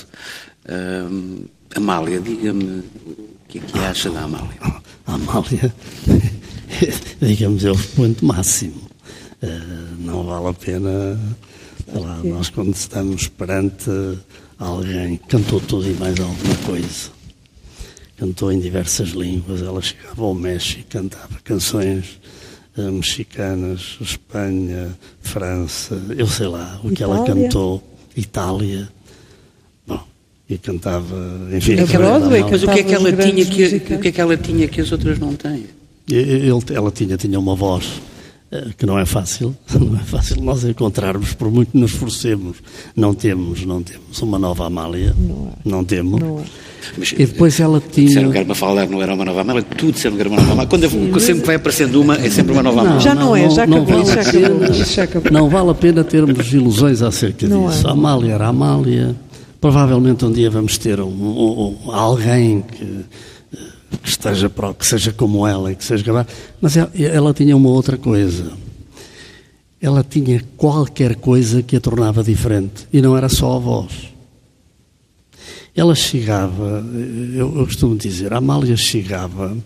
Uh, 0.66 1.48
Amália, 1.74 2.20
diga-me 2.20 2.82
o 3.06 3.16
que 3.48 3.58
é 3.58 3.60
que 3.62 3.78
acha 3.78 4.10
da 4.10 4.22
Amália? 4.22 4.58
A 5.06 5.14
Amália 5.14 5.72
digamos, 7.20 7.64
é 7.64 7.70
o 7.70 7.74
expoente 7.74 8.24
máximo. 8.24 8.80
Uh, 9.42 9.96
não 9.98 10.24
vale 10.24 10.48
a 10.48 10.52
pena. 10.52 11.20
Lá, 11.92 12.20
nós, 12.22 12.50
quando 12.50 12.74
estamos 12.74 13.26
perante 13.26 13.90
alguém, 14.58 15.16
cantou 15.28 15.60
tudo 15.60 15.90
e 15.90 15.94
mais 15.94 16.18
alguma 16.20 16.54
coisa. 16.66 17.10
Cantou 18.16 18.52
em 18.52 18.60
diversas 18.60 19.10
línguas. 19.10 19.62
Ela 19.62 19.80
chegava 19.80 20.22
ao 20.22 20.34
México, 20.34 20.84
cantava 20.88 21.40
canções 21.42 22.20
uh, 22.76 22.92
mexicanas, 22.92 23.96
Espanha, 24.00 24.96
França, 25.20 26.00
eu 26.16 26.26
sei 26.26 26.46
lá 26.46 26.80
o 26.84 26.90
que 26.90 27.02
ela 27.02 27.24
cantou, 27.24 27.82
Itália. 28.16 28.88
Bom, 29.86 30.04
e 30.48 30.58
cantava, 30.58 31.48
enfim. 31.52 31.76
Mas 31.76 32.62
o 32.62 32.68
que 32.68 32.80
é 32.80 32.82
que 32.82 32.94
ela 32.94 33.12
tinha 33.12 33.44
que, 33.44 33.94
o 33.94 34.00
que 34.00 34.08
é 34.08 34.12
que 34.12 34.20
ela 34.20 34.36
tinha 34.36 34.68
que 34.68 34.80
as 34.80 34.92
outras 34.92 35.18
não 35.18 35.34
têm? 35.34 35.79
Ele, 36.14 36.52
ela 36.74 36.90
tinha, 36.90 37.16
tinha 37.16 37.38
uma 37.38 37.54
voz 37.54 38.00
eh, 38.52 38.70
que 38.76 38.84
não 38.84 38.98
é 38.98 39.06
fácil, 39.06 39.56
não 39.78 39.94
é 39.94 40.02
fácil 40.02 40.42
nós 40.42 40.64
encontrarmos, 40.64 41.34
por 41.34 41.50
muito 41.52 41.70
que 41.70 41.78
nos 41.78 41.92
esforcemos. 41.92 42.56
Não 42.96 43.14
temos, 43.14 43.64
não 43.64 43.80
temos 43.80 44.20
uma 44.20 44.38
nova 44.40 44.66
Amália, 44.66 45.14
não, 45.16 45.48
é. 45.48 45.68
não 45.68 45.84
temos. 45.84 46.20
Não 46.20 46.40
é. 46.40 46.44
Mas, 46.98 47.12
e 47.12 47.26
depois 47.26 47.60
ela 47.60 47.80
tinha. 47.80 48.08
Disseram 48.08 48.32
que 48.32 48.38
era 48.38 48.44
uma 48.44 48.54
falar, 48.54 48.88
não 48.88 49.00
era 49.00 49.14
uma 49.14 49.24
nova 49.24 49.42
Amália, 49.42 49.62
tudo 49.62 49.92
disseram 49.92 50.16
que 50.16 50.22
era 50.22 50.28
uma 50.28 50.38
nova 50.38 50.52
Amália. 50.52 50.68
Quando, 50.68 50.84
eu, 50.84 51.20
sempre 51.20 51.46
vai 51.46 51.54
aparecendo 51.56 52.00
uma, 52.00 52.16
é 52.16 52.28
sempre 52.28 52.52
uma 52.52 52.62
nova 52.62 52.80
Amália. 52.80 53.00
Já 53.00 53.14
não, 53.14 53.36
é, 53.36 53.48
já 53.50 53.64
acabou, 53.64 53.78
não, 53.78 54.04
vale 54.04 54.84
já 54.84 55.02
acabou, 55.04 55.32
Não 55.32 55.48
vale 55.48 55.70
a 55.70 55.74
pena 55.74 56.02
termos 56.02 56.52
ilusões 56.52 57.02
acerca 57.02 57.46
não 57.46 57.68
disso. 57.68 57.86
É. 57.86 57.90
A 57.90 57.92
Amália 57.92 58.32
era 58.34 58.46
a 58.46 58.48
Amália. 58.48 59.14
Provavelmente 59.60 60.24
um 60.24 60.32
dia 60.32 60.50
vamos 60.50 60.76
ter 60.78 61.00
um, 61.00 61.06
um, 61.06 61.76
um 61.84 61.92
alguém 61.92 62.62
que 62.62 63.04
que 64.02 64.08
esteja 64.08 64.50
que 64.78 64.86
seja 64.86 65.12
como 65.12 65.46
ela 65.46 65.74
que 65.74 65.84
seja 65.84 66.26
mas 66.60 66.76
ela, 66.76 66.90
ela 66.94 67.34
tinha 67.34 67.56
uma 67.56 67.68
outra 67.68 67.96
coisa. 67.96 68.52
Ela 69.80 70.04
tinha 70.04 70.44
qualquer 70.56 71.16
coisa 71.16 71.62
que 71.62 71.76
a 71.76 71.80
tornava 71.80 72.22
diferente. 72.22 72.86
E 72.92 73.00
não 73.00 73.16
era 73.16 73.28
só 73.28 73.56
a 73.56 73.58
voz. 73.58 74.10
Ela 75.74 75.94
chegava 75.94 76.84
eu, 77.34 77.58
eu 77.58 77.66
costumo 77.66 77.96
dizer 77.96 78.32
a 78.32 78.38
Amália 78.38 78.76
chegava 78.76 79.56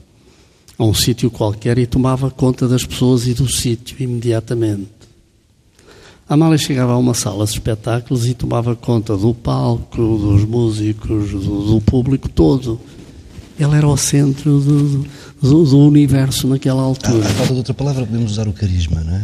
a 0.79 0.85
um 0.85 0.95
sítio 0.95 1.31
qualquer 1.31 1.79
e 1.79 1.87
tomava 1.87 2.31
conta 2.31 2.69
das 2.69 2.85
pessoas 2.85 3.27
e 3.27 3.35
do 3.35 3.49
sítio 3.49 3.97
imediatamente. 4.01 4.95
A 6.29 6.35
Amália 6.35 6.57
chegava 6.57 6.93
a 6.93 6.97
uma 6.97 7.15
sala 7.15 7.45
de 7.45 7.53
espetáculos 7.53 8.27
e 8.27 8.35
tomava 8.35 8.75
conta 8.75 9.17
do 9.17 9.35
palco, 9.35 9.97
dos 9.97 10.45
músicos, 10.45 11.31
do, 11.31 11.75
do 11.75 11.81
público 11.83 12.29
todo. 12.29 12.81
Ela 13.59 13.77
era 13.77 13.87
o 13.87 13.97
centro 13.97 14.59
do, 14.61 15.07
do, 15.41 15.65
do 15.65 15.79
universo 15.79 16.49
naquela 16.49 16.83
altura. 16.83 17.25
À 17.25 17.29
falta 17.29 17.53
de 17.53 17.59
outra 17.59 17.75
palavra, 17.75 18.05
podemos 18.05 18.33
usar 18.33 18.49
o 18.49 18.53
carisma, 18.53 19.01
não 19.03 19.15
é? 19.15 19.23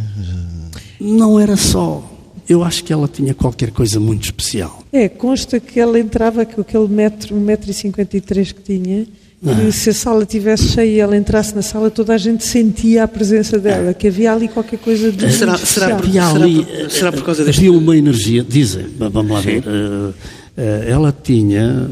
Não 0.99 1.39
era 1.39 1.57
só. 1.57 2.07
Eu 2.47 2.63
acho 2.63 2.83
que 2.83 2.91
ela 2.91 3.07
tinha 3.07 3.33
qualquer 3.33 3.71
coisa 3.71 3.99
muito 3.99 4.23
especial. 4.25 4.83
É, 4.91 5.07
consta 5.09 5.59
que 5.59 5.79
ela 5.79 5.99
entrava 5.99 6.45
com 6.45 6.61
aquele 6.61 6.87
metro, 6.87 7.35
1,53m 7.35 8.53
que 8.53 8.61
tinha, 8.61 8.99
e 9.43 9.49
Ah. 9.49 9.71
se 9.71 9.89
a 9.89 9.93
sala 9.93 10.23
estivesse 10.23 10.67
cheia 10.69 10.89
e 10.89 10.99
ela 10.99 11.17
entrasse 11.17 11.55
na 11.55 11.61
sala, 11.61 11.89
toda 11.89 12.13
a 12.13 12.17
gente 12.17 12.43
sentia 12.45 13.03
a 13.03 13.07
presença 13.07 13.57
dela, 13.57 13.93
que 13.93 14.07
havia 14.07 14.31
ali 14.33 14.47
qualquer 14.47 14.77
coisa 14.79 15.11
de 15.11 15.31
Será- 15.33 15.53
muito 15.53 15.65
será 15.65 15.89
especial. 15.95 16.31
por- 16.33 16.39
Será 16.39 16.45
ali, 16.45 16.65
por- 16.65 16.91
será 16.91 17.11
por 17.11 17.23
causa 17.23 17.43
deste- 17.45 17.59
havia 17.59 17.71
uma 17.73 17.97
energia, 17.97 18.45
dizem, 18.47 18.85
vamos 18.97 19.31
lá 19.31 19.41
Sim. 19.41 19.47
ver, 19.47 19.63
eh, 19.67 20.13
eh, 20.57 20.85
ela 20.89 21.15
tinha, 21.23 21.89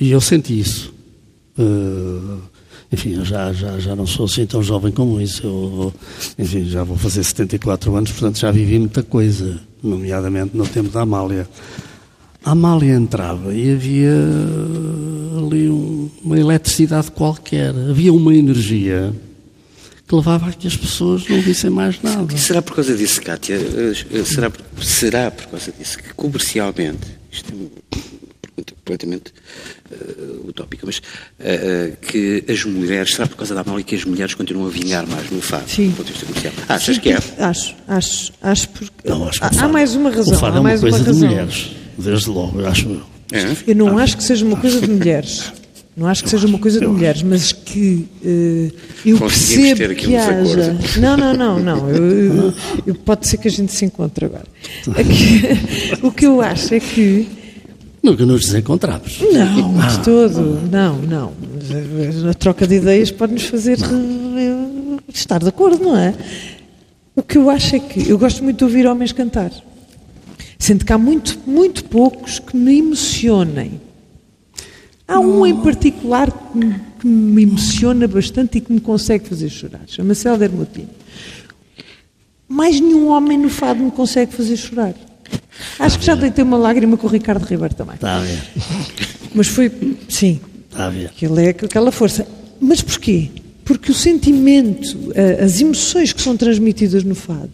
e 0.00 0.10
eu 0.10 0.20
senti 0.20 0.58
isso, 0.60 0.92
Eh, 1.58 2.38
enfim, 2.92 3.14
eu 3.16 3.24
já, 3.24 3.52
já, 3.52 3.78
já 3.78 3.94
não 3.94 4.06
sou 4.06 4.24
assim 4.26 4.46
tão 4.46 4.62
jovem 4.62 4.90
como 4.92 5.20
isso, 5.20 5.42
eu, 5.46 5.92
enfim, 6.38 6.64
já 6.64 6.82
vou 6.84 6.96
fazer 6.96 7.22
74 7.22 7.94
anos, 7.94 8.10
portanto 8.12 8.38
já 8.38 8.50
vivi 8.50 8.78
muita 8.78 9.02
coisa, 9.02 9.60
nomeadamente 9.82 10.56
no 10.56 10.66
tempo 10.66 10.88
da 10.88 11.02
Amália. 11.02 11.46
A 12.42 12.52
Amália 12.52 12.94
entrava 12.94 13.52
e 13.54 13.70
havia 13.72 14.14
ali 15.36 15.68
um- 15.68 16.08
uma 16.24 16.38
eletricidade 16.38 17.10
qualquer, 17.10 17.74
havia 17.90 18.12
uma 18.12 18.34
energia 18.34 19.12
que 20.08 20.14
levava 20.14 20.48
a 20.48 20.52
que 20.52 20.66
as 20.66 20.76
pessoas 20.76 21.28
não 21.28 21.40
vissem 21.42 21.68
mais 21.70 22.00
nada. 22.02 22.32
E 22.34 22.38
será 22.38 22.62
por 22.62 22.74
causa 22.76 22.96
disso, 22.96 23.20
Kátia? 23.22 23.56
eh, 23.56 24.24
Será, 24.24 24.50
por- 24.50 24.84
será 24.84 25.30
por 25.30 25.46
causa 25.46 25.70
disso 25.78 25.98
que 25.98 26.14
comercialmente, 26.14 27.06
isto 27.30 27.52
é 27.52 27.98
completamente 28.74 29.32
eh, 29.90 29.96
utópica, 30.46 30.84
mas 30.86 31.00
eh, 31.38 31.92
que 32.00 32.44
as 32.48 32.64
mulheres, 32.64 33.14
será 33.14 33.26
por 33.28 33.36
causa 33.36 33.54
da 33.54 33.60
Amália 33.62 33.84
que 33.84 33.94
as 33.94 34.04
mulheres 34.04 34.34
continuam 34.34 34.66
a 34.66 34.70
vingar 34.70 35.06
mais 35.06 35.30
no 35.30 35.40
fado, 35.40 35.68
Sim. 35.68 35.88
do 35.90 35.96
ponto 35.96 36.06
de 36.06 36.12
vista 36.12 36.26
comercial? 36.26 36.52
Achas 36.68 36.98
que 36.98 37.10
é? 37.10 37.18
Acho, 37.38 37.74
acho, 37.88 38.32
acho 38.42 38.68
porque 38.70 39.08
Não, 39.08 39.28
acho 39.28 39.40
que 39.40 39.46
há, 39.58 39.64
há 39.64 39.68
mais 39.68 39.94
uma 39.94 40.10
razão. 40.10 40.34
O 40.34 40.38
fado 40.38 40.54
há 40.54 40.58
é 40.58 40.60
uma 40.60 40.78
coisa 40.78 40.96
uma 40.98 41.04
de 41.04 41.12
mulheres, 41.12 41.70
desde 41.98 42.30
logo, 42.30 42.64
acho 42.66 42.88
eu. 42.88 43.02
É? 43.32 43.56
Eu 43.68 43.76
não 43.76 43.96
acho 43.98 44.16
que 44.16 44.24
seja 44.24 44.44
uma 44.44 44.56
coisa 44.56 44.80
de 44.80 44.90
mulheres. 44.90 45.52
Não 45.96 46.06
acho 46.06 46.22
que 46.24 46.30
seja 46.30 46.46
uma 46.46 46.58
coisa 46.58 46.78
de 46.78 46.84
eu 46.86 46.92
mulheres, 46.92 47.20
mas 47.22 47.52
que 47.52 48.06
eh, 48.24 48.70
eu 49.04 49.18
Conseguimos 49.18 49.78
ter 49.78 49.88
percebo 49.88 49.92
aqui 49.92 50.06
que 50.06 50.16
haja. 50.16 50.78
Não, 50.98 51.16
não, 51.16 51.34
não, 51.34 51.58
não. 51.58 51.90
Eu, 51.90 52.10
eu- 52.34 52.54
eu- 52.86 52.94
pode 52.94 53.26
ser 53.26 53.36
que 53.36 53.48
a 53.48 53.50
gente 53.50 53.70
se 53.72 53.84
encontre 53.84 54.24
agora. 54.24 54.46
É 54.96 55.04
que- 55.04 55.98
o 56.06 56.10
que 56.10 56.26
eu 56.26 56.40
acho 56.40 56.72
é 56.74 56.80
que 56.80 57.28
Nunca 58.02 58.24
nos 58.24 58.46
desencontramos. 58.46 59.20
não, 59.20 59.72
mas 59.72 59.98
todo, 59.98 60.60
não, 60.70 60.98
não. 60.98 61.32
A 62.30 62.34
troca 62.34 62.66
de 62.66 62.76
ideias 62.76 63.10
pode 63.10 63.34
nos 63.34 63.44
fazer 63.44 63.78
eh, 63.78 64.98
estar 65.12 65.38
de 65.38 65.48
acordo, 65.48 65.84
não 65.84 65.96
é? 65.96 66.14
O 67.14 67.22
que 67.22 67.36
eu 67.36 67.50
acho 67.50 67.76
é 67.76 67.78
que 67.78 68.08
eu 68.08 68.18
gosto 68.18 68.42
muito 68.42 68.58
de 68.58 68.64
ouvir 68.64 68.86
homens 68.86 69.12
cantar. 69.12 69.52
Sendo 70.58 70.84
que 70.84 70.92
há 70.92 70.98
muito, 70.98 71.38
muito 71.46 71.84
poucos 71.84 72.38
que 72.38 72.56
me 72.56 72.78
emocionem. 72.78 73.80
Há 75.06 75.20
um 75.20 75.44
em 75.44 75.56
particular 75.56 76.30
que 76.30 76.56
me, 76.58 76.74
que 77.00 77.06
me 77.06 77.42
emociona 77.42 78.06
bastante 78.06 78.58
e 78.58 78.60
que 78.60 78.72
me 78.72 78.80
consegue 78.80 79.28
fazer 79.28 79.48
chorar. 79.50 79.82
Chama-se 79.86 80.26
Helder 80.26 80.50
Moutinho. 80.50 80.88
Mais 82.48 82.80
nenhum 82.80 83.08
homem 83.08 83.36
no 83.36 83.50
fado 83.50 83.82
me 83.82 83.90
consegue 83.90 84.32
fazer 84.32 84.56
chorar. 84.56 84.94
Acho 85.78 85.98
que 85.98 86.04
já 86.04 86.14
deitei 86.14 86.44
uma 86.44 86.56
lágrima 86.56 86.96
com 86.96 87.06
o 87.06 87.10
Ricardo 87.10 87.44
Ribeiro 87.44 87.74
também. 87.74 87.94
Está 87.94 88.16
a 88.16 88.20
ver, 88.20 88.42
Mas 89.34 89.48
foi, 89.48 89.70
sim, 90.08 90.40
está 90.70 90.86
a 90.86 90.90
ver. 90.90 91.10
que 91.10 91.26
ele 91.26 91.46
é 91.46 91.48
aquela 91.50 91.90
força. 91.92 92.26
Mas 92.60 92.82
porquê? 92.82 93.30
Porque 93.64 93.90
o 93.92 93.94
sentimento, 93.94 95.12
as 95.42 95.60
emoções 95.60 96.12
que 96.12 96.20
são 96.20 96.36
transmitidas 96.36 97.04
no 97.04 97.14
fado 97.14 97.52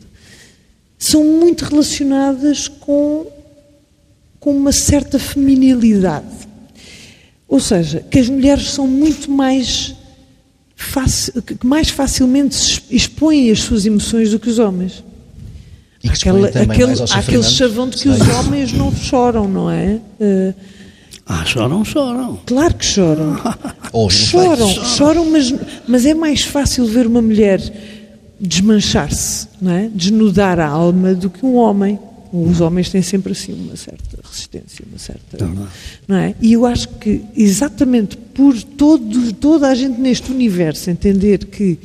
são 0.99 1.23
muito 1.23 1.65
relacionadas 1.65 2.69
com, 2.69 3.27
com 4.41 4.57
uma 4.57 4.73
certa 4.73 5.19
feminilidade. 5.19 6.27
Ou 7.47 7.61
seja, 7.61 8.01
que 8.11 8.19
as 8.19 8.29
mulheres 8.29 8.71
são 8.71 8.87
muito 8.89 9.31
mais, 9.31 9.95
que 11.47 11.67
mais 11.67 11.91
facilmente 11.91 12.83
expõem 12.91 13.51
as 13.51 13.61
suas 13.61 13.85
emoções 13.87 14.31
do 14.31 14.39
que 14.41 14.49
os 14.49 14.59
homens. 14.59 15.05
E 16.07 16.11
Aquela- 16.11 16.49
aquele, 16.49 16.93
aquele 17.13 17.43
chavão 17.43 17.89
de 17.89 17.97
que 17.99 18.09
os 18.09 18.21
homens 18.39 18.73
não 18.73 18.95
choram, 18.95 19.49
não 19.49 19.71
é? 19.71 20.01
Eh, 20.21 20.55
Ah, 21.27 21.45
choram, 21.45 21.85
choram. 21.85 22.39
Claro 22.47 22.75
que 22.75 22.85
choram. 22.85 23.37
Ouvem 23.93 24.17
choram, 24.19 24.69
feitos. 24.69 24.89
choram, 24.97 25.31
mas, 25.31 25.55
mas 25.89 26.07
é 26.07 26.15
mais 26.15 26.43
fácil 26.43 26.87
ver 26.87 27.07
uma 27.07 27.21
mulher 27.21 27.61
desmanchar-se, 28.41 29.49
não 29.61 29.73
é? 29.73 29.91
desnudar 29.93 30.61
a 30.61 30.67
alma 30.69 31.15
do 31.15 31.29
que 31.31 31.45
um 31.45 31.57
homem. 31.57 31.99
Os 32.33 32.61
homens 32.61 32.91
têm 32.91 33.01
sempre 33.03 33.33
assim 33.33 33.53
uma 33.55 33.77
certa 33.77 34.19
resistência, 34.23 34.85
uma 34.89 34.99
certa. 34.99 35.37
verdade. 35.39 35.69
Não 36.07 36.17
é? 36.17 36.35
E 36.43 36.53
eu 36.53 36.67
acho 36.67 36.89
que 37.01 37.23
exatamente 37.37 38.17
por 38.17 38.55
todo, 38.63 39.33
toda 39.33 39.69
a 39.69 39.75
gente 39.75 39.99
neste 39.99 40.31
universo 40.31 40.91
entender 40.91 41.47
que 41.47 41.79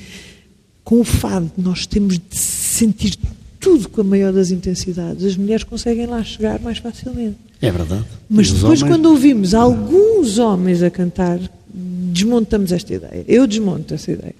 com 0.84 1.00
o 1.00 1.04
fado 1.06 1.50
nós 1.58 1.86
temos 1.86 2.16
de 2.18 2.36
sentir 2.38 3.16
tudo 3.62 3.88
com 3.88 4.02
a 4.02 4.04
maior 4.04 4.34
das 4.34 4.52
intensidades, 4.52 5.24
as 5.24 5.38
mulheres 5.38 5.64
conseguem 5.64 6.06
lá 6.08 6.22
chegar 6.24 6.60
mais 6.60 6.80
facilmente. 6.80 7.38
É 7.62 7.72
verdade. 7.72 8.04
Mas 8.30 8.50
E 8.50 8.54
depois, 8.56 8.82
homens- 8.82 8.84
quando 8.84 9.06
ouvimos 9.06 9.54
alguns 9.54 10.38
homens 10.40 10.84
a 10.84 10.90
cantar, 10.90 11.40
desmontamos 11.74 12.72
esta 12.74 12.94
ideia. 12.94 13.24
Eu 13.28 13.46
desmonto 13.48 13.94
essa 13.94 14.12
ideia. 14.12 14.36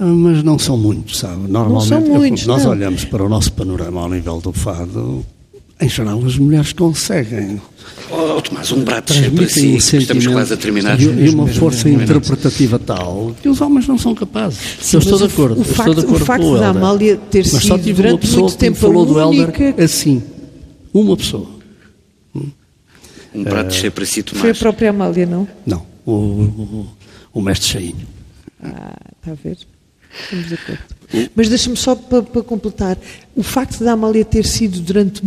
Ah, 0.00 0.04
Mas 0.04 0.42
não 0.42 0.58
são 0.58 0.76
muitos, 0.76 1.18
sabe? 1.18 1.48
Normalmente, 1.50 2.08
muitos, 2.10 2.46
nós 2.46 2.64
não. 2.64 2.70
olhamos 2.72 3.04
para 3.04 3.24
o 3.24 3.28
nosso 3.28 3.52
panorama 3.52 4.00
ao 4.02 4.10
nível 4.10 4.40
do 4.40 4.52
fado, 4.52 5.24
em 5.80 5.88
geral 5.88 6.24
as 6.24 6.36
mulheres 6.36 6.72
conseguem. 6.72 7.60
Oh, 8.10 8.36
oh, 8.36 8.42
Tomás, 8.42 8.70
um 8.72 8.82
prato 8.84 9.12
cheio 9.12 9.30
para 9.32 9.46
Transmitem 9.46 9.76
um 9.76 9.80
si, 9.80 9.96
estamos 9.98 10.06
sentimento 10.24 10.32
quase 10.32 10.54
a 10.54 10.56
terminar. 10.56 11.00
e, 11.00 11.04
e 11.04 11.28
uma 11.28 11.46
força 11.46 11.88
interpretativa 11.88 12.78
tal 12.78 13.34
que 13.42 13.48
os 13.48 13.60
homens 13.60 13.86
não 13.86 13.96
são 13.98 14.14
capazes. 14.14 14.92
eu 14.92 14.98
estou 14.98 15.18
de 15.18 15.24
o- 15.24 15.26
acordo. 15.26 15.54
o 15.54 15.58
eu 15.58 15.62
estou 15.62 15.74
facto- 15.76 15.94
de 15.94 16.00
acordo 16.00 16.22
o 16.22 16.26
facto 16.26 16.42
com 16.42 16.50
o 16.52 16.58
da 16.58 16.66
Helder. 16.66 16.82
Amália 16.82 17.16
ter 17.30 17.46
Mas 17.52 17.62
só 17.64 17.76
sido 17.78 17.94
durante 17.94 18.20
pessoa 18.22 18.42
muito 18.42 18.56
tempo 18.56 18.76
a 18.76 18.80
falou 18.80 19.06
do 19.06 19.18
Helder 19.20 19.44
única- 19.48 19.82
assim. 19.82 20.22
Uma 20.92 21.16
pessoa. 21.16 21.48
Um 23.34 23.44
prato 23.44 23.74
cheio 23.74 23.92
para 23.92 24.06
si, 24.06 24.22
Foi 24.22 24.38
a 24.38 24.42
Tomás. 24.42 24.58
própria 24.58 24.90
Amália, 24.90 25.26
não? 25.26 25.46
Não, 25.66 25.86
o, 26.04 26.12
o, 26.12 26.86
o 27.34 27.42
mestre 27.42 27.68
Cheinho. 27.68 28.06
Ah, 28.62 28.96
está 29.18 29.32
a 29.32 29.34
ver? 29.34 29.58
Estamos 30.22 30.48
de 30.48 30.54
acordo. 30.54 30.80
Mas 31.36 31.48
deixa-me 31.48 31.76
só 31.76 31.94
para, 31.94 32.22
para 32.22 32.42
completar. 32.42 32.96
O 33.36 33.42
facto 33.42 33.84
da 33.84 33.92
Amália 33.92 34.24
ter 34.24 34.44
sido 34.46 34.80
durante 34.80 35.22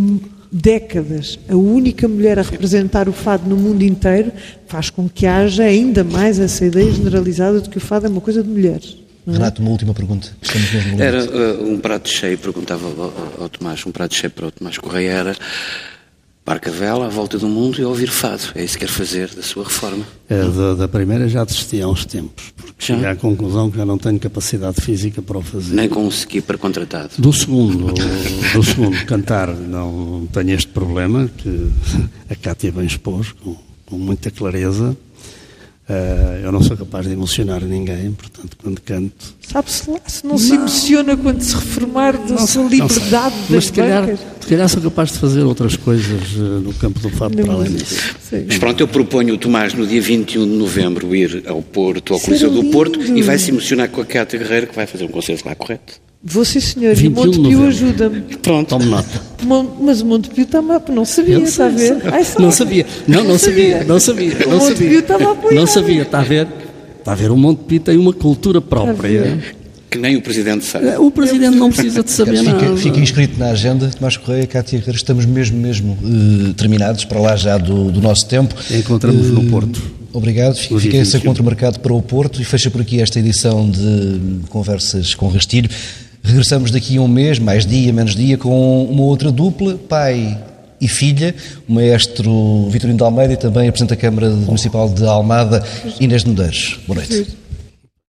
décadas 0.52 1.40
a 1.48 1.56
única 1.56 2.08
mulher 2.08 2.38
a 2.38 2.42
representar 2.42 3.08
o 3.08 3.14
fado 3.14 3.50
no 3.50 3.56
mundo 3.56 3.84
inteiro 3.84 4.32
faz 4.68 4.90
com 4.90 5.08
que 5.08 5.26
haja 5.26 5.64
ainda 5.64 6.04
mais 6.04 6.40
essa 6.40 6.66
ideia 6.66 6.92
generalizada 6.92 7.62
de 7.62 7.70
que 7.70 7.78
o 7.78 7.82
fado 7.82 8.06
é 8.06 8.10
uma 8.10 8.22
coisa 8.22 8.44
de 8.44 8.50
mulheres. 8.50 8.98
é? 9.28 9.32
Renato, 9.32 9.62
uma 9.62 9.72
última 9.72 9.94
pergunta. 9.94 10.30
Estamos 10.42 10.72
mesmo 10.74 10.98
no 10.98 11.04
Era 11.04 11.24
uh, 11.24 11.70
um 11.72 11.80
prato 11.80 12.10
cheio, 12.10 12.38
perguntava 12.38 12.86
ao, 12.86 13.02
ao- 13.02 13.14
ao 13.44 13.50
Tomás, 13.50 13.86
um 13.86 13.92
prato 13.92 14.14
cheio 14.16 14.32
para 14.32 14.48
o 14.48 14.52
Tomás 14.52 14.78
Correia 14.78 15.12
era 15.12 15.36
barca 16.46 16.72
vela 16.72 17.06
à 17.06 17.10
volta 17.10 17.38
do 17.38 17.48
mundo 17.48 17.80
e 17.80 17.86
ouvir 17.86 18.10
fado. 18.10 18.44
É 18.56 18.64
isso 18.64 18.74
que 18.78 18.86
quer 18.86 18.92
fazer 18.92 19.30
da 19.36 19.42
sua 19.44 19.64
reforma. 19.64 20.04
É, 20.30 20.44
da, 20.44 20.74
da 20.76 20.88
primeira 20.88 21.28
já 21.30 21.44
desisti 21.44 21.82
há 21.82 21.88
uns 21.88 22.06
tempos, 22.06 22.52
porque 22.56 22.74
Já? 22.80 22.96
cheguei 22.96 23.06
à 23.10 23.16
conclusão 23.16 23.70
que 23.70 23.78
eu 23.78 23.86
não 23.86 23.98
tenho 23.98 24.20
capacidade 24.20 24.82
física 24.82 25.22
para 25.22 25.38
o 25.38 25.42
fazer. 25.42 25.74
Nem 25.76 25.88
com 25.88 26.04
um 26.06 26.10
skipper 26.10 26.58
contratado. 26.58 27.12
Do 27.18 27.32
segundo, 27.32 27.94
do 27.94 28.64
segundo 28.64 29.06
cantar 29.06 29.50
não 29.56 30.28
tenho 30.34 30.52
este 30.52 30.68
problema 30.68 31.30
que 31.38 31.70
a 32.30 32.36
Cátia 32.36 32.72
bem 32.72 32.86
expôs 32.86 33.32
com, 33.34 33.56
com 33.86 33.98
muita 33.98 34.32
clareza. 34.32 34.98
Eh, 35.94 36.42
eu 36.46 36.54
não 36.54 36.64
sou 36.64 36.78
capaz 36.78 37.06
de 37.06 37.12
emocionar 37.12 37.62
ninguém, 37.66 38.14
portanto, 38.14 38.56
quando 38.64 38.80
canto. 38.80 39.36
Sabe-se 39.46 39.90
lá 39.90 40.00
se 40.08 40.26
não, 40.26 40.38
se 40.38 40.54
emociona 40.56 41.18
quando 41.18 41.42
se 41.42 41.54
reformar 41.54 42.14
da 42.18 42.38
sua 42.48 42.64
não 42.64 42.70
sei. 42.70 42.80
liberdade 42.80 43.36
Mas 43.42 43.50
das 43.50 43.66
se 43.66 43.74
calhar, 43.74 44.02
bancas. 44.06 44.20
se 44.40 44.48
calhar 44.48 44.70
sou 44.70 44.82
capaz 44.84 45.12
de 45.12 45.20
fazer 45.20 45.42
outras 45.44 45.76
coisas 45.76 46.22
eh, 46.38 46.40
no 46.64 46.74
campo 46.76 46.98
do 47.02 47.10
fado 47.10 47.36
para 47.36 47.52
além 47.52 47.74
disso. 47.74 48.16
Sim. 48.22 48.46
Mas 48.48 48.58
pronto, 48.58 48.80
eu 48.80 48.88
proponho 48.88 49.34
o 49.34 49.38
Tomás 49.38 49.74
no 49.74 49.86
dia 49.86 50.02
21 50.02 50.46
de 50.46 50.56
novembro 50.56 51.14
ir 51.14 51.44
ao 51.46 51.62
Porto, 51.62 52.14
ao 52.14 52.22
Coliseu 52.22 52.50
do 52.50 52.64
Porto, 52.66 53.02
e 53.02 53.22
vai 53.22 53.38
se 53.38 53.52
emocionar 53.52 53.90
com 53.90 54.00
a 54.00 54.06
Cátia 54.06 54.40
Guerreiro, 54.40 54.68
que 54.68 54.76
vai 54.76 54.88
fazer 54.88 55.04
um 55.04 55.10
concerto 55.10 55.46
lá, 55.46 55.56
correto? 55.56 56.00
Vou 56.24 56.46
sim, 56.46 56.60
senhor. 56.60 56.90
E 56.92 56.94
o 56.94 56.96
21 56.96 57.32
de 57.32 57.38
Montepio 57.40 57.68
ajuda-me. 57.68 58.22
Pronto. 58.42 58.68
Tome 58.70 58.86
nota. 58.86 59.22
Mas 59.82 60.02
o 60.02 60.06
Montepio 60.06 60.44
está 60.44 60.60
lá, 60.60 60.80
não 60.90 61.04
sabia, 61.04 61.36
Eu 61.36 61.44
está 61.44 61.66
a 61.66 61.70
sei, 61.76 61.78
ver? 61.94 62.02
sei. 62.02 62.12
Ai. 62.12 62.26
Não 62.40 62.52
sabia. 62.52 62.86
Não, 63.08 63.24
não 63.24 63.40
sabia. 63.40 63.84
Não 63.84 64.00
sabia. 64.00 64.34
O 64.46 64.50
Não 64.50 64.58
Montepio 64.60 64.76
sabia. 64.78 65.00
estava 65.00 65.24
a 65.24 65.32
apoiar. 65.32 65.56
Não 65.56 65.68
sabia. 65.68 66.02
Está 66.04 66.20
a 66.20 66.24
ver? 66.24 66.48
Está 67.00 67.12
a 67.14 67.16
ver? 67.16 67.32
O 67.32 67.38
Montepio 67.38 67.80
tem 67.80 67.98
uma 67.98 68.14
cultura 68.14 68.62
própria. 68.62 68.96
ver. 69.24 69.56
Que 69.90 69.98
nem 69.98 70.16
o 70.16 70.22
Presidente 70.22 70.64
sabe. 70.64 70.88
O 71.00 71.10
Presidente 71.12 71.58
não 71.58 71.70
precisa 71.70 72.02
de 72.04 72.12
saber 72.12 72.38
fica, 72.38 72.54
nada. 72.54 72.78
Fica 72.78 73.00
inscrito 73.00 73.38
na 73.38 73.48
agenda, 73.50 73.90
Tomás 73.90 74.16
Correia, 74.16 74.48
Cátia 74.48 74.78
Guerreiro, 74.80 74.96
estamos 74.98 75.26
mesmo, 75.26 75.58
mesmo 75.58 75.98
uh, 76.02 76.54
terminados, 76.54 77.04
para 77.04 77.20
lá 77.20 77.36
já 77.36 77.58
do, 77.58 77.92
do 77.92 78.00
nosso 78.00 78.26
tempo. 78.28 78.56
Encontramos 78.72 79.30
uh, 79.30 79.34
no 79.34 79.44
Porto. 79.50 79.82
Obrigado, 80.14 80.56
fica 80.56 80.96
esse 80.98 81.18
encontro 81.18 81.44
marcado 81.44 81.80
para 81.80 81.92
o 81.94 82.02
Porto 82.02 82.42
e 82.42 82.46
fecha 82.46 82.70
por 82.70 82.80
aqui 82.82 83.02
esta 83.02 83.20
edição 83.20 83.70
de 83.70 84.20
Conversas 84.50 85.14
com 85.14 85.28
Rastilho. 85.28 85.70
Regressamos 86.24 86.72
daqui 86.72 86.98
a 86.98 87.02
um 87.02 87.08
mês, 87.08 87.40
mais 87.40 87.66
dia, 87.66 87.92
menos 87.92 88.16
dia, 88.16 88.38
com 88.38 88.86
uma 88.86 89.04
outra 89.04 89.32
dupla, 89.32 89.76
pai 89.90 90.38
e 90.80 90.88
filha, 90.88 91.36
o 91.68 91.74
maestro 91.74 92.68
Vitorino 92.70 92.98
de 92.98 93.04
Almeida 93.04 93.34
e 93.34 93.38
também 93.38 93.68
a 93.68 93.72
Presidente 93.72 93.96
da 93.96 94.02
Câmara 94.02 94.30
Municipal 94.30 94.90
de 94.90 95.06
Almada, 95.06 95.64
Inês 96.00 96.24
de 96.24 96.30
Medeiros. 96.30 96.80
Boa 96.88 96.98
noite. 96.98 97.41